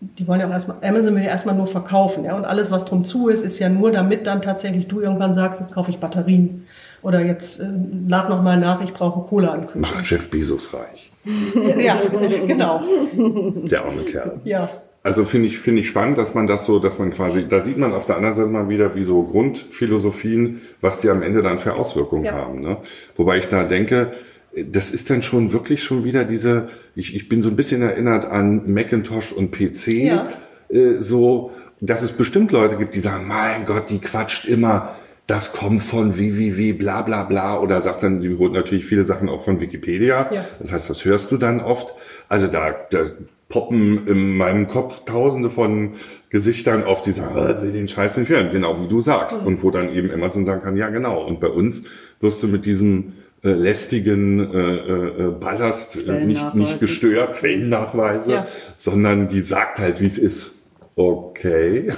die 0.00 0.26
wollen 0.26 0.40
ja 0.40 0.48
auch 0.48 0.52
erstmal, 0.52 0.78
Amazon 0.82 1.14
will 1.14 1.22
ja 1.22 1.28
erstmal 1.28 1.54
nur 1.54 1.68
verkaufen, 1.68 2.24
ja, 2.24 2.34
und 2.34 2.44
alles, 2.44 2.72
was 2.72 2.84
drum 2.84 3.04
zu 3.04 3.28
ist, 3.28 3.44
ist 3.44 3.60
ja 3.60 3.68
nur, 3.68 3.92
damit 3.92 4.26
dann 4.26 4.42
tatsächlich 4.42 4.88
du 4.88 5.00
irgendwann 5.00 5.32
sagst, 5.32 5.60
jetzt 5.60 5.74
kaufe 5.74 5.92
ich 5.92 5.98
Batterien 6.00 6.66
oder 7.02 7.20
jetzt 7.20 7.60
äh, 7.60 7.66
lad 8.08 8.28
noch 8.28 8.42
mal 8.42 8.56
nach, 8.56 8.80
ich 8.82 8.92
brauche 8.92 9.20
Cola 9.28 9.54
im 9.54 9.66
Kühlschrank. 9.66 9.98
Macht 10.00 10.10
Jeff 10.10 10.30
Bezos 10.30 10.74
reich. 10.74 11.07
Ja, 11.78 12.00
genau, 12.46 12.80
Der 13.16 13.84
arme 13.84 14.02
Kerl. 14.02 14.40
ja. 14.44 14.70
Also 15.04 15.24
finde 15.24 15.46
ich, 15.46 15.58
finde 15.58 15.80
ich 15.82 15.88
spannend, 15.88 16.18
dass 16.18 16.34
man 16.34 16.46
das 16.46 16.66
so, 16.66 16.80
dass 16.80 16.98
man 16.98 17.12
quasi, 17.14 17.46
da 17.48 17.60
sieht 17.60 17.78
man 17.78 17.94
auf 17.94 18.06
der 18.06 18.16
anderen 18.16 18.34
Seite 18.34 18.48
mal 18.48 18.68
wieder, 18.68 18.94
wie 18.94 19.04
so 19.04 19.22
Grundphilosophien, 19.22 20.60
was 20.80 21.00
die 21.00 21.08
am 21.08 21.22
Ende 21.22 21.40
dann 21.42 21.58
für 21.58 21.74
Auswirkungen 21.74 22.24
Ja. 22.24 22.32
haben. 22.32 22.60
Ne? 22.60 22.78
Wobei 23.16 23.38
ich 23.38 23.48
da 23.48 23.64
denke, 23.64 24.12
das 24.56 24.90
ist 24.90 25.08
dann 25.08 25.22
schon 25.22 25.52
wirklich 25.52 25.82
schon 25.82 26.04
wieder 26.04 26.24
diese, 26.24 26.68
ich, 26.94 27.14
ich 27.14 27.28
bin 27.28 27.42
so 27.42 27.48
ein 27.50 27.56
bisschen 27.56 27.80
erinnert 27.80 28.24
an 28.26 28.70
Macintosh 28.72 29.32
und 29.32 29.52
PC, 29.52 29.86
Ja. 29.88 30.28
äh, 30.68 30.96
so, 30.98 31.52
dass 31.80 32.02
es 32.02 32.12
bestimmt 32.12 32.50
Leute 32.50 32.76
gibt, 32.76 32.94
die 32.94 33.00
sagen, 33.00 33.26
mein 33.28 33.66
Gott, 33.66 33.90
die 33.90 34.00
quatscht 34.00 34.46
immer, 34.46 34.96
das 35.28 35.52
kommt 35.52 35.82
von 35.84 36.16
www, 36.16 36.72
bla 36.72 37.02
bla 37.02 37.22
bla, 37.22 37.60
oder 37.60 37.80
sagt 37.82 38.02
dann, 38.02 38.20
sie 38.22 38.36
holt 38.38 38.54
natürlich 38.54 38.86
viele 38.86 39.04
Sachen 39.04 39.28
auch 39.28 39.44
von 39.44 39.60
Wikipedia. 39.60 40.28
Ja. 40.32 40.44
Das 40.58 40.72
heißt, 40.72 40.90
das 40.90 41.04
hörst 41.04 41.30
du 41.30 41.36
dann 41.36 41.60
oft. 41.60 41.94
Also 42.28 42.46
da, 42.48 42.74
da 42.90 43.04
poppen 43.50 44.06
in 44.08 44.36
meinem 44.36 44.68
Kopf 44.68 45.04
tausende 45.04 45.50
von 45.50 45.92
Gesichtern 46.30 46.82
auf, 46.82 47.02
die 47.02 47.12
sagen, 47.12 47.36
"Äh, 47.36 47.62
will 47.62 47.72
den 47.72 47.88
Scheiß 47.88 48.16
nicht 48.16 48.30
hören, 48.30 48.50
genau 48.52 48.82
wie 48.82 48.88
du 48.88 49.00
sagst. 49.02 49.44
Und 49.44 49.62
wo 49.62 49.70
dann 49.70 49.92
eben 49.94 50.10
Amazon 50.10 50.44
sagen 50.46 50.62
kann, 50.62 50.76
ja 50.76 50.88
genau. 50.88 51.24
Und 51.26 51.40
bei 51.40 51.48
uns 51.48 51.84
wirst 52.20 52.42
du 52.42 52.48
mit 52.48 52.64
diesem 52.66 53.12
äh, 53.44 53.50
lästigen 53.50 54.40
äh, 54.52 54.76
äh, 54.76 55.30
Ballast 55.38 55.96
äh, 56.08 56.24
nicht, 56.24 56.54
nicht 56.54 56.80
gestört, 56.80 57.36
Quellennachweise, 57.36 58.32
Ja. 58.32 58.46
sondern 58.76 59.28
die 59.28 59.42
sagt 59.42 59.78
halt, 59.78 60.00
wie 60.00 60.06
es 60.06 60.18
ist. 60.18 60.52
Okay. 60.96 61.92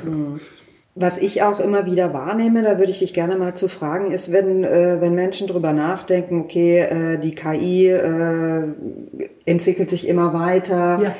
Was 0.96 1.18
ich 1.18 1.42
auch 1.42 1.60
immer 1.60 1.86
wieder 1.86 2.12
wahrnehme, 2.12 2.62
da 2.62 2.78
würde 2.78 2.90
ich 2.90 2.98
dich 2.98 3.14
gerne 3.14 3.36
mal 3.36 3.54
zu 3.54 3.68
fragen, 3.68 4.10
ist, 4.10 4.32
wenn, 4.32 4.64
äh, 4.64 5.00
wenn 5.00 5.14
Menschen 5.14 5.46
drüber 5.46 5.72
nachdenken, 5.72 6.40
okay, 6.40 6.80
äh, 6.80 7.18
die 7.18 7.34
KI 7.34 7.88
äh, 7.88 8.64
entwickelt 9.46 9.88
sich 9.90 10.08
immer 10.08 10.34
weiter, 10.34 11.00
Ja. 11.02 11.14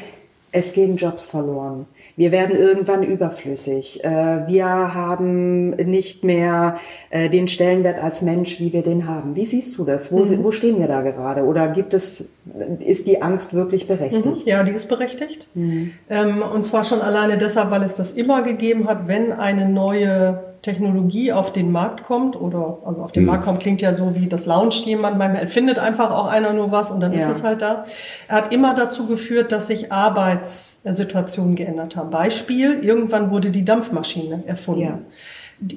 es 0.50 0.72
gehen 0.72 0.96
Jobs 0.96 1.26
verloren. 1.28 1.86
Wir 2.16 2.32
werden 2.32 2.56
irgendwann 2.56 3.02
überflüssig. 3.02 4.04
Äh, 4.04 4.46
wir 4.46 4.66
haben 4.66 5.70
nicht 5.70 6.24
mehr 6.24 6.78
äh, 7.10 7.30
den 7.30 7.48
Stellenwert 7.48 8.02
als 8.02 8.22
Mensch, 8.22 8.60
wie 8.60 8.72
wir 8.72 8.82
den 8.82 9.06
haben. 9.08 9.36
Wie 9.36 9.46
siehst 9.46 9.78
du 9.78 9.84
das? 9.84 10.12
Wo, 10.12 10.24
wo 10.42 10.50
stehen 10.50 10.78
wir 10.78 10.88
da 10.88 11.02
gerade? 11.02 11.44
Oder 11.44 11.68
gibt 11.68 11.94
es, 11.94 12.30
ist 12.80 13.06
die 13.06 13.22
Angst 13.22 13.54
wirklich 13.54 13.88
berechtigt? 13.88 14.46
Ja, 14.46 14.62
die 14.62 14.72
ist 14.72 14.86
berechtigt. 14.88 15.48
Ähm, 15.54 16.42
und 16.42 16.64
zwar 16.64 16.84
schon 16.84 17.00
alleine 17.00 17.38
deshalb, 17.38 17.70
weil 17.70 17.82
es 17.82 17.94
das 17.94 18.12
immer 18.12 18.42
gegeben 18.42 18.88
hat, 18.88 19.08
wenn 19.08 19.32
eine 19.32 19.68
neue 19.68 20.49
Technologie 20.62 21.32
auf 21.32 21.52
den 21.52 21.72
Markt 21.72 22.02
kommt 22.04 22.38
oder 22.40 22.78
also 22.84 23.00
auf 23.02 23.12
den 23.12 23.24
Markt 23.24 23.44
kommt, 23.44 23.60
klingt 23.60 23.80
ja 23.80 23.94
so 23.94 24.14
wie 24.14 24.26
das 24.28 24.46
launcht 24.46 24.84
jemand, 24.84 25.16
manchmal 25.18 25.42
erfindet 25.42 25.78
einfach 25.78 26.10
auch 26.10 26.26
einer 26.28 26.52
nur 26.52 26.70
was 26.70 26.90
und 26.90 27.00
dann 27.00 27.12
ist 27.12 27.24
Ja. 27.24 27.30
es 27.30 27.42
halt 27.42 27.62
da. 27.62 27.84
Er 28.28 28.36
hat 28.36 28.52
immer 28.52 28.74
dazu 28.74 29.06
geführt, 29.06 29.52
dass 29.52 29.68
sich 29.68 29.90
Arbeitssituationen 29.90 31.56
geändert 31.56 31.96
haben. 31.96 32.10
Beispiel, 32.10 32.80
irgendwann 32.82 33.30
wurde 33.30 33.50
die 33.50 33.64
Dampfmaschine 33.64 34.44
erfunden. 34.46 34.82
Ja. 34.82 34.98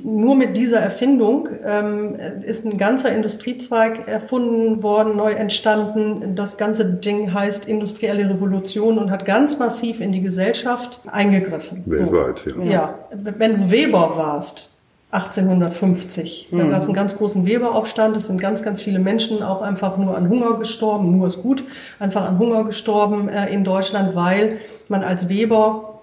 Nur 0.05 0.37
mit 0.37 0.55
dieser 0.55 0.79
Erfindung 0.79 1.49
ähm, 1.65 2.15
ist 2.45 2.63
ein 2.65 2.77
ganzer 2.77 3.11
Industriezweig 3.13 4.07
erfunden 4.07 4.81
worden, 4.81 5.17
neu 5.17 5.33
entstanden. 5.33 6.35
Das 6.35 6.55
ganze 6.55 6.85
Ding 6.93 7.33
heißt 7.33 7.67
industrielle 7.67 8.29
Revolution 8.29 8.97
und 8.97 9.11
hat 9.11 9.25
ganz 9.25 9.59
massiv 9.59 9.99
in 9.99 10.13
die 10.13 10.21
Gesellschaft 10.21 11.01
eingegriffen. 11.05 11.83
Weltweit, 11.85 12.35
so. 12.45 12.61
ja. 12.61 12.71
Ja, 12.71 12.99
wenn 13.11 13.57
du 13.57 13.71
Weber 13.71 14.13
warst, 14.15 14.69
1850, 15.13 16.49
da 16.51 16.63
gab 16.63 16.81
es 16.81 16.87
einen 16.87 16.95
ganz 16.95 17.17
großen 17.17 17.45
Weberaufstand. 17.45 18.17
Es 18.17 18.25
sind 18.25 18.41
ganz, 18.41 18.63
ganz 18.63 18.81
viele 18.81 18.97
Menschen 18.97 19.43
auch 19.43 19.61
einfach 19.61 19.97
nur 19.97 20.17
an 20.17 20.27
Hunger 20.27 20.57
gestorben. 20.57 21.15
Nur 21.15 21.27
ist 21.27 21.43
gut, 21.43 21.63
einfach 21.99 22.27
an 22.27 22.39
Hunger 22.39 22.63
gestorben 22.63 23.29
äh, 23.29 23.53
in 23.53 23.63
Deutschland, 23.63 24.15
weil 24.15 24.57
man 24.87 25.03
als 25.03 25.29
Weber, 25.29 26.01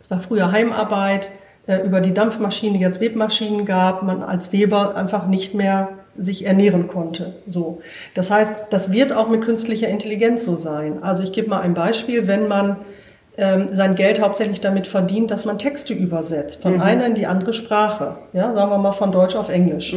es 0.00 0.10
war 0.10 0.20
früher 0.20 0.52
Heimarbeit, 0.52 1.32
äh, 1.66 1.84
über 1.84 2.00
die 2.00 2.14
Dampfmaschine 2.14 2.78
jetzt 2.78 3.00
Webmaschinen 3.00 3.66
gab, 3.66 4.04
man 4.04 4.22
als 4.22 4.52
Weber 4.52 4.96
einfach 4.96 5.26
nicht 5.26 5.54
mehr 5.54 5.88
sich 6.16 6.46
ernähren 6.46 6.88
konnte. 6.88 7.34
So. 7.46 7.80
Das 8.14 8.30
heißt, 8.30 8.54
das 8.70 8.92
wird 8.92 9.12
auch 9.12 9.28
mit 9.28 9.42
künstlicher 9.42 9.88
Intelligenz 9.88 10.44
so 10.44 10.56
sein. 10.56 11.02
Also 11.02 11.22
ich 11.22 11.32
gebe 11.32 11.48
mal 11.50 11.60
ein 11.60 11.74
Beispiel, 11.74 12.28
wenn 12.28 12.48
man 12.48 12.76
ähm, 13.38 13.68
sein 13.70 13.94
Geld 13.94 14.20
hauptsächlich 14.20 14.60
damit 14.60 14.86
verdient, 14.86 15.30
dass 15.30 15.44
man 15.44 15.58
Texte 15.58 15.94
übersetzt 15.94 16.62
von 16.62 16.80
einer 16.80 17.06
in 17.06 17.14
die 17.14 17.26
andere 17.26 17.52
Sprache. 17.52 18.16
Ja, 18.32 18.52
sagen 18.52 18.70
wir 18.70 18.78
mal 18.78 18.92
von 18.92 19.12
Deutsch 19.12 19.36
auf 19.36 19.48
Englisch. 19.48 19.96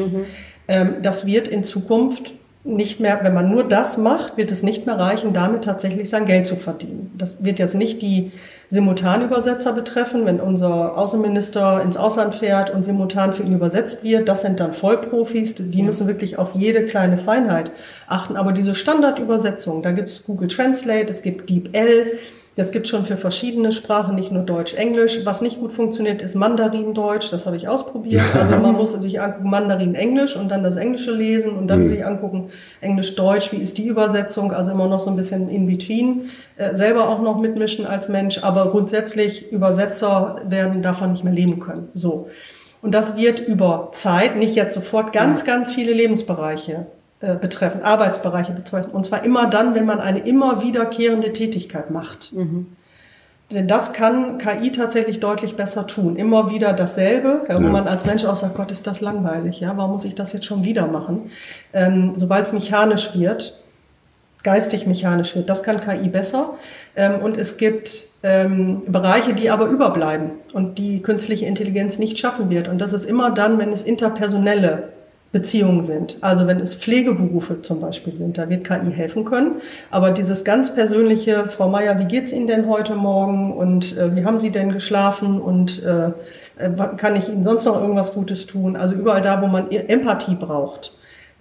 Ähm, 0.67 0.95
das 1.01 1.25
wird 1.25 1.47
in 1.47 1.63
Zukunft 1.63 2.33
nicht 2.63 2.99
mehr, 2.99 3.19
wenn 3.21 3.33
man 3.33 3.51
nur 3.51 3.67
das 3.67 3.97
macht, 3.97 4.37
wird 4.37 4.51
es 4.51 4.63
nicht 4.63 4.87
mehr 4.87 4.97
reichen, 4.97 5.33
damit 5.33 5.63
tatsächlich 5.63 6.09
sein 6.09 6.25
Geld 6.25 6.47
zu 6.47 6.55
verdienen. 6.55 7.11
Das 7.15 7.43
wird 7.43 7.59
jetzt 7.59 7.75
nicht 7.75 8.01
die 8.01 8.31
Simultanübersetzer 8.69 9.73
betreffen, 9.73 10.25
wenn 10.25 10.39
unser 10.39 10.97
Außenminister 10.97 11.83
ins 11.83 11.97
Ausland 11.97 12.33
fährt 12.33 12.71
und 12.71 12.83
simultan 12.83 13.33
für 13.33 13.43
ihn 13.43 13.53
übersetzt 13.53 14.03
wird. 14.03 14.27
Das 14.27 14.41
sind 14.41 14.59
dann 14.59 14.73
Vollprofis, 14.73 15.53
die 15.55 15.83
müssen 15.83 16.07
wirklich 16.07 16.39
auf 16.39 16.55
jede 16.55 16.85
kleine 16.85 17.17
Feinheit 17.17 17.71
achten. 18.07 18.35
Aber 18.35 18.51
diese 18.51 18.73
Standardübersetzung, 18.73 19.83
da 19.83 19.91
gibt 19.91 20.09
es 20.09 20.23
Google 20.23 20.47
Translate, 20.47 21.09
es 21.09 21.21
gibt 21.21 21.47
DeepL, 21.49 22.17
das 22.55 22.71
gibt 22.71 22.87
schon 22.87 23.05
für 23.05 23.17
verschiedene 23.17 23.73
Sprachen, 23.73 24.15
nicht 24.15 24.31
nur 24.31 24.43
Deutsch, 24.43 24.75
Englisch. 24.75 25.19
Was 25.25 25.41
nicht 25.41 25.59
gut 25.59 25.73
funktioniert, 25.73 26.21
ist 26.21 26.35
Mandarin-Deutsch. 26.35 27.29
Das 27.29 27.45
habe 27.45 27.57
ich 27.57 27.67
ausprobiert. 27.67 28.21
Also 28.35 28.57
man 28.57 28.73
muss 28.73 28.91
sich 28.91 29.19
angucken, 29.19 29.49
Mandarin-Englisch 29.49 30.35
und 30.35 30.49
dann 30.49 30.63
das 30.63 30.75
Englische 30.75 31.11
lesen 31.11 31.57
und 31.57 31.67
dann 31.67 31.87
sich 31.87 32.05
angucken, 32.05 32.49
Englisch-Deutsch. 32.81 33.51
Wie 33.51 33.57
ist 33.57 33.77
die 33.77 33.87
Übersetzung? 33.87 34.51
Also 34.51 34.71
immer 34.71 34.87
noch 34.87 34.99
so 34.99 35.09
ein 35.09 35.15
bisschen 35.15 35.49
in 35.49 35.65
between. 35.65 36.27
Äh, 36.57 36.75
selber 36.75 37.09
auch 37.09 37.21
noch 37.21 37.39
mitmischen 37.39 37.85
als 37.85 38.07
Mensch. 38.07 38.43
Aber 38.43 38.69
grundsätzlich 38.69 39.51
Übersetzer 39.51 40.41
werden 40.47 40.81
davon 40.81 41.11
nicht 41.11 41.23
mehr 41.23 41.33
leben 41.33 41.59
können. 41.59 41.89
So. 41.93 42.29
Und 42.81 42.93
das 42.93 43.17
wird 43.17 43.39
über 43.39 43.89
Zeit, 43.93 44.35
nicht 44.35 44.55
jetzt 44.55 44.75
sofort, 44.75 45.11
ganz, 45.11 45.43
ganz 45.43 45.73
viele 45.73 45.91
Lebensbereiche 45.91 46.85
betreffen, 47.19 47.81
Arbeitsbereiche 47.81 48.51
betreffen. 48.51 48.91
Und 48.91 49.05
zwar 49.05 49.23
immer 49.23 49.47
dann, 49.47 49.73
wenn 49.73 49.85
man 49.85 49.99
eine 49.99 50.19
immer 50.19 50.61
wiederkehrende 50.61 51.33
Tätigkeit 51.33 51.89
macht. 51.89 52.33
Denn 53.51 53.67
das 53.67 53.93
kann 53.93 54.37
KI 54.39 54.71
tatsächlich 54.71 55.19
deutlich 55.19 55.55
besser 55.55 55.85
tun. 55.87 56.15
Immer 56.15 56.49
wieder 56.49 56.73
dasselbe, 56.73 57.45
ja, 57.47 57.59
wo 57.59 57.63
Ja. 57.63 57.69
man 57.69 57.87
als 57.87 58.05
Mensch 58.05 58.25
auch 58.25 58.35
sagt, 58.35 58.55
Gott, 58.55 58.71
ist 58.71 58.87
das 58.87 59.01
langweilig, 59.01 59.59
ja, 59.59 59.73
warum 59.77 59.91
muss 59.91 60.03
ich 60.03 60.15
das 60.15 60.33
jetzt 60.33 60.45
schon 60.45 60.63
wieder 60.63 60.87
machen? 60.87 61.29
Ähm, 61.71 62.13
Sobald 62.15 62.47
es 62.47 62.53
mechanisch 62.53 63.15
wird, 63.15 63.59
geistig 64.41 64.87
mechanisch 64.87 65.35
wird, 65.35 65.47
das 65.49 65.61
kann 65.63 65.79
KI 65.79 66.09
besser. 66.09 66.55
Ähm, 66.95 67.19
und 67.21 67.37
es 67.37 67.57
gibt 67.57 68.05
ähm, 68.23 68.81
Bereiche, 68.87 69.33
die 69.33 69.49
aber 69.51 69.65
überbleiben 69.67 70.31
und 70.53 70.77
die 70.79 71.01
künstliche 71.01 71.45
Intelligenz 71.45 71.99
nicht 71.99 72.17
schaffen 72.17 72.49
wird. 72.49 72.67
Und 72.67 72.79
das 72.79 72.93
ist 72.93 73.05
immer 73.05 73.29
dann, 73.31 73.59
wenn 73.59 73.71
es 73.71 73.83
interpersonelle 73.83 74.89
Beziehungen 75.35 75.83
sind. 75.83 76.17
Also 76.21 76.47
wenn 76.47 76.61
es 76.61 76.75
Pflegeberufe 76.75 77.61
zum 77.61 77.81
Beispiel 77.81 78.13
sind, 78.13 78.37
da 78.37 78.49
wird 78.49 78.63
KI 78.63 78.89
helfen 78.89 79.25
können. 79.25 79.55
Aber 79.91 80.11
dieses 80.11 80.45
ganz 80.45 80.73
persönliche, 80.73 81.47
Frau 81.47 81.67
Meier, 81.67 81.99
wie 81.99 82.05
geht's 82.05 82.31
Ihnen 82.31 82.47
denn 82.47 82.69
heute 82.69 82.95
Morgen 82.95 83.51
und 83.51 83.97
äh, 83.97 84.15
wie 84.15 84.23
haben 84.23 84.39
Sie 84.39 84.51
denn 84.51 84.71
geschlafen 84.71 85.41
und 85.41 85.83
äh, 85.83 86.07
äh, 86.57 86.69
kann 86.95 87.17
ich 87.17 87.27
Ihnen 87.27 87.43
sonst 87.43 87.65
noch 87.65 87.81
irgendwas 87.81 88.13
Gutes 88.13 88.47
tun? 88.47 88.77
Also 88.77 88.95
überall 88.95 89.21
da, 89.21 89.41
wo 89.41 89.47
man 89.47 89.69
Empathie 89.71 90.35
braucht, 90.35 90.93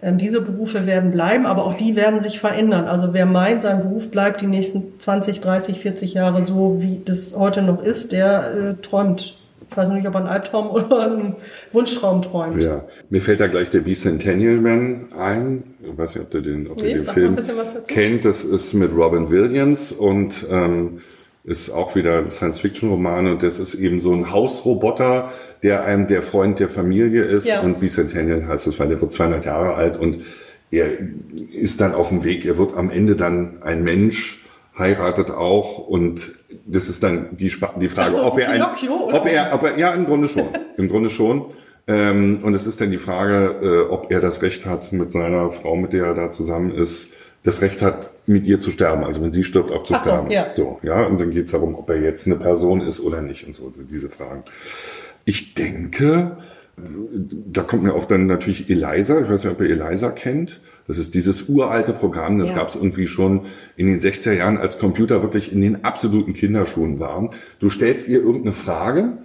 Ähm, 0.02 0.18
diese 0.18 0.40
Berufe 0.40 0.86
werden 0.86 1.12
bleiben, 1.12 1.46
aber 1.46 1.64
auch 1.64 1.74
die 1.74 1.94
werden 1.94 2.18
sich 2.18 2.40
verändern. 2.40 2.86
Also 2.86 3.14
wer 3.14 3.26
meint, 3.26 3.62
sein 3.62 3.78
Beruf 3.78 4.10
bleibt 4.10 4.40
die 4.40 4.48
nächsten 4.48 4.98
20, 4.98 5.40
30, 5.40 5.78
40 5.78 6.14
Jahre 6.14 6.42
so, 6.42 6.82
wie 6.82 7.00
das 7.04 7.36
heute 7.36 7.62
noch 7.62 7.80
ist, 7.80 8.10
der 8.10 8.50
äh, 8.54 8.74
träumt 8.82 9.38
ich 9.74 9.78
weiß 9.78 9.90
nicht, 9.90 10.06
ob 10.06 10.14
er 10.14 10.20
einen 10.20 10.28
Albtraum 10.28 10.70
oder 10.70 11.02
einen 11.02 11.34
Wunschtraum 11.72 12.22
träumt. 12.22 12.62
Ja, 12.62 12.84
mir 13.10 13.20
fällt 13.20 13.40
da 13.40 13.48
gleich 13.48 13.70
der 13.70 13.80
Bicentennial 13.80 14.58
Man 14.58 15.12
ein. 15.18 15.74
Ich 15.82 15.98
weiß 15.98 16.14
nicht, 16.14 16.24
ob 16.24 16.30
du 16.30 16.40
den, 16.40 16.68
ob 16.68 16.80
nee, 16.80 16.90
ihr 16.90 16.94
den 17.02 17.04
Film 17.04 17.36
kennt. 17.88 18.24
Das 18.24 18.44
ist 18.44 18.72
mit 18.74 18.94
Robin 18.94 19.30
Williams 19.30 19.90
und 19.90 20.46
ähm, 20.48 21.00
ist 21.42 21.70
auch 21.70 21.96
wieder 21.96 22.30
Science-Fiction-Roman 22.30 23.26
und 23.26 23.42
das 23.42 23.58
ist 23.58 23.74
eben 23.74 23.98
so 23.98 24.12
ein 24.12 24.30
Hausroboter, 24.30 25.32
der 25.62 25.84
einem 25.84 26.06
der 26.06 26.22
Freund 26.22 26.60
der 26.60 26.68
Familie 26.68 27.24
ist 27.24 27.46
ja. 27.46 27.60
und 27.60 27.80
Bicentennial 27.80 28.46
heißt 28.46 28.68
es, 28.68 28.78
weil 28.78 28.88
der 28.88 29.00
wird 29.00 29.12
200 29.12 29.44
Jahre 29.44 29.74
alt 29.74 29.98
und 29.98 30.20
er 30.70 30.88
ist 31.52 31.80
dann 31.80 31.94
auf 31.94 32.08
dem 32.08 32.24
Weg, 32.24 32.46
er 32.46 32.56
wird 32.58 32.76
am 32.76 32.90
Ende 32.90 33.16
dann 33.16 33.62
ein 33.62 33.82
Mensch, 33.82 34.43
heiratet 34.78 35.30
auch 35.30 35.78
und 35.78 36.32
das 36.66 36.88
ist 36.88 37.02
dann 37.02 37.28
die, 37.32 37.52
die 37.80 37.88
Frage, 37.88 38.10
so, 38.10 38.24
ob, 38.24 38.38
er 38.38 38.50
ein, 38.50 38.62
ob 38.62 39.26
er, 39.26 39.54
ob 39.54 39.62
er, 39.62 39.78
ja, 39.78 39.92
im 39.92 40.06
Grunde 40.06 40.28
schon, 40.28 40.48
im 40.76 40.88
Grunde 40.88 41.10
schon. 41.10 41.46
Ähm, 41.86 42.40
und 42.42 42.54
es 42.54 42.66
ist 42.66 42.80
dann 42.80 42.90
die 42.90 42.98
Frage, 42.98 43.56
äh, 43.62 43.92
ob 43.92 44.10
er 44.10 44.20
das 44.20 44.42
Recht 44.42 44.64
hat, 44.66 44.92
mit 44.92 45.12
seiner 45.12 45.50
Frau, 45.50 45.76
mit 45.76 45.92
der 45.92 46.06
er 46.06 46.14
da 46.14 46.30
zusammen 46.30 46.72
ist, 46.72 47.12
das 47.42 47.60
Recht 47.60 47.82
hat, 47.82 48.12
mit 48.26 48.46
ihr 48.46 48.58
zu 48.58 48.70
sterben. 48.70 49.04
Also 49.04 49.22
wenn 49.22 49.32
sie 49.32 49.44
stirbt, 49.44 49.70
auch 49.70 49.84
zu 49.84 49.94
Ach 49.94 50.00
sterben. 50.00 50.28
So, 50.28 50.32
ja. 50.32 50.54
so, 50.54 50.78
ja. 50.82 51.04
Und 51.04 51.20
dann 51.20 51.30
geht 51.30 51.44
es 51.44 51.52
darum, 51.52 51.74
ob 51.74 51.90
er 51.90 52.00
jetzt 52.00 52.26
eine 52.26 52.36
Person 52.36 52.80
ist 52.80 53.00
oder 53.00 53.20
nicht 53.20 53.46
und 53.46 53.54
so, 53.54 53.70
diese 53.90 54.08
Fragen. 54.08 54.44
Ich 55.26 55.54
denke, 55.54 56.38
da 56.76 57.62
kommt 57.62 57.82
mir 57.82 57.94
auch 57.94 58.06
dann 58.06 58.26
natürlich 58.26 58.70
Eliza, 58.70 59.20
ich 59.20 59.28
weiß 59.28 59.44
nicht, 59.44 59.52
ob 59.52 59.60
ihr 59.60 59.70
Eliza 59.70 60.10
kennt. 60.10 60.60
Das 60.86 60.98
ist 60.98 61.14
dieses 61.14 61.48
uralte 61.48 61.92
Programm, 61.92 62.38
das 62.38 62.50
ja. 62.50 62.56
gab 62.56 62.68
es 62.68 62.76
irgendwie 62.76 63.06
schon 63.06 63.46
in 63.76 63.86
den 63.86 63.98
60er 63.98 64.32
Jahren, 64.32 64.58
als 64.58 64.78
Computer 64.78 65.22
wirklich 65.22 65.52
in 65.52 65.60
den 65.60 65.84
absoluten 65.84 66.34
Kinderschuhen 66.34 67.00
waren. 67.00 67.30
Du 67.58 67.70
stellst 67.70 68.08
ihr 68.08 68.20
irgendeine 68.20 68.52
Frage 68.52 69.18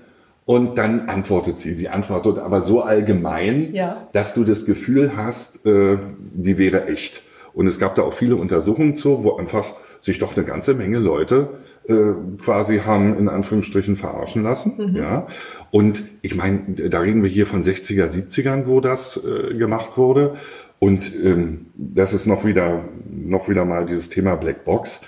und 0.46 0.78
dann 0.78 1.10
antwortet 1.10 1.58
sie. 1.58 1.74
Sie 1.74 1.90
antwortet 1.90 2.40
aber 2.40 2.62
so 2.62 2.82
allgemein, 2.82 3.74
ja. 3.74 4.08
dass 4.14 4.34
du 4.34 4.44
das 4.44 4.66
Gefühl 4.66 5.16
hast, 5.16 5.66
äh, 5.66 5.98
die 6.18 6.58
wäre 6.58 6.88
echt. 6.88 7.24
Und 7.54 7.68
es 7.68 7.78
gab 7.78 7.96
da 7.96 8.04
auch 8.04 8.14
viele 8.14 8.36
Untersuchungen 8.36 8.96
zu, 8.96 9.24
wo 9.24 9.36
einfach 9.36 9.66
sich 10.02 10.20
doch 10.20 10.36
eine 10.36 10.46
ganze 10.46 10.74
Menge 10.74 11.00
Leute 11.00 11.50
äh, 11.88 12.14
quasi 12.42 12.80
haben 12.80 13.18
in 13.18 13.28
Anführungsstrichen 13.28 13.96
verarschen 13.96 14.44
lassen. 14.44 14.74
Mhm. 14.78 14.96
Ja. 14.96 15.28
Und 15.72 16.04
ich 16.22 16.36
meine, 16.36 16.62
da 16.90 17.00
reden 17.02 17.22
wir 17.22 17.30
hier 17.30 17.46
von 17.46 17.64
60er, 17.64 18.08
70ern, 18.08 18.66
wo 18.66 18.80
das 18.80 19.22
äh, 19.24 19.54
gemacht 19.56 19.98
wurde. 19.98 20.36
Und 20.80 21.14
ähm, 21.24 21.66
das 21.76 22.14
ist 22.14 22.26
noch 22.26 22.46
wieder, 22.46 22.86
noch 23.10 23.50
wieder 23.50 23.66
mal 23.66 23.86
dieses 23.86 24.10
Thema 24.10 24.36
Blackbox. 24.36 25.02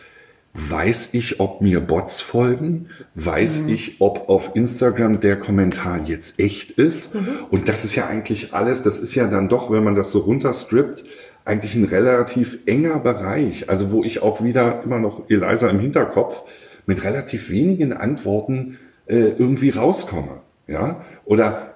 Weiß 0.53 1.13
ich, 1.13 1.39
ob 1.39 1.61
mir 1.61 1.79
Bots 1.79 2.19
folgen? 2.19 2.89
Weiß 3.15 3.61
mhm. 3.61 3.69
ich, 3.69 4.01
ob 4.01 4.27
auf 4.27 4.53
Instagram 4.53 5.21
der 5.21 5.39
Kommentar 5.39 6.03
jetzt 6.05 6.39
echt 6.39 6.71
ist? 6.71 7.15
Mhm. 7.15 7.27
Und 7.49 7.69
das 7.69 7.85
ist 7.85 7.95
ja 7.95 8.07
eigentlich 8.07 8.53
alles, 8.53 8.83
das 8.83 8.99
ist 8.99 9.15
ja 9.15 9.27
dann 9.27 9.47
doch, 9.47 9.71
wenn 9.71 9.83
man 9.83 9.95
das 9.95 10.11
so 10.11 10.19
runterstrippt, 10.19 11.05
eigentlich 11.45 11.75
ein 11.75 11.85
relativ 11.85 12.59
enger 12.65 12.99
Bereich. 12.99 13.69
Also 13.69 13.91
wo 13.93 14.03
ich 14.03 14.21
auch 14.21 14.43
wieder 14.43 14.83
immer 14.83 14.99
noch 14.99 15.29
Eliza 15.29 15.69
im 15.69 15.79
Hinterkopf 15.79 16.43
mit 16.85 17.03
relativ 17.05 17.49
wenigen 17.49 17.93
Antworten 17.93 18.77
äh, 19.05 19.29
irgendwie 19.29 19.69
rauskomme. 19.69 20.41
Ja? 20.67 21.05
Oder 21.23 21.70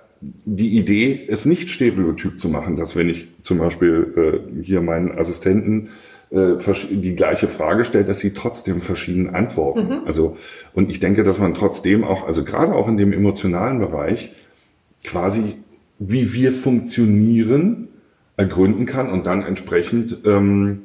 die 0.45 0.77
Idee, 0.77 1.25
es 1.27 1.45
nicht 1.45 1.69
stereotyp 1.69 2.39
zu 2.39 2.49
machen, 2.49 2.75
dass 2.75 2.95
wenn 2.95 3.09
ich 3.09 3.27
zum 3.43 3.57
Beispiel 3.57 4.43
äh, 4.57 4.63
hier 4.63 4.81
meinen 4.81 5.11
Assistenten 5.11 5.89
äh, 6.31 6.55
die 6.89 7.15
gleiche 7.15 7.47
Frage 7.47 7.85
stellt, 7.85 8.09
dass 8.09 8.19
sie 8.19 8.33
trotzdem 8.33 8.81
verschieden 8.81 9.35
antworten. 9.35 9.87
Mhm. 9.87 10.01
Also, 10.05 10.37
und 10.73 10.89
ich 10.89 10.99
denke, 10.99 11.23
dass 11.23 11.39
man 11.39 11.53
trotzdem 11.53 12.03
auch, 12.03 12.25
also 12.27 12.43
gerade 12.43 12.73
auch 12.73 12.87
in 12.87 12.97
dem 12.97 13.13
emotionalen 13.13 13.79
Bereich, 13.79 14.33
quasi 15.03 15.55
wie 15.99 16.33
wir 16.33 16.51
funktionieren, 16.51 17.87
ergründen 18.37 18.85
kann 18.85 19.09
und 19.09 19.25
dann 19.25 19.43
entsprechend 19.43 20.17
ähm, 20.25 20.81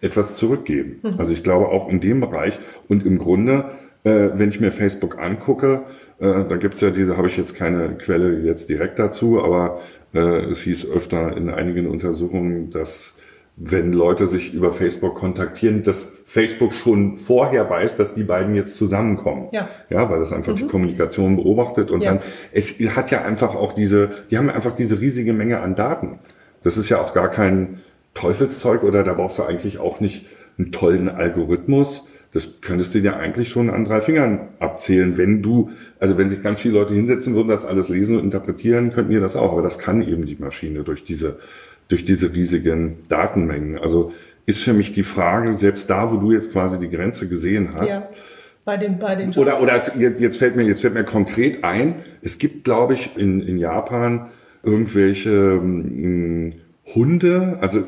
etwas 0.00 0.34
zurückgeben. 0.34 1.00
Mhm. 1.02 1.14
Also 1.18 1.32
ich 1.32 1.42
glaube 1.42 1.68
auch 1.68 1.88
in 1.88 2.00
dem 2.00 2.20
Bereich 2.20 2.58
und 2.88 3.04
im 3.04 3.18
Grunde, 3.18 3.72
äh, 4.04 4.30
wenn 4.34 4.48
ich 4.48 4.60
mir 4.60 4.72
Facebook 4.72 5.18
angucke, 5.18 5.82
äh, 6.20 6.44
da 6.48 6.56
gibt's 6.56 6.80
ja 6.80 6.90
diese, 6.90 7.16
habe 7.16 7.28
ich 7.28 7.36
jetzt 7.36 7.54
keine 7.54 7.96
Quelle 7.96 8.40
jetzt 8.40 8.68
direkt 8.68 8.98
dazu, 8.98 9.42
aber 9.42 9.80
äh, 10.14 10.18
es 10.18 10.62
hieß 10.62 10.90
öfter 10.90 11.36
in 11.36 11.48
einigen 11.50 11.86
Untersuchungen, 11.86 12.70
dass 12.70 13.18
wenn 13.56 13.92
Leute 13.92 14.26
sich 14.26 14.54
über 14.54 14.72
Facebook 14.72 15.16
kontaktieren, 15.16 15.82
dass 15.82 16.22
Facebook 16.24 16.72
schon 16.72 17.16
vorher 17.16 17.68
weiß, 17.68 17.96
dass 17.96 18.14
die 18.14 18.22
beiden 18.22 18.54
jetzt 18.54 18.76
zusammenkommen. 18.76 19.48
Ja. 19.52 19.68
Ja, 19.90 20.08
weil 20.08 20.20
das 20.20 20.32
einfach 20.32 20.52
mhm. 20.52 20.58
die 20.58 20.66
Kommunikation 20.66 21.36
beobachtet 21.36 21.90
und 21.90 22.02
ja. 22.02 22.12
dann, 22.12 22.22
es 22.52 22.78
hat 22.96 23.10
ja 23.10 23.22
einfach 23.22 23.54
auch 23.54 23.74
diese, 23.74 24.10
die 24.30 24.38
haben 24.38 24.48
einfach 24.48 24.76
diese 24.76 25.00
riesige 25.00 25.32
Menge 25.32 25.60
an 25.60 25.74
Daten. 25.74 26.20
Das 26.62 26.78
ist 26.78 26.88
ja 26.88 27.00
auch 27.00 27.12
gar 27.12 27.30
kein 27.30 27.80
Teufelszeug 28.14 28.82
oder 28.82 29.04
da 29.04 29.14
brauchst 29.14 29.38
du 29.38 29.42
eigentlich 29.42 29.78
auch 29.78 30.00
nicht 30.00 30.26
einen 30.58 30.72
tollen 30.72 31.08
Algorithmus, 31.08 32.08
das 32.32 32.60
könntest 32.60 32.94
du 32.94 33.00
dir 33.00 33.16
eigentlich 33.16 33.48
schon 33.48 33.70
an 33.70 33.84
drei 33.84 34.00
Fingern 34.00 34.48
abzählen, 34.60 35.18
wenn 35.18 35.42
du, 35.42 35.70
also 35.98 36.16
wenn 36.16 36.30
sich 36.30 36.42
ganz 36.42 36.60
viele 36.60 36.74
Leute 36.74 36.94
hinsetzen 36.94 37.34
würden, 37.34 37.48
das 37.48 37.64
alles 37.64 37.88
lesen 37.88 38.18
und 38.18 38.24
interpretieren, 38.24 38.92
könnten 38.92 39.12
die 39.12 39.18
das 39.18 39.36
auch. 39.36 39.52
Aber 39.52 39.62
das 39.62 39.78
kann 39.78 40.00
eben 40.02 40.26
die 40.26 40.36
Maschine 40.36 40.84
durch 40.84 41.04
diese, 41.04 41.40
durch 41.88 42.04
diese 42.04 42.32
riesigen 42.32 42.98
Datenmengen. 43.08 43.78
Also 43.78 44.12
ist 44.46 44.62
für 44.62 44.72
mich 44.72 44.92
die 44.92 45.02
Frage, 45.02 45.54
selbst 45.54 45.90
da, 45.90 46.12
wo 46.12 46.18
du 46.18 46.32
jetzt 46.32 46.52
quasi 46.52 46.78
die 46.78 46.88
Grenze 46.88 47.28
gesehen 47.28 47.74
hast, 47.74 47.88
ja. 47.88 48.16
Bei 48.62 48.76
den, 48.76 48.98
bei 48.98 49.16
den 49.16 49.32
Jobs. 49.32 49.38
Oder, 49.38 49.62
oder 49.62 49.98
jetzt 49.98 50.36
fällt 50.36 50.54
mir, 50.54 50.64
jetzt 50.64 50.82
fällt 50.82 50.92
mir 50.92 51.04
konkret 51.04 51.64
ein, 51.64 51.96
es 52.20 52.38
gibt, 52.38 52.64
glaube 52.64 52.92
ich, 52.92 53.16
in, 53.16 53.40
in 53.40 53.58
Japan 53.58 54.26
irgendwelche 54.62 55.30
mh, 55.30 55.62
hm, 55.62 56.52
Hunde, 56.94 57.58
also 57.60 57.82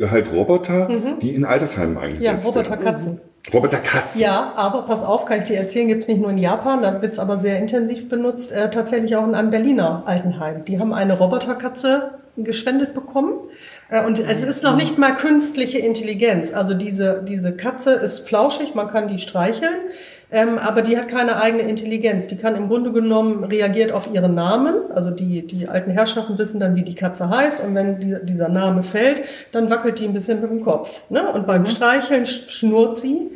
halt 0.00 0.32
Roboter, 0.32 0.88
mhm. 0.88 1.18
die 1.20 1.34
in 1.34 1.44
Altersheimen 1.44 1.96
eingesetzt 1.96 2.22
werden. 2.22 2.38
Ja, 2.40 2.46
Roboterkatzen. 2.46 3.20
Roboter 3.52 3.78
Katz. 3.78 4.18
Ja, 4.18 4.52
aber 4.56 4.82
pass 4.82 5.02
auf, 5.02 5.24
kann 5.24 5.40
ich 5.40 5.46
dir 5.46 5.56
erzählen, 5.56 5.88
gibt's 5.88 6.06
nicht 6.06 6.20
nur 6.20 6.30
in 6.30 6.38
Japan, 6.38 6.82
da 6.82 7.02
wird's 7.02 7.18
aber 7.18 7.36
sehr 7.36 7.58
intensiv 7.58 8.08
benutzt, 8.08 8.52
äh, 8.52 8.70
tatsächlich 8.70 9.16
auch 9.16 9.26
in 9.26 9.34
einem 9.34 9.50
Berliner 9.50 10.04
Altenheim. 10.06 10.64
Die 10.64 10.78
haben 10.78 10.92
eine 10.92 11.18
Roboterkatze 11.18 12.18
gespendet 12.36 12.94
bekommen. 12.94 13.34
Äh, 13.90 14.04
und 14.04 14.18
es 14.18 14.44
ist 14.44 14.62
noch 14.62 14.76
nicht 14.76 14.98
mal 14.98 15.14
künstliche 15.14 15.78
Intelligenz. 15.78 16.52
Also 16.52 16.74
diese, 16.74 17.22
diese 17.26 17.56
Katze 17.56 17.92
ist 17.92 18.26
flauschig, 18.26 18.74
man 18.74 18.88
kann 18.88 19.08
die 19.08 19.18
streicheln. 19.18 19.74
Ähm, 20.32 20.58
aber 20.58 20.80
die 20.80 20.96
hat 20.96 21.08
keine 21.08 21.40
eigene 21.40 21.62
Intelligenz. 21.64 22.26
Die 22.26 22.38
kann 22.38 22.56
im 22.56 22.68
Grunde 22.68 22.90
genommen 22.90 23.44
reagiert 23.44 23.92
auf 23.92 24.12
ihren 24.12 24.34
Namen. 24.34 24.90
Also 24.94 25.10
die, 25.10 25.46
die 25.46 25.68
alten 25.68 25.90
Herrschaften 25.90 26.38
wissen 26.38 26.58
dann, 26.58 26.74
wie 26.74 26.82
die 26.82 26.94
Katze 26.94 27.28
heißt. 27.28 27.62
Und 27.62 27.74
wenn 27.74 28.00
die, 28.00 28.16
dieser 28.22 28.48
Name 28.48 28.82
fällt, 28.82 29.22
dann 29.52 29.68
wackelt 29.68 30.00
die 30.00 30.06
ein 30.06 30.14
bisschen 30.14 30.40
mit 30.40 30.50
dem 30.50 30.64
Kopf. 30.64 31.02
Ne? 31.10 31.30
Und 31.30 31.46
beim 31.46 31.62
mhm. 31.62 31.66
Streicheln 31.66 32.24
schnurrt 32.24 32.98
sie. 32.98 33.30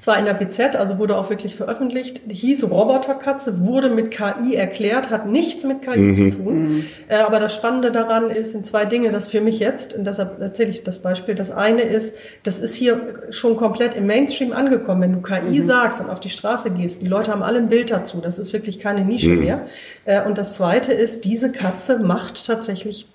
Zwar 0.00 0.18
in 0.18 0.24
der 0.24 0.32
BZ, 0.32 0.76
also 0.76 0.96
wurde 0.96 1.14
auch 1.14 1.28
wirklich 1.28 1.54
veröffentlicht, 1.54 2.22
hieß 2.26 2.70
Roboterkatze, 2.70 3.60
wurde 3.60 3.90
mit 3.90 4.10
KI 4.10 4.54
erklärt, 4.54 5.10
hat 5.10 5.26
nichts 5.26 5.64
mit 5.64 5.82
KI 5.82 5.98
mhm. 5.98 6.14
zu 6.14 6.30
tun. 6.30 6.62
Mhm. 6.62 6.86
Äh, 7.08 7.16
aber 7.16 7.38
das 7.38 7.54
Spannende 7.54 7.92
daran 7.92 8.30
ist, 8.30 8.52
sind 8.52 8.64
zwei 8.64 8.86
Dinge, 8.86 9.12
das 9.12 9.28
für 9.28 9.42
mich 9.42 9.58
jetzt, 9.58 9.92
und 9.92 10.06
deshalb 10.06 10.40
erzähle 10.40 10.70
ich 10.70 10.84
das 10.84 11.00
Beispiel. 11.00 11.34
Das 11.34 11.50
eine 11.50 11.82
ist, 11.82 12.16
das 12.44 12.58
ist 12.58 12.74
hier 12.74 12.98
schon 13.28 13.56
komplett 13.56 13.94
im 13.94 14.06
Mainstream 14.06 14.52
angekommen. 14.52 15.02
Wenn 15.02 15.12
du 15.12 15.20
KI 15.20 15.58
mhm. 15.58 15.62
sagst 15.62 16.00
und 16.00 16.08
auf 16.08 16.20
die 16.20 16.30
Straße 16.30 16.70
gehst, 16.70 17.02
die 17.02 17.08
Leute 17.08 17.30
haben 17.30 17.42
alle 17.42 17.58
ein 17.58 17.68
Bild 17.68 17.90
dazu. 17.90 18.22
Das 18.22 18.38
ist 18.38 18.54
wirklich 18.54 18.80
keine 18.80 19.04
Nische 19.04 19.28
mhm. 19.28 19.44
mehr. 19.44 19.66
Äh, 20.06 20.24
und 20.24 20.38
das 20.38 20.54
zweite 20.54 20.94
ist, 20.94 21.26
diese 21.26 21.52
Katze 21.52 21.98
macht 21.98 22.46
tatsächlich 22.46 23.06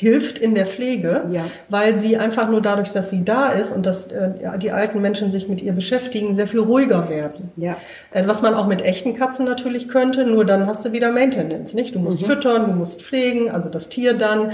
hilft 0.00 0.38
in 0.38 0.54
der 0.54 0.64
Pflege, 0.64 1.26
ja. 1.30 1.44
weil 1.68 1.98
sie 1.98 2.16
einfach 2.16 2.48
nur 2.48 2.62
dadurch, 2.62 2.90
dass 2.90 3.10
sie 3.10 3.22
da 3.22 3.50
ist 3.50 3.70
und 3.70 3.84
dass 3.84 4.10
äh, 4.10 4.30
die 4.58 4.72
alten 4.72 5.02
Menschen 5.02 5.30
sich 5.30 5.46
mit 5.46 5.60
ihr 5.60 5.74
beschäftigen, 5.74 6.34
sehr 6.34 6.46
viel 6.46 6.60
ruhiger 6.60 7.10
werden. 7.10 7.50
Ja. 7.58 7.76
Äh, 8.10 8.26
was 8.26 8.40
man 8.40 8.54
auch 8.54 8.66
mit 8.66 8.80
echten 8.80 9.14
Katzen 9.14 9.44
natürlich 9.44 9.88
könnte, 9.90 10.24
nur 10.24 10.46
dann 10.46 10.66
hast 10.66 10.86
du 10.86 10.92
wieder 10.92 11.12
Maintenance, 11.12 11.74
nicht? 11.74 11.94
Du 11.94 11.98
musst 11.98 12.22
mhm. 12.22 12.26
füttern, 12.26 12.64
du 12.64 12.72
musst 12.72 13.02
pflegen, 13.02 13.50
also 13.50 13.68
das 13.68 13.90
Tier 13.90 14.14
dann, 14.14 14.52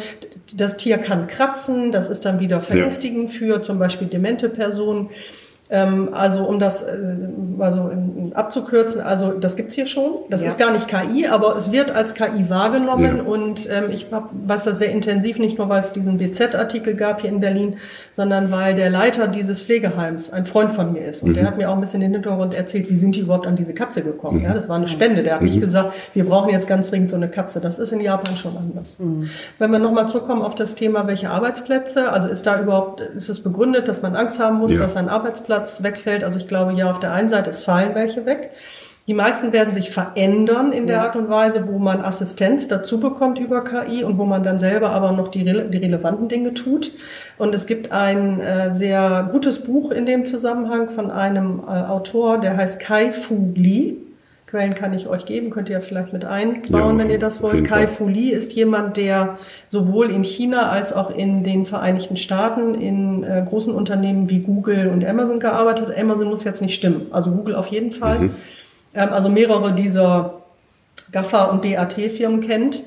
das 0.57 0.79
Tier 0.79 0.99
kann 0.99 1.29
kratzen, 1.29 1.93
das 1.93 2.11
ist 2.11 2.25
dann 2.25 2.41
wieder 2.41 2.61
verängstigend 2.61 3.33
ja. 3.33 3.39
für 3.39 3.63
zum 3.63 3.79
Beispiel 3.79 4.09
demente 4.09 4.49
Personen. 4.49 5.11
Ähm, 5.69 6.11
also 6.13 6.45
um 6.45 6.61
das 6.61 6.83
äh, 6.83 6.97
also 7.59 7.89
in, 7.89 8.31
abzukürzen, 8.35 9.01
also 9.01 9.33
das 9.33 9.57
gibt's 9.57 9.75
hier 9.75 9.87
schon. 9.89 10.13
Das 10.31 10.43
Ja. 10.43 10.49
ist 10.49 10.59
gar 10.59 10.71
nicht 10.71 10.87
KI, 10.87 11.27
aber 11.27 11.57
es 11.57 11.73
wird 11.73 11.91
als 11.91 12.15
KI 12.15 12.49
wahrgenommen 12.49 13.17
Ja. 13.19 13.23
und 13.25 13.69
ähm, 13.69 13.91
ich 13.91 14.07
weiß 14.13 14.63
das 14.65 14.79
sehr 14.79 14.91
intensiv, 14.93 15.39
nicht 15.41 15.59
nur 15.59 15.69
weil 15.69 15.81
es 15.81 15.91
diesen 15.93 16.19
BZ-Artikel 16.19 16.95
gab 16.95 17.21
hier 17.23 17.31
in 17.31 17.41
Berlin, 17.41 17.77
sondern 18.13 18.53
weil 18.53 18.75
der 18.75 18.91
Leiter 18.91 19.27
dieses 19.27 19.61
Pflegeheims 19.61 20.33
ein 20.33 20.47
Freund 20.47 20.71
von 20.71 20.93
mir 20.93 21.01
ist 21.05 21.25
und 21.25 21.35
der 21.35 21.45
hat 21.47 21.57
mir 21.57 21.69
auch 21.69 21.75
ein 21.75 21.81
bisschen 21.81 22.01
den 22.01 22.13
Hintergrund 22.13 22.55
erzählt, 22.55 22.89
wie 22.89 22.95
sind 22.95 23.17
die 23.17 23.21
überhaupt 23.21 23.49
an 23.49 23.57
diese 23.57 23.75
Katze 23.75 24.03
gekommen. 24.03 24.43
Ja, 24.43 24.55
das 24.55 24.69
war 24.69 24.77
eine 24.77 24.87
Spende. 24.87 25.25
Der 25.25 25.35
hat 25.35 25.43
nicht 25.43 25.61
gesagt, 25.61 25.93
wir 26.15 26.25
brauchen 26.27 26.51
jetzt 26.51 26.69
ganz 26.69 26.91
dringend 26.91 27.09
so 27.09 27.17
eine 27.17 27.29
Katze. 27.29 27.61
Das 27.61 27.81
ist 27.81 27.91
in 27.93 28.01
Japan 28.01 28.37
schon 28.37 28.57
anders. 28.57 28.99
Wenn 29.59 29.71
wir 29.73 29.79
nochmal 29.81 30.07
zurückkommen 30.07 30.43
auf 30.43 30.55
das 30.55 30.77
Thema, 30.77 31.09
welche 31.09 31.31
Arbeitsplätze, 31.31 32.13
also 32.13 32.29
ist 32.29 32.47
da 32.47 32.61
überhaupt, 32.61 33.01
ist 33.01 33.29
es 33.29 33.43
begründet, 33.43 33.89
dass 33.89 34.03
man 34.03 34.15
Angst 34.15 34.39
haben 34.39 34.59
muss, 34.59 34.73
Ja. 34.73 34.79
dass 34.81 34.97
ein 34.97 35.09
Arbeitsplatz 35.09 35.56
wegfällt? 35.83 36.25
Also 36.25 36.39
ich 36.39 36.49
glaube, 36.49 36.73
ja, 36.73 36.91
auf 36.91 37.01
der 37.01 37.13
einen 37.13 37.29
Seite, 37.29 37.51
es 37.51 37.65
fallen 37.65 37.95
welche 37.95 38.27
weg. 38.27 38.51
Die 39.09 39.15
meisten 39.15 39.53
werden 39.53 39.73
sich 39.73 39.91
verändern 39.91 40.73
in 40.73 40.89
der 40.89 41.03
Art 41.03 41.15
und 41.15 41.29
Weise, 41.29 41.69
wo 41.69 41.79
man 41.79 42.01
Assistenz 42.01 42.67
dazu 42.67 42.99
bekommt 42.99 43.39
über 43.39 43.63
KI 43.63 44.03
und 44.03 44.19
wo 44.19 44.25
man 44.25 44.43
dann 44.43 44.59
selber 44.59 44.91
aber 44.91 45.13
noch 45.13 45.29
die, 45.29 45.43
rele 45.43 45.67
die 45.67 45.79
relevanten 45.79 46.29
Dinge 46.29 46.55
tut. 46.55 46.91
Und 47.39 47.55
es 47.55 47.67
gibt 47.67 47.93
ein 47.93 48.41
äh, 48.41 48.73
sehr 48.73 49.29
gutes 49.31 49.63
Buch 49.63 49.93
in 49.93 50.07
dem 50.07 50.25
Zusammenhang 50.25 50.91
von 50.91 51.13
einem 51.13 51.61
äh, 51.61 51.71
Autor, 51.71 52.39
der 52.39 52.57
heißt 52.57 52.81
Kai 52.81 53.13
Fu 53.13 53.53
Lee. 53.55 53.99
Quellen 54.47 54.75
kann 54.75 54.95
ich 54.95 55.09
euch 55.09 55.27
geben, 55.27 55.51
könnt 55.51 55.69
ihr 55.69 55.75
ja 55.75 55.81
vielleicht 55.81 56.13
mit 56.13 56.25
einbauen, 56.25 56.97
Ja, 56.97 56.99
wenn 56.99 57.11
ihr 57.11 57.19
das 57.19 57.43
wollt. 57.43 57.65
Kai. 57.65 57.89
Fu 57.89 58.09
Lee 58.09 58.31
ist 58.31 58.53
jemand, 58.53 58.97
der 58.97 59.39
sowohl 59.67 60.11
in 60.11 60.23
China 60.23 60.71
als 60.71 60.93
auch 60.93 61.11
in 61.11 61.43
den 61.43 61.67
Vereinigten 61.67 62.17
Staaten 62.17 62.75
in 62.75 63.25
äh, 63.25 63.45
großen 63.45 63.75
Unternehmen 63.75 64.31
wie 64.31 64.39
Google 64.39 64.89
und 64.89 65.05
Amazon 65.05 65.41
gearbeitet 65.41 65.89
hat. 65.89 65.99
Amazon 65.99 66.29
muss 66.29 66.45
jetzt 66.45 66.63
nicht 66.63 66.75
stimmen, 66.75 67.07
also 67.11 67.33
Google 67.33 67.57
auf 67.57 67.67
jeden 67.67 67.91
Fall. 67.91 68.31
Ähm, 68.95 69.09
also 69.13 69.29
mehrere 69.29 69.75
dieser 69.75 70.43
GAFA 71.11 71.47
und 71.47 71.63
BAT-Firmen 71.63 72.41
kennt. 72.41 72.85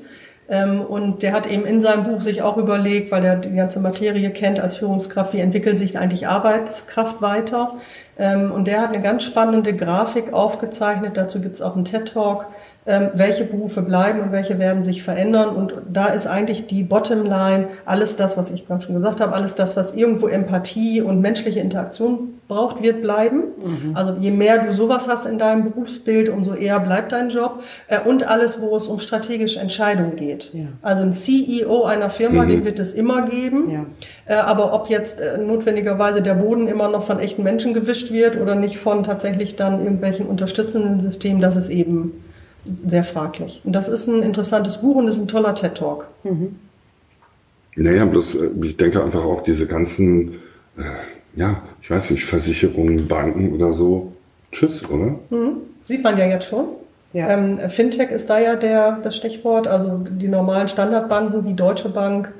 Ähm, 0.48 0.80
und 0.80 1.22
der 1.22 1.32
hat 1.32 1.46
eben 1.46 1.64
in 1.64 1.80
seinem 1.80 2.04
Buch 2.04 2.20
sich 2.22 2.42
auch 2.42 2.56
überlegt, 2.56 3.12
weil 3.12 3.24
er 3.24 3.36
die 3.36 3.54
ganze 3.54 3.78
Materie 3.78 4.30
kennt 4.30 4.58
als 4.58 4.76
Führungskraft, 4.76 5.32
wie 5.32 5.38
entwickelt 5.40 5.78
sich 5.78 5.98
eigentlich 5.98 6.26
Arbeitskraft 6.26 7.22
weiter. 7.22 7.74
Ähm, 8.20 8.52
und 8.52 8.66
der 8.66 8.82
hat 8.82 8.90
eine 8.90 9.00
ganz 9.00 9.24
spannende 9.24 9.74
Grafik 9.74 10.34
aufgezeichnet, 10.34 11.16
dazu 11.16 11.40
gibt 11.40 11.54
es 11.54 11.62
auch 11.62 11.74
einen 11.74 11.86
TED-Talk, 11.86 12.46
welche 12.86 13.44
Berufe 13.44 13.82
bleiben 13.82 14.20
und 14.20 14.32
welche 14.32 14.58
werden 14.58 14.82
sich 14.82 15.02
verändern. 15.02 15.50
Und 15.50 15.74
da 15.92 16.06
ist 16.06 16.26
eigentlich 16.26 16.66
die 16.66 16.82
Bottomline, 16.82 17.68
alles 17.84 18.16
das, 18.16 18.36
was 18.38 18.50
ich 18.50 18.66
gerade 18.66 18.82
schon 18.82 18.94
gesagt 18.94 19.20
habe, 19.20 19.34
alles 19.34 19.54
das, 19.54 19.76
was 19.76 19.94
irgendwo 19.94 20.28
Empathie 20.28 21.02
und 21.02 21.20
menschliche 21.20 21.60
Interaktion 21.60 22.40
braucht, 22.48 22.82
wird 22.82 23.00
bleiben. 23.02 23.44
Also 23.94 24.16
je 24.18 24.30
mehr 24.32 24.58
du 24.58 24.72
sowas 24.72 25.08
hast 25.08 25.24
in 25.26 25.38
deinem 25.38 25.64
Berufsbild, 25.70 26.28
umso 26.30 26.54
eher 26.54 26.80
bleibt 26.80 27.12
dein 27.12 27.30
Job. 27.30 27.62
Äh, 27.86 28.00
Und 28.00 28.26
alles, 28.26 28.60
wo 28.60 28.74
es 28.76 28.88
um 28.88 28.98
strategische 28.98 29.60
Entscheidungen 29.60 30.16
geht. 30.16 30.50
Ja. 30.52 30.64
Also 30.82 31.04
ein 31.04 31.12
CEO 31.12 31.84
einer 31.84 32.10
Firma, 32.10 32.46
den 32.46 32.64
wird 32.64 32.78
es 32.80 32.92
immer 32.92 33.22
geben. 33.22 33.70
Ja. 33.70 33.86
Äh, 34.26 34.40
Aber 34.40 34.72
ob 34.72 34.88
jetzt 34.88 35.20
äh, 35.20 35.38
notwendigerweise 35.38 36.22
der 36.22 36.34
Boden 36.34 36.66
immer 36.66 36.88
noch 36.88 37.04
von 37.04 37.20
echten 37.20 37.42
Menschen 37.44 37.72
gewischt 37.72 38.10
wird 38.10 38.40
oder 38.40 38.54
nicht 38.56 38.78
von 38.78 39.04
tatsächlich 39.04 39.54
dann 39.54 39.84
irgendwelchen 39.84 40.26
unterstützenden 40.26 41.00
Systemen, 41.00 41.40
das 41.40 41.54
ist 41.56 41.68
eben 41.68 42.24
sehr 42.64 43.04
fraglich. 43.04 43.62
Und 43.64 43.72
das 43.72 43.88
ist 43.88 44.06
ein 44.06 44.22
interessantes 44.22 44.78
Buch 44.78 44.96
und 44.96 45.06
das 45.06 45.16
ist 45.16 45.22
ein 45.22 45.28
toller 45.28 45.54
TED-Talk. 45.54 46.06
Naja, 47.76 48.04
bloß, 48.04 48.34
äh, 48.36 48.50
ich 48.62 48.76
denke 48.76 49.02
einfach 49.02 49.24
auch 49.24 49.42
diese 49.42 49.66
ganzen, 49.66 50.34
äh, 50.76 50.82
ja, 51.36 51.62
ich 51.80 51.90
weiß 51.90 52.10
nicht, 52.10 52.24
Versicherungen, 52.24 53.08
Banken 53.08 53.52
oder 53.54 53.72
so. 53.72 54.12
Tschüss, 54.52 54.88
oder? 54.88 55.14
Sieht 55.84 56.02
man 56.02 56.18
ja 56.18 56.26
jetzt 56.26 56.46
schon. 56.46 56.66
Ja. 57.12 57.28
Ähm, 57.30 57.58
Fintech 57.68 58.10
ist 58.10 58.30
da 58.30 58.38
ja 58.38 58.56
der, 58.56 58.98
das 59.02 59.16
Stichwort. 59.16 59.66
Also 59.66 59.98
die 60.08 60.28
normalen 60.28 60.68
Standardbanken 60.68 61.44
wie 61.44 61.54
Deutsche 61.54 61.88
Bank, 61.88 62.32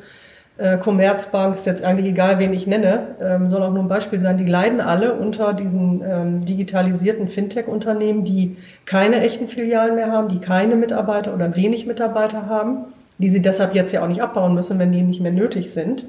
äh, 0.60 0.76
Commerzbank, 0.76 1.54
ist 1.54 1.64
jetzt 1.64 1.82
eigentlich 1.82 2.06
egal, 2.06 2.38
wen 2.38 2.52
ich 2.52 2.66
nenne, 2.66 3.16
ähm, 3.20 3.48
soll 3.48 3.62
auch 3.62 3.72
nur 3.72 3.82
ein 3.82 3.88
Beispiel 3.88 4.20
sein, 4.20 4.36
die 4.36 4.44
leiden 4.44 4.80
alle 4.80 5.14
unter 5.14 5.54
diesen 5.54 6.02
ähm, 6.06 6.44
digitalisierten 6.44 7.28
Fintech-Unternehmen, 7.28 8.24
die 8.24 8.58
keine 8.84 9.22
echten 9.22 9.48
Filialen 9.48 9.94
mehr 9.94 10.12
haben, 10.12 10.28
die 10.28 10.38
keine 10.38 10.76
Mitarbeiter 10.76 11.32
oder 11.32 11.56
wenig 11.56 11.86
Mitarbeiter 11.86 12.46
haben, 12.46 12.84
die 13.18 13.28
sie 13.28 13.40
deshalb 13.40 13.74
jetzt 13.74 13.92
ja 13.92 14.02
auch 14.02 14.08
nicht 14.08 14.22
abbauen 14.22 14.54
müssen, 14.54 14.78
wenn 14.78 14.92
die 14.92 15.02
nicht 15.02 15.22
mehr 15.22 15.32
nötig 15.32 15.72
sind. 15.72 16.06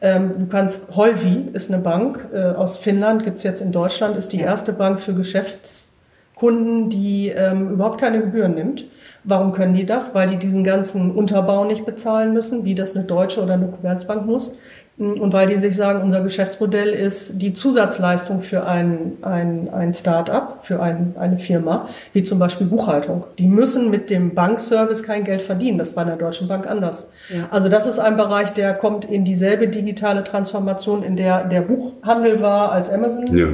Ähm, 0.00 0.32
du 0.36 0.46
kannst, 0.46 0.96
Holvi 0.96 1.50
ist 1.52 1.72
eine 1.72 1.80
Bank 1.80 2.28
äh, 2.34 2.42
aus 2.42 2.78
Finnland, 2.78 3.22
gibt's 3.22 3.44
jetzt 3.44 3.60
in 3.60 3.70
Deutschland, 3.70 4.16
ist 4.16 4.32
die 4.32 4.40
erste 4.40 4.72
Bank 4.72 5.00
für 5.00 5.14
Geschäftskunden, 5.14 6.90
die 6.90 7.28
ähm, 7.28 7.70
überhaupt 7.70 8.00
keine 8.00 8.20
Gebühren 8.20 8.56
nimmt. 8.56 8.84
Warum 9.24 9.52
können 9.52 9.74
die 9.74 9.86
das? 9.86 10.14
Weil 10.14 10.28
die 10.28 10.36
diesen 10.36 10.64
ganzen 10.64 11.12
Unterbau 11.12 11.64
nicht 11.64 11.86
bezahlen 11.86 12.32
müssen, 12.32 12.64
wie 12.64 12.74
das 12.74 12.96
eine 12.96 13.04
deutsche 13.04 13.42
oder 13.42 13.54
eine 13.54 13.68
Commerzbank 13.68 14.26
muss. 14.26 14.58
Und 14.98 15.32
weil 15.32 15.46
die 15.46 15.58
sich 15.58 15.74
sagen, 15.74 16.02
unser 16.02 16.20
Geschäftsmodell 16.20 16.90
ist 16.90 17.40
die 17.40 17.54
Zusatzleistung 17.54 18.42
für 18.42 18.66
ein, 18.66 19.12
ein, 19.22 19.70
ein 19.72 19.94
Start-up, 19.94 20.60
für 20.66 20.82
ein, 20.82 21.14
eine 21.18 21.38
Firma, 21.38 21.88
wie 22.12 22.22
zum 22.22 22.38
Beispiel 22.38 22.66
Buchhaltung. 22.66 23.24
Die 23.38 23.48
müssen 23.48 23.90
mit 23.90 24.10
dem 24.10 24.34
Bankservice 24.34 25.02
kein 25.02 25.24
Geld 25.24 25.40
verdienen. 25.40 25.78
Das 25.78 25.88
ist 25.90 25.94
bei 25.94 26.02
einer 26.02 26.16
deutschen 26.16 26.46
Bank 26.46 26.70
anders. 26.70 27.10
Ja. 27.30 27.48
Also 27.50 27.70
das 27.70 27.86
ist 27.86 28.00
ein 28.00 28.16
Bereich, 28.18 28.52
der 28.52 28.74
kommt 28.74 29.06
in 29.06 29.24
dieselbe 29.24 29.66
digitale 29.68 30.24
Transformation, 30.24 31.02
in 31.02 31.16
der 31.16 31.44
der 31.44 31.62
Buchhandel 31.62 32.42
war, 32.42 32.70
als 32.72 32.90
Amazon 32.90 33.34
Ja. 33.34 33.48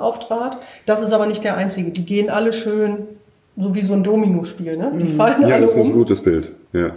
auftrat. 0.00 0.58
Das 0.84 1.00
ist 1.00 1.14
aber 1.14 1.26
nicht 1.26 1.42
der 1.42 1.56
einzige. 1.56 1.90
Die 1.90 2.04
gehen 2.04 2.28
alle 2.28 2.52
schön, 2.52 2.98
so 3.56 3.74
wie 3.74 3.82
so 3.82 3.94
ein 3.94 4.02
Domino-Spiel. 4.02 4.76
Ne? 4.76 4.92
Die 5.02 5.08
fallen 5.08 5.42
Ja, 5.42 5.56
alle 5.56 5.66
das 5.66 5.72
ist 5.72 5.78
ein 5.80 5.86
um. 5.86 5.92
gutes 5.92 6.22
Bild. 6.22 6.52
Ja. 6.72 6.92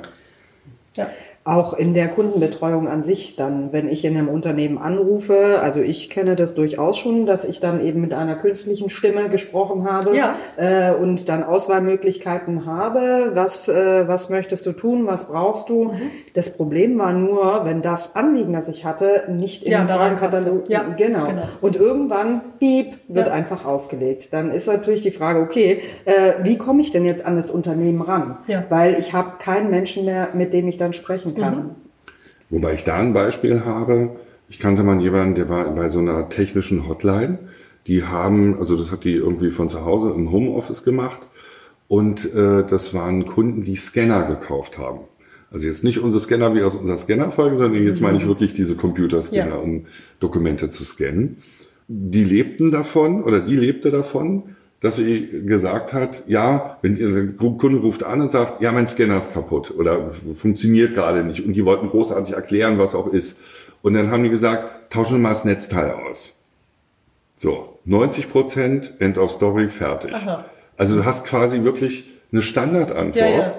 Ja. 0.95 1.07
Auch 1.45 1.73
in 1.73 1.93
der 1.93 2.09
Kundenbetreuung 2.09 2.87
an 2.87 3.03
sich 3.03 3.35
dann, 3.35 3.71
wenn 3.71 3.87
ich 3.87 4.05
in 4.05 4.15
einem 4.15 4.27
Unternehmen 4.29 4.77
anrufe, 4.77 5.59
also 5.61 5.79
ich 5.81 6.09
kenne 6.09 6.35
das 6.35 6.53
durchaus 6.53 6.97
schon, 6.97 7.25
dass 7.25 7.43
ich 7.45 7.59
dann 7.59 7.83
eben 7.83 8.01
mit 8.01 8.13
einer 8.13 8.35
künstlichen 8.35 8.89
Stimme 8.89 9.29
gesprochen 9.29 9.89
habe 9.89 10.15
Ja. 10.15 10.35
äh, 10.57 10.93
und 10.93 11.27
dann 11.29 11.43
Auswahlmöglichkeiten 11.43 12.65
habe, 12.65 13.31
was, 13.33 13.67
äh, 13.67 14.07
was 14.07 14.29
möchtest 14.29 14.65
du 14.65 14.73
tun, 14.73 15.07
was 15.07 15.29
brauchst 15.29 15.69
du. 15.69 15.85
Mhm. 15.85 15.97
Das 16.33 16.55
Problem 16.55 16.99
war 16.99 17.13
nur, 17.13 17.61
wenn 17.63 17.81
das 17.81 18.15
Anliegen, 18.15 18.53
das 18.53 18.67
ich 18.67 18.85
hatte, 18.85 19.23
nicht 19.29 19.63
in 19.63 19.71
Ja, 19.71 19.79
den 19.79 19.87
Fragenkatalog. 19.87 20.69
Ja, 20.69 20.83
genau. 20.97 21.25
genau. 21.25 21.43
Und 21.61 21.75
irgendwann, 21.77 22.41
piep, 22.59 22.93
wird 23.07 23.27
Ja. 23.27 23.33
einfach 23.33 23.65
aufgelegt. 23.65 24.33
Dann 24.33 24.51
ist 24.51 24.67
natürlich 24.67 25.01
die 25.01 25.11
Frage, 25.11 25.39
okay, 25.39 25.81
äh, 26.05 26.11
wie 26.43 26.57
komme 26.57 26.81
ich 26.81 26.91
denn 26.91 27.05
jetzt 27.05 27.25
an 27.25 27.37
das 27.37 27.49
Unternehmen 27.49 28.01
ran? 28.01 28.37
Ja. 28.47 28.65
Weil 28.69 28.95
ich 28.99 29.13
habe 29.13 29.33
keinen 29.39 29.69
Menschen 29.71 30.05
mehr, 30.05 30.29
mit 30.33 30.53
dem 30.53 30.67
ich 30.67 30.77
dann 30.77 30.93
sprechen 30.93 31.33
kann. 31.39 31.55
Mhm. 31.55 31.69
Wobei 32.49 32.73
ich 32.73 32.83
da 32.83 32.97
ein 32.97 33.13
Beispiel 33.13 33.63
habe. 33.65 34.15
Ich 34.49 34.59
kannte 34.59 34.83
mal 34.83 34.99
jemanden, 34.99 35.35
der 35.35 35.49
war 35.49 35.69
bei 35.75 35.89
so 35.89 35.99
einer 35.99 36.29
technischen 36.29 36.87
Hotline. 36.87 37.37
Die 37.87 38.03
haben, 38.03 38.57
also 38.59 38.75
das 38.75 38.91
hat 38.91 39.03
die 39.03 39.13
irgendwie 39.13 39.51
von 39.51 39.69
zu 39.69 39.85
Hause 39.85 40.11
im 40.15 40.31
Homeoffice 40.31 40.83
gemacht. 40.83 41.21
Und 41.87 42.33
äh, 42.33 42.63
das 42.67 42.93
waren 42.93 43.25
Kunden, 43.25 43.63
die 43.63 43.75
Scanner 43.75 44.23
gekauft 44.23 44.77
haben. 44.77 45.01
Also 45.51 45.65
jetzt 45.67 45.83
nicht 45.83 45.99
unsere 45.99 46.21
Scanner 46.23 46.53
wie 46.53 46.61
aus 46.61 46.75
unserer 46.75 46.97
Scannerfolge, 46.97 47.57
sondern 47.57 47.83
jetzt 47.83 48.01
meine 48.01 48.17
ich 48.19 48.27
wirklich 48.27 48.53
diese 48.53 48.75
Computerscanner, 48.75 49.55
Ja. 49.55 49.55
um 49.55 49.85
Dokumente 50.19 50.69
zu 50.69 50.83
scannen. 50.83 51.37
Die 51.87 52.23
lebten 52.23 52.69
davon 52.71 53.23
oder 53.23 53.39
die 53.39 53.55
lebte 53.55 53.89
davon, 53.89 54.55
dass 54.81 54.95
sie 54.95 55.27
gesagt 55.45 55.91
hat, 55.93 56.23
ja, 56.27 56.77
wenn 56.81 56.95
ihr 56.97 57.35
Kunde 57.37 57.79
ruft 57.79 58.03
an 58.03 58.21
und 58.21 58.31
sagt, 58.31 58.61
ja, 58.61 58.71
mein 58.71 58.87
Scanner 58.87 59.17
ist 59.17 59.33
kaputt 59.33 59.73
oder 59.77 60.11
funktioniert 60.35 60.95
gerade 60.95 61.23
nicht 61.23 61.45
und 61.45 61.53
die 61.53 61.65
wollten 61.65 61.89
großartig 61.89 62.33
erklären, 62.33 62.79
was 62.79 62.95
auch 62.95 63.11
ist. 63.11 63.39
Und 63.81 63.93
dann 63.93 64.09
haben 64.11 64.23
die 64.23 64.29
gesagt, 64.29 64.91
tauschen 64.91 65.13
wir 65.15 65.19
mal 65.19 65.29
das 65.29 65.45
Netzteil 65.45 65.91
aus. 65.91 66.33
So, 67.37 67.79
90 67.85 68.31
Prozent, 68.31 68.93
End 68.99 69.17
of 69.17 69.31
Story, 69.31 69.67
fertig. 69.69 70.13
Aha. 70.13 70.45
Also 70.77 70.95
du 70.97 71.05
hast 71.05 71.25
quasi 71.25 71.63
wirklich 71.63 72.05
eine 72.31 72.41
Standardantwort, 72.41 73.15
Ja, 73.17 73.37
ja. 73.37 73.55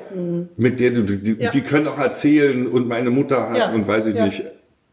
mit 0.56 0.80
der 0.80 0.90
du, 0.92 1.02
die, 1.02 1.36
Ja. 1.42 1.50
die 1.50 1.60
können 1.62 1.88
auch 1.88 1.98
erzählen 1.98 2.66
und 2.66 2.88
meine 2.88 3.10
Mutter 3.10 3.50
hat 3.50 3.74
und 3.74 3.86
weiß 3.86 4.06
ich 4.06 4.14
nicht, 4.14 4.44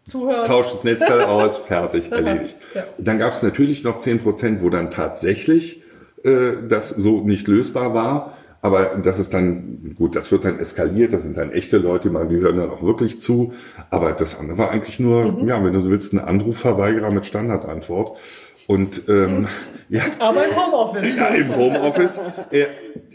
Zuhören. 0.06 0.46
tauscht 0.48 0.74
das 0.74 0.84
Netzteil 0.84 1.22
aus, 1.26 1.58
fertig, 1.58 2.12
erledigt. 2.12 2.58
Und 2.98 3.08
dann 3.08 3.20
gab 3.20 3.34
es 3.34 3.44
natürlich 3.44 3.84
noch 3.84 4.00
10 4.00 4.20
Prozent, 4.20 4.64
wo 4.64 4.70
dann 4.70 4.90
tatsächlich 4.90 5.84
äh, 6.24 6.54
das 6.68 6.90
so 6.90 7.22
nicht 7.22 7.48
lösbar 7.48 7.94
war. 7.94 8.34
Aber 8.62 8.96
das 9.04 9.20
ist 9.20 9.34
dann, 9.34 9.94
gut, 9.98 10.16
das 10.16 10.32
wird 10.32 10.44
dann 10.44 10.60
eskaliert, 10.60 11.14
das 11.14 11.24
sind 11.24 11.38
dann 11.38 11.52
echte 11.52 11.78
Leute, 11.78 12.10
man, 12.10 12.28
die 12.28 12.38
hören 12.38 12.58
dann 12.58 12.72
auch 12.72 12.82
wirklich 12.82 13.22
zu. 13.22 13.54
Aber 13.92 14.14
das 14.14 14.40
andere 14.40 14.58
war 14.58 14.72
eigentlich 14.72 15.00
nur, 15.00 15.32
Mhm. 15.32 15.48
ja, 15.48 15.64
wenn 15.64 15.74
du 15.74 15.80
so 15.80 15.92
willst, 15.92 16.12
ein 16.14 16.20
Anrufverweigerer 16.20 17.12
mit 17.12 17.26
Standardantwort. 17.28 18.18
Und 18.66 19.04
ähm, 19.08 19.48
ja, 19.90 20.02
Aber 20.20 20.44
im 20.46 20.56
Homeoffice. 20.56 21.16
ja, 21.16 21.28
im 21.28 21.56
Homeoffice, 21.56 22.20
äh, 22.52 22.66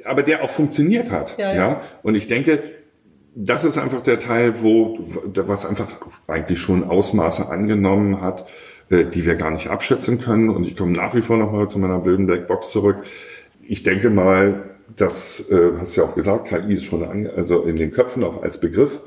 aber 0.04 0.22
der 0.22 0.44
auch 0.44 0.50
funktioniert 0.50 1.10
hat. 1.10 1.36
Ja, 1.38 1.48
Ja, 1.50 1.54
ja. 1.54 1.80
Und 2.02 2.14
ich 2.14 2.28
denke, 2.28 2.62
das 3.34 3.64
ist 3.64 3.78
einfach 3.78 4.02
der 4.02 4.18
Teil, 4.18 4.62
wo 4.62 4.98
was 5.34 5.66
einfach 5.66 5.88
eigentlich 6.28 6.60
schon 6.60 6.84
Ausmaße 6.84 7.48
angenommen 7.48 8.20
hat, 8.20 8.46
die 8.92 9.24
wir 9.24 9.36
gar 9.36 9.50
nicht 9.50 9.68
abschätzen 9.68 10.20
können. 10.20 10.50
Und 10.50 10.66
ich 10.66 10.76
komme 10.76 10.92
nach 10.92 11.14
wie 11.14 11.22
vor 11.22 11.36
nochmal 11.36 11.68
zu 11.68 11.78
meiner 11.78 11.98
blöden 11.98 12.26
Blackbox 12.26 12.70
zurück. 12.70 12.98
Ich 13.66 13.82
denke 13.82 14.10
mal, 14.10 14.62
das 14.96 15.48
äh, 15.50 15.70
hast 15.78 15.96
du 15.96 16.02
ja 16.02 16.06
auch 16.06 16.14
gesagt, 16.14 16.48
KI 16.48 16.74
ist 16.74 16.84
schon 16.84 17.02
an, 17.04 17.28
also 17.34 17.62
in 17.62 17.76
den 17.76 17.92
Köpfen 17.92 18.24
auch 18.24 18.42
als 18.42 18.60
Begriff 18.60 19.00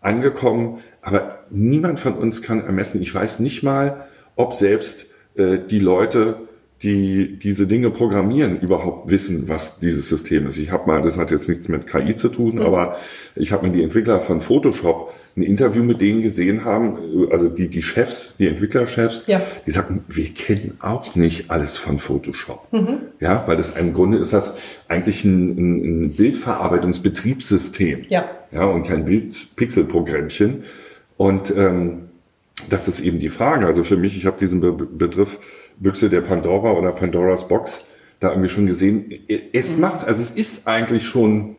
angekommen, 0.00 0.80
aber 1.00 1.38
niemand 1.50 2.00
von 2.00 2.14
uns 2.14 2.42
kann 2.42 2.60
ermessen. 2.60 3.00
Ich 3.00 3.14
weiß 3.14 3.38
nicht 3.38 3.62
mal, 3.62 4.06
ob 4.36 4.54
selbst 4.54 5.06
äh, 5.36 5.58
die 5.58 5.78
Leute, 5.78 6.36
die 6.82 7.38
diese 7.38 7.66
Dinge 7.66 7.90
programmieren, 7.90 8.58
überhaupt 8.58 9.10
wissen, 9.10 9.48
was 9.48 9.78
dieses 9.78 10.08
System 10.08 10.48
ist. 10.48 10.58
Ich 10.58 10.72
habe 10.72 10.86
mal, 10.86 11.02
das 11.02 11.16
hat 11.16 11.30
jetzt 11.30 11.48
nichts 11.48 11.68
mit 11.68 11.86
KI 11.86 12.16
zu 12.16 12.28
tun, 12.28 12.56
mhm. 12.56 12.62
aber 12.62 12.96
ich 13.36 13.52
habe 13.52 13.66
mir 13.66 13.72
die 13.72 13.82
Entwickler 13.82 14.20
von 14.20 14.40
Photoshop 14.40 15.14
ein 15.36 15.42
Interview 15.42 15.82
mit 15.82 16.00
denen 16.00 16.22
gesehen 16.22 16.64
haben, 16.64 17.28
also 17.30 17.48
die, 17.48 17.68
die 17.68 17.82
Chefs, 17.82 18.36
die 18.36 18.48
Entwicklerchefs, 18.48 19.26
ja. 19.28 19.40
die 19.66 19.70
sagten, 19.70 20.04
wir 20.08 20.28
kennen 20.34 20.76
auch 20.80 21.14
nicht 21.14 21.50
alles 21.50 21.78
von 21.78 21.98
Photoshop. 21.98 22.70
Mhm. 22.72 22.98
Ja, 23.20 23.44
weil 23.46 23.56
das 23.56 23.76
im 23.76 23.94
Grunde 23.94 24.18
ist 24.18 24.32
das 24.32 24.56
eigentlich 24.88 25.24
ein, 25.24 26.04
ein, 26.04 26.12
Bildverarbeitungsbetriebssystem. 26.12 28.02
Ja. 28.08 28.28
Ja, 28.50 28.64
und 28.64 28.82
kein 28.86 29.06
Bildpixelprogrammchen. 29.06 30.64
Und 31.16 31.54
ähm, 31.56 32.08
das 32.68 32.88
ist 32.88 33.00
eben 33.00 33.18
die 33.18 33.30
Frage. 33.30 33.66
Also 33.66 33.84
für 33.84 33.96
mich, 33.96 34.16
ich 34.16 34.26
habe 34.26 34.38
diesen 34.38 34.60
Be 34.60 34.72
Begriff 34.72 35.38
Büchse 35.82 36.08
der 36.08 36.20
Pandora 36.20 36.72
oder 36.72 36.92
Pandoras 36.92 37.48
Box 37.48 37.84
da 38.20 38.30
irgendwie 38.30 38.48
schon 38.48 38.66
gesehen. 38.66 39.12
Es 39.52 39.74
mhm. 39.74 39.80
macht, 39.82 40.06
also 40.06 40.22
es 40.22 40.30
ist 40.30 40.68
eigentlich 40.68 41.04
schon, 41.04 41.56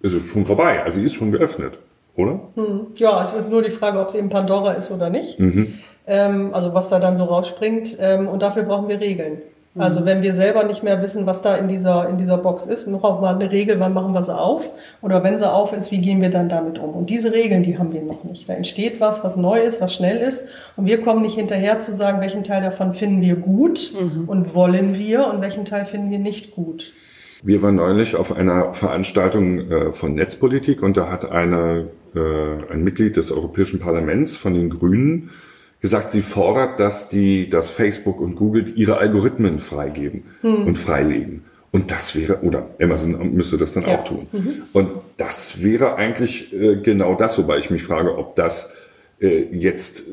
es 0.00 0.14
ist 0.14 0.28
schon 0.28 0.46
vorbei. 0.46 0.82
Also 0.82 1.00
sie 1.00 1.06
ist 1.06 1.14
schon 1.14 1.32
geöffnet, 1.32 1.78
oder? 2.14 2.40
Hm. 2.54 2.86
Ja, 2.96 3.24
es 3.24 3.32
ist 3.32 3.48
nur 3.50 3.62
die 3.62 3.70
Frage, 3.70 3.98
ob 3.98 4.08
es 4.08 4.14
eben 4.14 4.30
Pandora 4.30 4.72
ist 4.72 4.92
oder 4.92 5.10
nicht. 5.10 5.40
Mhm. 5.40 5.74
Ähm, 6.06 6.50
also 6.52 6.72
was 6.72 6.88
da 6.88 7.00
dann 7.00 7.16
so 7.16 7.24
rausspringt. 7.24 7.96
Ähm, 8.00 8.28
und 8.28 8.42
dafür 8.42 8.62
brauchen 8.62 8.88
wir 8.88 9.00
Regeln. 9.00 9.42
Also 9.76 10.00
mhm. 10.00 10.04
wenn 10.06 10.22
wir 10.22 10.34
selber 10.34 10.64
nicht 10.64 10.82
mehr 10.84 11.02
wissen, 11.02 11.26
was 11.26 11.42
da 11.42 11.56
in 11.56 11.66
dieser, 11.66 12.08
in 12.08 12.16
dieser 12.16 12.38
Box 12.38 12.64
ist, 12.64 12.86
noch 12.86 13.02
auch 13.02 13.20
mal 13.20 13.34
eine 13.34 13.50
Regel, 13.50 13.80
wann 13.80 13.92
machen 13.92 14.12
wir 14.12 14.22
sie 14.22 14.36
auf? 14.36 14.70
Oder 15.02 15.24
wenn 15.24 15.36
sie 15.36 15.50
auf 15.50 15.72
ist, 15.72 15.90
wie 15.90 16.00
gehen 16.00 16.22
wir 16.22 16.30
dann 16.30 16.48
damit 16.48 16.78
um? 16.78 16.90
Und 16.94 17.10
diese 17.10 17.32
Regeln, 17.32 17.64
die 17.64 17.76
haben 17.76 17.92
wir 17.92 18.02
noch 18.02 18.22
nicht. 18.22 18.48
Da 18.48 18.52
entsteht 18.52 19.00
was, 19.00 19.24
was 19.24 19.36
neu 19.36 19.60
ist, 19.60 19.80
was 19.80 19.92
schnell 19.92 20.18
ist. 20.18 20.48
Und 20.76 20.86
wir 20.86 21.00
kommen 21.00 21.22
nicht 21.22 21.34
hinterher 21.34 21.80
zu 21.80 21.92
sagen, 21.92 22.20
welchen 22.20 22.44
Teil 22.44 22.62
davon 22.62 22.94
finden 22.94 23.20
wir 23.20 23.36
gut 23.36 23.92
mhm. 23.98 24.28
und 24.28 24.54
wollen 24.54 24.96
wir 24.96 25.26
und 25.26 25.40
welchen 25.40 25.64
Teil 25.64 25.84
finden 25.86 26.10
wir 26.10 26.20
nicht 26.20 26.52
gut. 26.52 26.92
Wir 27.42 27.60
waren 27.60 27.74
neulich 27.74 28.16
auf 28.16 28.34
einer 28.34 28.72
Veranstaltung 28.74 29.70
äh, 29.70 29.92
von 29.92 30.14
Netzpolitik 30.14 30.82
und 30.82 30.96
da 30.96 31.10
hat 31.10 31.30
eine, 31.30 31.88
äh, 32.14 32.72
ein 32.72 32.84
Mitglied 32.84 33.16
des 33.16 33.32
Europäischen 33.32 33.80
Parlaments 33.80 34.36
von 34.36 34.54
den 34.54 34.70
Grünen 34.70 35.30
gesagt, 35.84 36.12
sie 36.12 36.22
fordert, 36.22 36.80
dass 36.80 37.10
die, 37.10 37.50
dass 37.50 37.68
Facebook 37.68 38.18
und 38.18 38.36
Google 38.36 38.72
ihre 38.74 38.96
Algorithmen 38.96 39.58
freigeben 39.58 40.22
hm. 40.40 40.66
und 40.66 40.78
freilegen. 40.78 41.44
Und 41.72 41.90
das 41.90 42.18
wäre, 42.18 42.40
oder 42.40 42.70
Amazon 42.80 43.34
müsste 43.34 43.58
das 43.58 43.74
dann 43.74 43.82
ja. 43.82 43.88
auch 43.88 44.04
tun. 44.06 44.26
Mhm. 44.32 44.62
Und 44.72 44.88
das 45.18 45.62
wäre 45.62 45.96
eigentlich 45.96 46.54
äh, 46.54 46.76
genau 46.76 47.16
das, 47.16 47.36
wobei 47.36 47.58
ich 47.58 47.68
mich 47.68 47.82
frage, 47.82 48.16
ob 48.16 48.34
das 48.34 48.72
äh, 49.20 49.42
jetzt, 49.52 50.04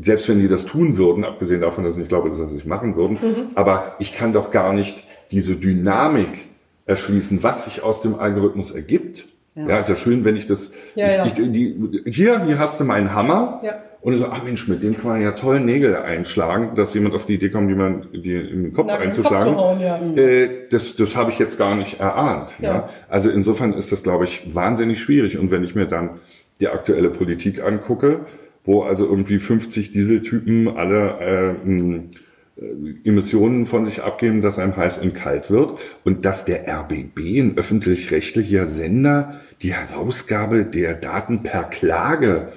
selbst 0.00 0.28
wenn 0.28 0.40
die 0.40 0.48
das 0.48 0.66
tun 0.66 0.98
würden, 0.98 1.24
abgesehen 1.24 1.60
davon, 1.60 1.84
dass 1.84 1.96
ich 1.96 2.08
glaube, 2.08 2.30
dass 2.30 2.38
sie 2.38 2.44
das 2.44 2.52
nicht 2.52 2.66
machen 2.66 2.96
würden, 2.96 3.18
mhm. 3.22 3.46
aber 3.54 3.94
ich 4.00 4.16
kann 4.16 4.32
doch 4.32 4.50
gar 4.50 4.72
nicht 4.72 5.04
diese 5.30 5.54
Dynamik 5.54 6.48
erschließen, 6.86 7.44
was 7.44 7.66
sich 7.66 7.84
aus 7.84 8.00
dem 8.00 8.18
Algorithmus 8.18 8.72
ergibt. 8.72 9.28
Ja, 9.54 9.68
ja 9.68 9.78
ist 9.78 9.90
ja 9.90 9.96
schön, 9.96 10.24
wenn 10.24 10.34
ich 10.34 10.48
das, 10.48 10.72
ja, 10.96 11.24
ich, 11.24 11.38
ich, 11.38 11.52
die, 11.52 12.02
hier, 12.06 12.44
hier 12.44 12.58
hast 12.58 12.80
du 12.80 12.84
meinen 12.84 13.14
Hammer. 13.14 13.60
Ja 13.62 13.84
und 14.00 14.16
so, 14.16 14.26
ach 14.26 14.44
Mensch, 14.44 14.68
mit 14.68 14.82
dem 14.82 14.96
kann 14.96 15.10
man 15.10 15.22
ja 15.22 15.32
toll 15.32 15.58
Nägel 15.58 15.96
einschlagen, 15.96 16.76
dass 16.76 16.94
jemand 16.94 17.14
auf 17.16 17.26
die 17.26 17.34
Idee 17.34 17.50
kommt, 17.50 17.68
jemand 17.68 18.08
die 18.14 18.34
in 18.34 18.62
den 18.62 18.72
Kopf 18.72 18.86
Na, 18.88 18.98
einzuschlagen. 18.98 19.54
Kopf 19.54 19.56
hauen, 19.56 19.80
ja. 19.80 19.98
äh, 20.16 20.68
das 20.70 20.94
das 20.96 21.16
habe 21.16 21.32
ich 21.32 21.38
jetzt 21.38 21.58
gar 21.58 21.74
nicht 21.74 21.98
erahnt. 21.98 22.54
Ja. 22.60 22.74
ja. 22.74 22.88
Also 23.08 23.28
insofern 23.28 23.72
ist 23.72 23.90
das, 23.90 24.04
glaube 24.04 24.24
ich, 24.24 24.54
wahnsinnig 24.54 25.00
schwierig. 25.00 25.36
Und 25.38 25.50
wenn 25.50 25.64
ich 25.64 25.74
mir 25.74 25.86
dann 25.86 26.20
die 26.60 26.68
aktuelle 26.68 27.10
Politik 27.10 27.62
angucke, 27.62 28.20
wo 28.64 28.82
also 28.82 29.04
irgendwie 29.04 29.38
50 29.38 29.92
Dieseltypen 29.92 30.68
alle 30.68 31.56
äh, 31.66 31.74
äh, 32.60 33.08
Emissionen 33.08 33.66
von 33.66 33.84
sich 33.84 34.02
abgeben, 34.02 34.42
dass 34.42 34.58
einem 34.58 34.76
heiß 34.76 34.98
und 34.98 35.14
kalt 35.14 35.50
wird 35.50 35.74
und 36.04 36.24
dass 36.24 36.44
der 36.44 36.68
RBB, 36.68 37.40
ein 37.40 37.56
öffentlich-rechtlicher 37.56 38.66
Sender, 38.66 39.40
die 39.62 39.74
Herausgabe 39.74 40.66
der 40.66 40.94
Daten 40.94 41.42
per 41.42 41.64
Klage 41.64 42.48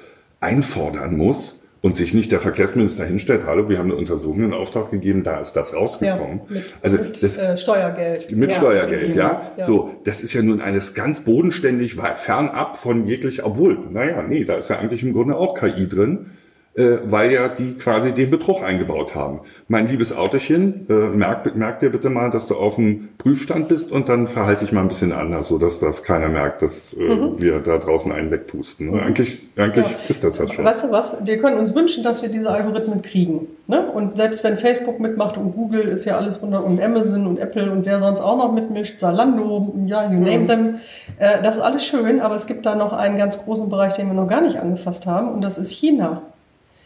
einfordern 0.41 1.15
muss 1.15 1.63
und 1.81 1.95
sich 1.95 2.13
nicht 2.13 2.31
der 2.31 2.39
Verkehrsminister 2.39 3.05
hinstellt, 3.05 3.45
hallo, 3.45 3.69
wir 3.69 3.79
haben 3.79 3.89
eine 3.89 3.95
Untersuchung 3.95 4.43
in 4.43 4.53
Auftrag 4.53 4.91
gegeben, 4.91 5.23
da 5.23 5.39
ist 5.39 5.53
das 5.53 5.73
rausgekommen. 5.75 6.41
Ja, 6.47 6.55
mit, 6.55 6.65
also 6.81 6.97
mit 6.97 7.23
das, 7.23 7.37
äh, 7.37 7.57
Steuergeld. 7.57 8.31
Mit 8.35 8.51
ja. 8.51 8.57
Steuergeld, 8.57 9.15
ja. 9.15 9.53
ja. 9.57 9.63
So, 9.63 9.91
das 10.03 10.21
ist 10.21 10.33
ja 10.33 10.43
nun 10.43 10.61
alles 10.61 10.93
ganz 10.93 11.21
bodenständig, 11.21 11.95
fernab 12.15 12.77
von 12.77 13.07
jeglich, 13.07 13.43
obwohl, 13.43 13.79
naja, 13.89 14.21
nee, 14.21 14.43
da 14.43 14.55
ist 14.55 14.69
ja 14.69 14.77
eigentlich 14.77 15.01
im 15.03 15.13
Grunde 15.13 15.37
auch 15.37 15.57
KI 15.57 15.87
drin 15.87 16.31
äh, 16.73 16.99
weil 17.03 17.31
ja 17.31 17.49
die 17.49 17.73
quasi 17.73 18.13
den 18.13 18.31
Betrug 18.31 18.63
eingebaut 18.63 19.13
haben. 19.13 19.41
Mein 19.67 19.89
liebes 19.89 20.15
Autochen, 20.15 20.87
äh, 20.89 20.93
merk, 20.93 21.53
merk 21.55 21.81
dir 21.81 21.89
bitte 21.89 22.09
mal, 22.09 22.31
dass 22.31 22.47
du 22.47 22.55
auf 22.55 22.75
dem 22.75 23.09
Prüfstand 23.17 23.67
bist 23.67 23.91
und 23.91 24.07
dann 24.07 24.27
verhalte 24.27 24.63
ich 24.63 24.71
mal 24.71 24.79
ein 24.79 24.87
bisschen 24.87 25.11
anders, 25.11 25.49
so 25.49 25.57
dass 25.57 25.79
das 25.79 26.03
keiner 26.03 26.29
merkt, 26.29 26.61
dass 26.61 26.93
äh, 26.93 27.01
mhm. 27.01 27.41
wir 27.41 27.59
da 27.59 27.77
draußen 27.77 28.11
einen 28.13 28.31
wegpusten. 28.31 28.91
Mhm. 28.91 28.99
Eigentlich, 29.01 29.41
eigentlich 29.57 29.85
ja. 29.85 29.97
ist 30.07 30.23
das 30.23 30.37
das 30.37 30.53
schon. 30.53 30.63
Weißt 30.63 30.85
du 30.85 30.91
was? 30.91 31.25
Wir 31.25 31.39
können 31.39 31.59
uns 31.59 31.75
wünschen, 31.75 32.05
dass 32.05 32.21
wir 32.21 32.29
diese 32.29 32.49
Algorithmen 32.49 33.01
kriegen. 33.01 33.47
Ne? 33.67 33.85
Und 33.91 34.15
selbst 34.15 34.43
wenn 34.45 34.57
Facebook 34.57 35.01
mitmacht 35.01 35.37
und 35.37 35.53
Google 35.53 35.81
ist 35.81 36.05
ja 36.05 36.15
alles 36.17 36.37
unter 36.37 36.63
und 36.63 36.81
Amazon 36.81 37.27
und 37.27 37.37
Apple 37.37 37.69
und 37.69 37.85
wer 37.85 37.99
sonst 37.99 38.21
auch 38.21 38.37
noch 38.37 38.53
mitmischt, 38.53 38.97
Zalando, 38.97 39.73
ja, 39.87 40.09
you 40.09 40.19
name 40.19 40.39
mhm. 40.39 40.47
them, 40.47 40.75
äh, 41.19 41.41
das 41.43 41.57
ist 41.57 41.61
alles 41.63 41.83
schön, 41.83 42.21
aber 42.21 42.35
es 42.35 42.47
gibt 42.47 42.65
da 42.65 42.75
noch 42.75 42.93
einen 42.93 43.17
ganz 43.17 43.43
großen 43.43 43.69
Bereich, 43.69 43.91
den 43.93 44.07
wir 44.07 44.13
noch 44.13 44.27
gar 44.27 44.39
nicht 44.39 44.57
angefasst 44.57 45.05
haben 45.05 45.29
und 45.33 45.41
das 45.41 45.57
ist 45.57 45.71
China. 45.71 46.21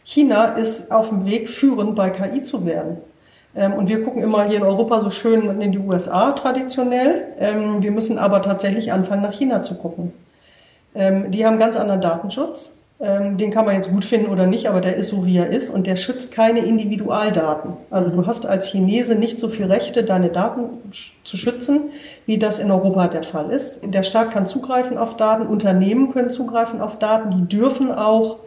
China 0.06 0.54
ist 0.54 0.92
auf 0.92 1.10
dem 1.10 1.26
Weg, 1.26 1.50
führend 1.50 1.96
bei 1.96 2.12
KI 2.12 2.44
zu 2.44 2.66
werden. 2.66 2.98
Ähm, 3.56 3.74
und 3.74 3.90
wir 3.90 4.04
gucken 4.04 4.22
immer 4.22 4.44
hier 4.46 4.58
in 4.58 4.64
Europa 4.64 5.02
so 5.02 5.10
schön 5.10 5.60
in 5.60 5.72
die 5.72 5.80
USA 5.80 6.32
traditionell. 6.34 7.24
Ähm, 7.40 7.82
wir 7.82 7.92
müssen 7.92 8.20
aber 8.20 8.42
tatsächlich 8.42 8.94
anfangen, 8.94 9.24
nach 9.24 9.34
China 9.34 9.64
zu 9.64 9.76
gucken. 9.76 10.14
Ähm, 10.94 11.32
die 11.32 11.46
haben 11.46 11.58
ganz 11.60 11.76
anderen 11.76 12.02
Datenschutz. 12.02 12.72
Den 12.98 13.52
kann 13.52 13.66
man 13.66 13.76
jetzt 13.76 13.92
gut 13.92 14.06
finden 14.06 14.32
oder 14.32 14.48
nicht, 14.48 14.70
aber 14.70 14.80
der 14.80 14.96
ist 14.96 15.10
so, 15.10 15.26
wie 15.26 15.36
er 15.36 15.50
ist 15.50 15.70
und 15.70 15.86
der 15.86 15.98
schützt 15.98 16.32
keine 16.32 16.60
Individualdaten. 16.60 17.74
Also 17.90 18.10
du 18.10 18.26
hast 18.26 18.46
als 18.46 18.68
Chinese 18.68 19.16
nicht 19.16 19.38
so 19.38 19.50
viel 19.50 19.66
Rechte, 19.66 20.06
deine 20.06 20.30
Daten 20.30 20.70
zu 21.26 21.36
schützen, 21.36 21.90
wie 22.26 22.38
das 22.38 22.58
in 22.58 22.72
Europa 22.72 23.10
der 23.10 23.24
Fall 23.24 23.52
ist. 23.52 23.82
Der 23.84 24.04
Staat 24.04 24.32
kann 24.32 24.48
zugreifen 24.48 24.98
auf 24.98 25.18
Daten, 25.18 25.46
Unternehmen 25.46 26.14
können 26.14 26.30
zugreifen 26.30 26.80
auf 26.80 26.98
Daten, 26.98 27.32
die 27.32 27.58
dürfen 27.58 27.92
auch 27.92 28.38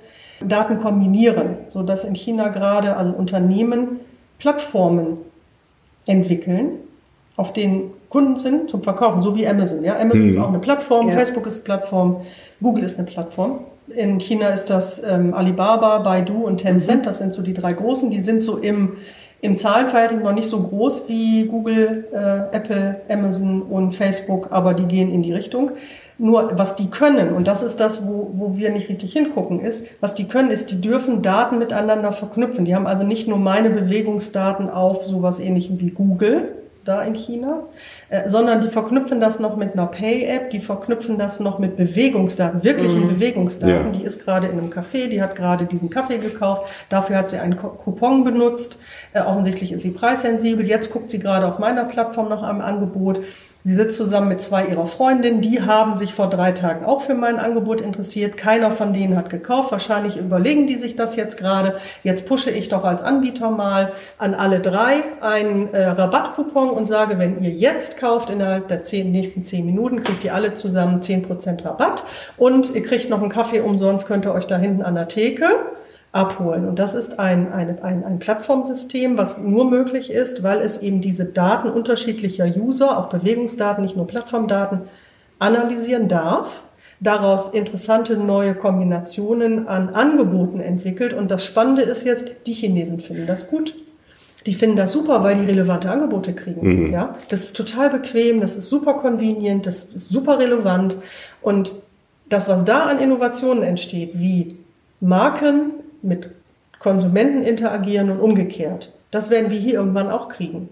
Daten 0.40 0.78
kombinieren, 0.78 1.56
so 1.68 1.82
dass 1.82 2.04
in 2.04 2.14
China 2.14 2.48
gerade 2.48 2.96
also 2.96 3.12
Unternehmen 3.12 4.00
Plattformen 4.38 5.18
entwickeln, 6.06 6.70
auf 7.36 7.52
denen 7.52 7.90
Kunden 8.08 8.36
sind 8.36 8.70
zum 8.70 8.82
Verkaufen, 8.82 9.20
so 9.20 9.34
wie 9.34 9.46
Amazon. 9.46 9.84
Ja, 9.84 9.98
Amazon 9.98 10.22
mhm. 10.22 10.30
ist 10.30 10.38
auch 10.38 10.48
eine 10.48 10.58
Plattform, 10.58 11.08
ja. 11.08 11.14
Facebook 11.14 11.46
ist 11.46 11.56
eine 11.56 11.64
Plattform, 11.64 12.22
Google 12.60 12.84
ist 12.84 12.98
eine 12.98 13.08
Plattform. 13.08 13.60
In 13.88 14.18
China 14.18 14.48
ist 14.48 14.66
das 14.66 15.02
ähm, 15.02 15.32
Alibaba, 15.32 15.98
Baidu 15.98 16.44
und 16.44 16.58
Tencent. 16.58 17.02
Mhm. 17.02 17.04
Das 17.04 17.18
sind 17.18 17.32
so 17.32 17.42
die 17.42 17.54
drei 17.54 17.72
großen. 17.72 18.10
Die 18.10 18.20
sind 18.20 18.42
so 18.44 18.58
im 18.58 18.96
im 19.40 19.56
Zahlenverhältnis 19.56 20.22
noch 20.22 20.32
nicht 20.32 20.48
so 20.48 20.60
groß 20.60 21.08
wie 21.08 21.46
Google, 21.46 22.08
äh, 22.12 22.56
Apple, 22.56 23.02
Amazon 23.08 23.62
und 23.62 23.94
Facebook, 23.94 24.50
aber 24.50 24.74
die 24.74 24.84
gehen 24.84 25.12
in 25.12 25.22
die 25.22 25.32
Richtung. 25.32 25.72
Nur 26.20 26.58
was 26.58 26.74
die 26.74 26.90
können, 26.90 27.32
und 27.32 27.46
das 27.46 27.62
ist 27.62 27.78
das, 27.78 28.06
wo, 28.06 28.30
wo 28.34 28.56
wir 28.56 28.70
nicht 28.70 28.88
richtig 28.88 29.12
hingucken, 29.12 29.60
ist, 29.60 29.86
was 30.00 30.16
die 30.16 30.26
können, 30.26 30.50
ist, 30.50 30.72
die 30.72 30.80
dürfen 30.80 31.22
Daten 31.22 31.58
miteinander 31.58 32.12
verknüpfen. 32.12 32.64
Die 32.64 32.74
haben 32.74 32.88
also 32.88 33.04
nicht 33.04 33.28
nur 33.28 33.38
meine 33.38 33.70
Bewegungsdaten 33.70 34.68
auf 34.68 35.06
sowas 35.06 35.38
ähnlichem 35.38 35.78
wie 35.80 35.90
Google, 35.90 36.56
da 36.84 37.02
in 37.02 37.14
China, 37.14 37.64
äh, 38.10 38.28
sondern 38.28 38.60
die 38.60 38.68
verknüpfen 38.68 39.20
das 39.20 39.38
noch 39.38 39.56
mit 39.56 39.74
einer 39.74 39.86
Pay-App, 39.86 40.50
die 40.50 40.60
verknüpfen 40.60 41.18
das 41.18 41.40
noch 41.40 41.58
mit 41.58 41.76
Bewegungsdaten, 41.76 42.64
wirklichen 42.64 43.04
mhm. 43.04 43.08
Bewegungsdaten. 43.08 43.92
Ja. 43.92 43.98
Die 43.98 44.04
ist 44.04 44.24
gerade 44.24 44.46
in 44.46 44.58
einem 44.58 44.70
Café, 44.70 45.08
die 45.08 45.20
hat 45.20 45.36
gerade 45.36 45.66
diesen 45.66 45.90
Kaffee 45.90 46.18
gekauft, 46.18 46.70
dafür 46.88 47.18
hat 47.18 47.30
sie 47.30 47.38
einen 47.38 47.56
Coupon 47.56 48.24
benutzt, 48.24 48.78
äh, 49.12 49.20
offensichtlich 49.20 49.72
ist 49.72 49.82
sie 49.82 49.90
preissensibel, 49.90 50.66
jetzt 50.66 50.92
guckt 50.92 51.10
sie 51.10 51.18
gerade 51.18 51.46
auf 51.46 51.58
meiner 51.58 51.84
Plattform 51.84 52.28
nach 52.28 52.42
einem 52.42 52.62
Angebot, 52.62 53.20
Sie 53.68 53.74
sitzt 53.74 53.98
zusammen 53.98 54.28
mit 54.28 54.40
zwei 54.40 54.64
ihrer 54.64 54.86
Freundinnen, 54.86 55.42
die 55.42 55.60
haben 55.60 55.94
sich 55.94 56.14
vor 56.14 56.30
drei 56.30 56.52
Tagen 56.52 56.86
auch 56.86 57.02
für 57.02 57.12
mein 57.12 57.38
Angebot 57.38 57.82
interessiert. 57.82 58.38
Keiner 58.38 58.72
von 58.72 58.94
denen 58.94 59.14
hat 59.14 59.28
gekauft. 59.28 59.72
Wahrscheinlich 59.72 60.16
überlegen 60.16 60.66
die 60.66 60.76
sich 60.76 60.96
das 60.96 61.16
jetzt 61.16 61.36
gerade. 61.36 61.78
Jetzt 62.02 62.26
pushe 62.26 62.50
ich 62.50 62.70
doch 62.70 62.84
als 62.84 63.02
Anbieter 63.02 63.50
mal 63.50 63.92
an 64.16 64.34
alle 64.34 64.60
drei 64.60 65.02
einen 65.20 65.74
äh, 65.74 65.84
Rabattcoupon 65.86 66.70
und 66.70 66.86
sage, 66.86 67.18
wenn 67.18 67.42
ihr 67.42 67.50
jetzt 67.50 67.97
kauft, 67.98 68.30
innerhalb 68.30 68.68
der 68.68 68.84
zehn, 68.84 69.12
nächsten 69.12 69.44
zehn 69.44 69.66
Minuten, 69.66 70.02
kriegt 70.02 70.24
ihr 70.24 70.34
alle 70.34 70.54
zusammen 70.54 71.02
zehn 71.02 71.22
Prozent 71.22 71.64
Rabatt 71.64 72.04
und 72.36 72.74
ihr 72.74 72.82
kriegt 72.82 73.10
noch 73.10 73.20
einen 73.20 73.30
Kaffee 73.30 73.60
umsonst, 73.60 74.06
könnt 74.06 74.24
ihr 74.24 74.32
euch 74.32 74.46
da 74.46 74.56
hinten 74.56 74.82
an 74.82 74.94
der 74.94 75.08
Theke 75.08 75.46
abholen. 76.12 76.66
Und 76.66 76.78
das 76.78 76.94
ist 76.94 77.18
ein, 77.18 77.52
ein, 77.52 77.82
ein, 77.82 78.04
ein 78.04 78.18
Plattformsystem, 78.18 79.18
was 79.18 79.38
nur 79.38 79.68
möglich 79.70 80.10
ist, 80.10 80.42
weil 80.42 80.60
es 80.60 80.78
eben 80.78 81.00
diese 81.00 81.26
Daten 81.26 81.68
unterschiedlicher 81.68 82.46
User, 82.46 82.98
auch 82.98 83.08
Bewegungsdaten, 83.08 83.82
nicht 83.82 83.96
nur 83.96 84.06
Plattformdaten, 84.06 84.82
analysieren 85.38 86.08
darf, 86.08 86.62
daraus 87.00 87.48
interessante 87.48 88.16
neue 88.16 88.54
Kombinationen 88.54 89.68
an 89.68 89.90
Angeboten 89.90 90.60
entwickelt. 90.60 91.14
Und 91.14 91.30
das 91.30 91.44
Spannende 91.44 91.82
ist 91.82 92.04
jetzt, 92.04 92.26
die 92.46 92.52
Chinesen 92.52 93.00
finden 93.00 93.26
das 93.26 93.48
gut. 93.48 93.74
Die 94.46 94.54
finden 94.54 94.76
das 94.76 94.92
super, 94.92 95.22
weil 95.22 95.34
die 95.34 95.46
relevante 95.46 95.90
Angebote 95.90 96.32
kriegen. 96.32 96.86
Mhm. 96.86 96.92
Ja, 96.92 97.16
das 97.28 97.44
ist 97.44 97.56
total 97.56 97.90
bequem, 97.90 98.40
das 98.40 98.56
ist 98.56 98.68
super 98.68 98.94
convenient, 98.94 99.66
das 99.66 99.84
ist 99.84 100.08
super 100.08 100.38
relevant. 100.38 100.96
Und 101.42 101.74
das, 102.28 102.48
was 102.48 102.64
da 102.64 102.84
an 102.86 102.98
Innovationen 102.98 103.62
entsteht, 103.62 104.18
wie 104.18 104.56
Marken 105.00 105.72
mit 106.02 106.30
Konsumenten 106.78 107.42
interagieren 107.42 108.10
und 108.10 108.20
umgekehrt, 108.20 108.92
das 109.10 109.30
werden 109.30 109.50
wir 109.50 109.58
hier 109.58 109.74
irgendwann 109.74 110.10
auch 110.10 110.28
kriegen. 110.28 110.68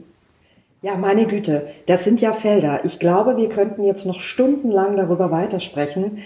Ja, 0.83 0.97
meine 0.97 1.27
Güte, 1.27 1.67
das 1.87 2.05
sind 2.05 2.21
ja 2.21 2.33
Felder. 2.33 2.85
Ich 2.85 2.99
glaube, 2.99 3.37
wir 3.37 3.49
könnten 3.49 3.83
jetzt 3.83 4.07
noch 4.07 4.21
stundenlang 4.21 4.97
darüber 4.97 5.31
weitersprechen. 5.31 6.19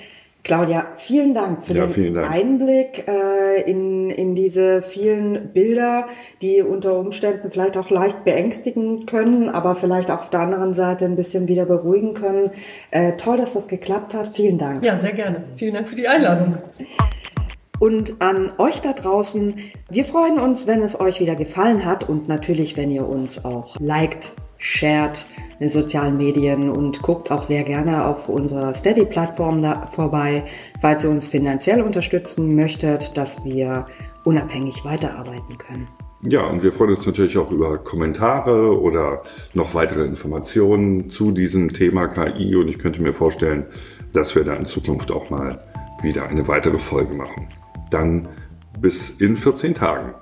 Claudia, 0.43 0.87
vielen 0.97 1.35
Dank 1.35 1.65
für 1.65 1.75
ja, 1.75 1.87
den 1.87 2.15
Dank. 2.15 2.31
Einblick 2.31 3.07
äh, 3.07 3.63
in, 3.71 4.11
in 4.11 4.35
diese 4.35 4.81
vielen 4.83 5.53
Bilder, 5.53 6.07
die 6.41 6.63
unter 6.63 6.99
Umständen 6.99 7.51
vielleicht 7.51 7.77
auch 7.77 7.91
leicht 7.91 8.25
beängstigen 8.25 9.07
können, 9.07 9.49
aber 9.49 9.75
vielleicht 9.75 10.11
auch 10.11 10.21
auf 10.21 10.31
der 10.31 10.41
anderen 10.41 10.73
Seite 10.73 11.05
ein 11.05 11.17
bisschen 11.17 11.47
wieder 11.47 11.67
beruhigen 11.67 12.15
können. 12.15 12.51
Äh, 12.91 13.17
toll, 13.17 13.37
dass 13.37 13.53
das 13.53 13.69
geklappt 13.69 14.15
hat. 14.15 14.31
Vielen 14.35 14.59
Dank. 14.59 14.83
Ja, 14.83 14.97
sehr 14.97 15.13
gerne. 15.13 15.45
Vielen 15.57 15.75
Dank 15.75 15.89
für 15.89 15.97
die 15.97 16.09
Einladung. 16.09 16.57
Und 17.79 18.21
an 18.21 18.53
euch 18.59 18.81
da 18.83 18.93
draußen, 18.93 19.55
wir 19.91 20.05
freuen 20.05 20.39
uns, 20.39 20.67
wenn 20.67 20.83
es 20.83 21.01
euch 21.01 21.21
wieder 21.21 21.35
gefallen 21.35 21.85
hat 21.85 22.09
und 22.09 22.29
natürlich, 22.29 22.77
wenn 22.77 22.91
ihr 22.91 23.09
uns 23.09 23.45
auch 23.45 23.79
liked, 23.79 24.33
shared 24.61 25.27
in 25.55 25.67
den 25.67 25.69
sozialen 25.69 26.17
Medien 26.17 26.69
und 26.71 27.03
guckt 27.03 27.31
auch 27.31 27.43
sehr 27.43 27.65
gerne 27.65 28.05
auf 28.05 28.29
unserer 28.29 28.75
Steady-Plattform 28.75 29.63
vorbei, 29.91 30.45
falls 30.81 31.05
ihr 31.05 31.11
uns 31.11 31.27
finanziell 31.27 31.83
unterstützen 31.83 32.55
möchtet, 32.55 33.17
dass 33.17 33.45
wir 33.45 33.87
unabhängig 34.25 34.85
weiterarbeiten 34.85 35.59
können. 35.59 35.89
Ja, 36.23 36.45
und 36.45 36.63
wir 36.63 36.73
freuen 36.73 36.91
uns 36.91 37.07
natürlich 37.07 37.39
auch 37.39 37.51
über 37.51 37.79
Kommentare 37.79 38.79
oder 38.79 39.23
noch 39.55 39.75
weitere 39.75 40.05
Informationen 40.05 41.09
zu 41.09 41.33
diesem 41.33 41.73
Thema 41.73 42.09
KI 42.09 42.55
und 42.57 42.69
ich 42.69 42.79
könnte 42.79 43.01
mir 43.01 43.15
vorstellen, 43.15 43.65
dass 44.13 44.35
wir 44.35 44.45
da 44.45 44.55
in 44.55 44.67
Zukunft 44.67 45.11
auch 45.11 45.31
mal 45.31 45.65
wieder 46.03 46.29
eine 46.29 46.47
weitere 46.47 46.79
Folge 46.79 47.15
machen. 47.15 47.49
Dann 47.91 48.29
bis 48.81 49.11
in 49.11 49.37
14 49.37 49.75
Tagen. 49.75 50.15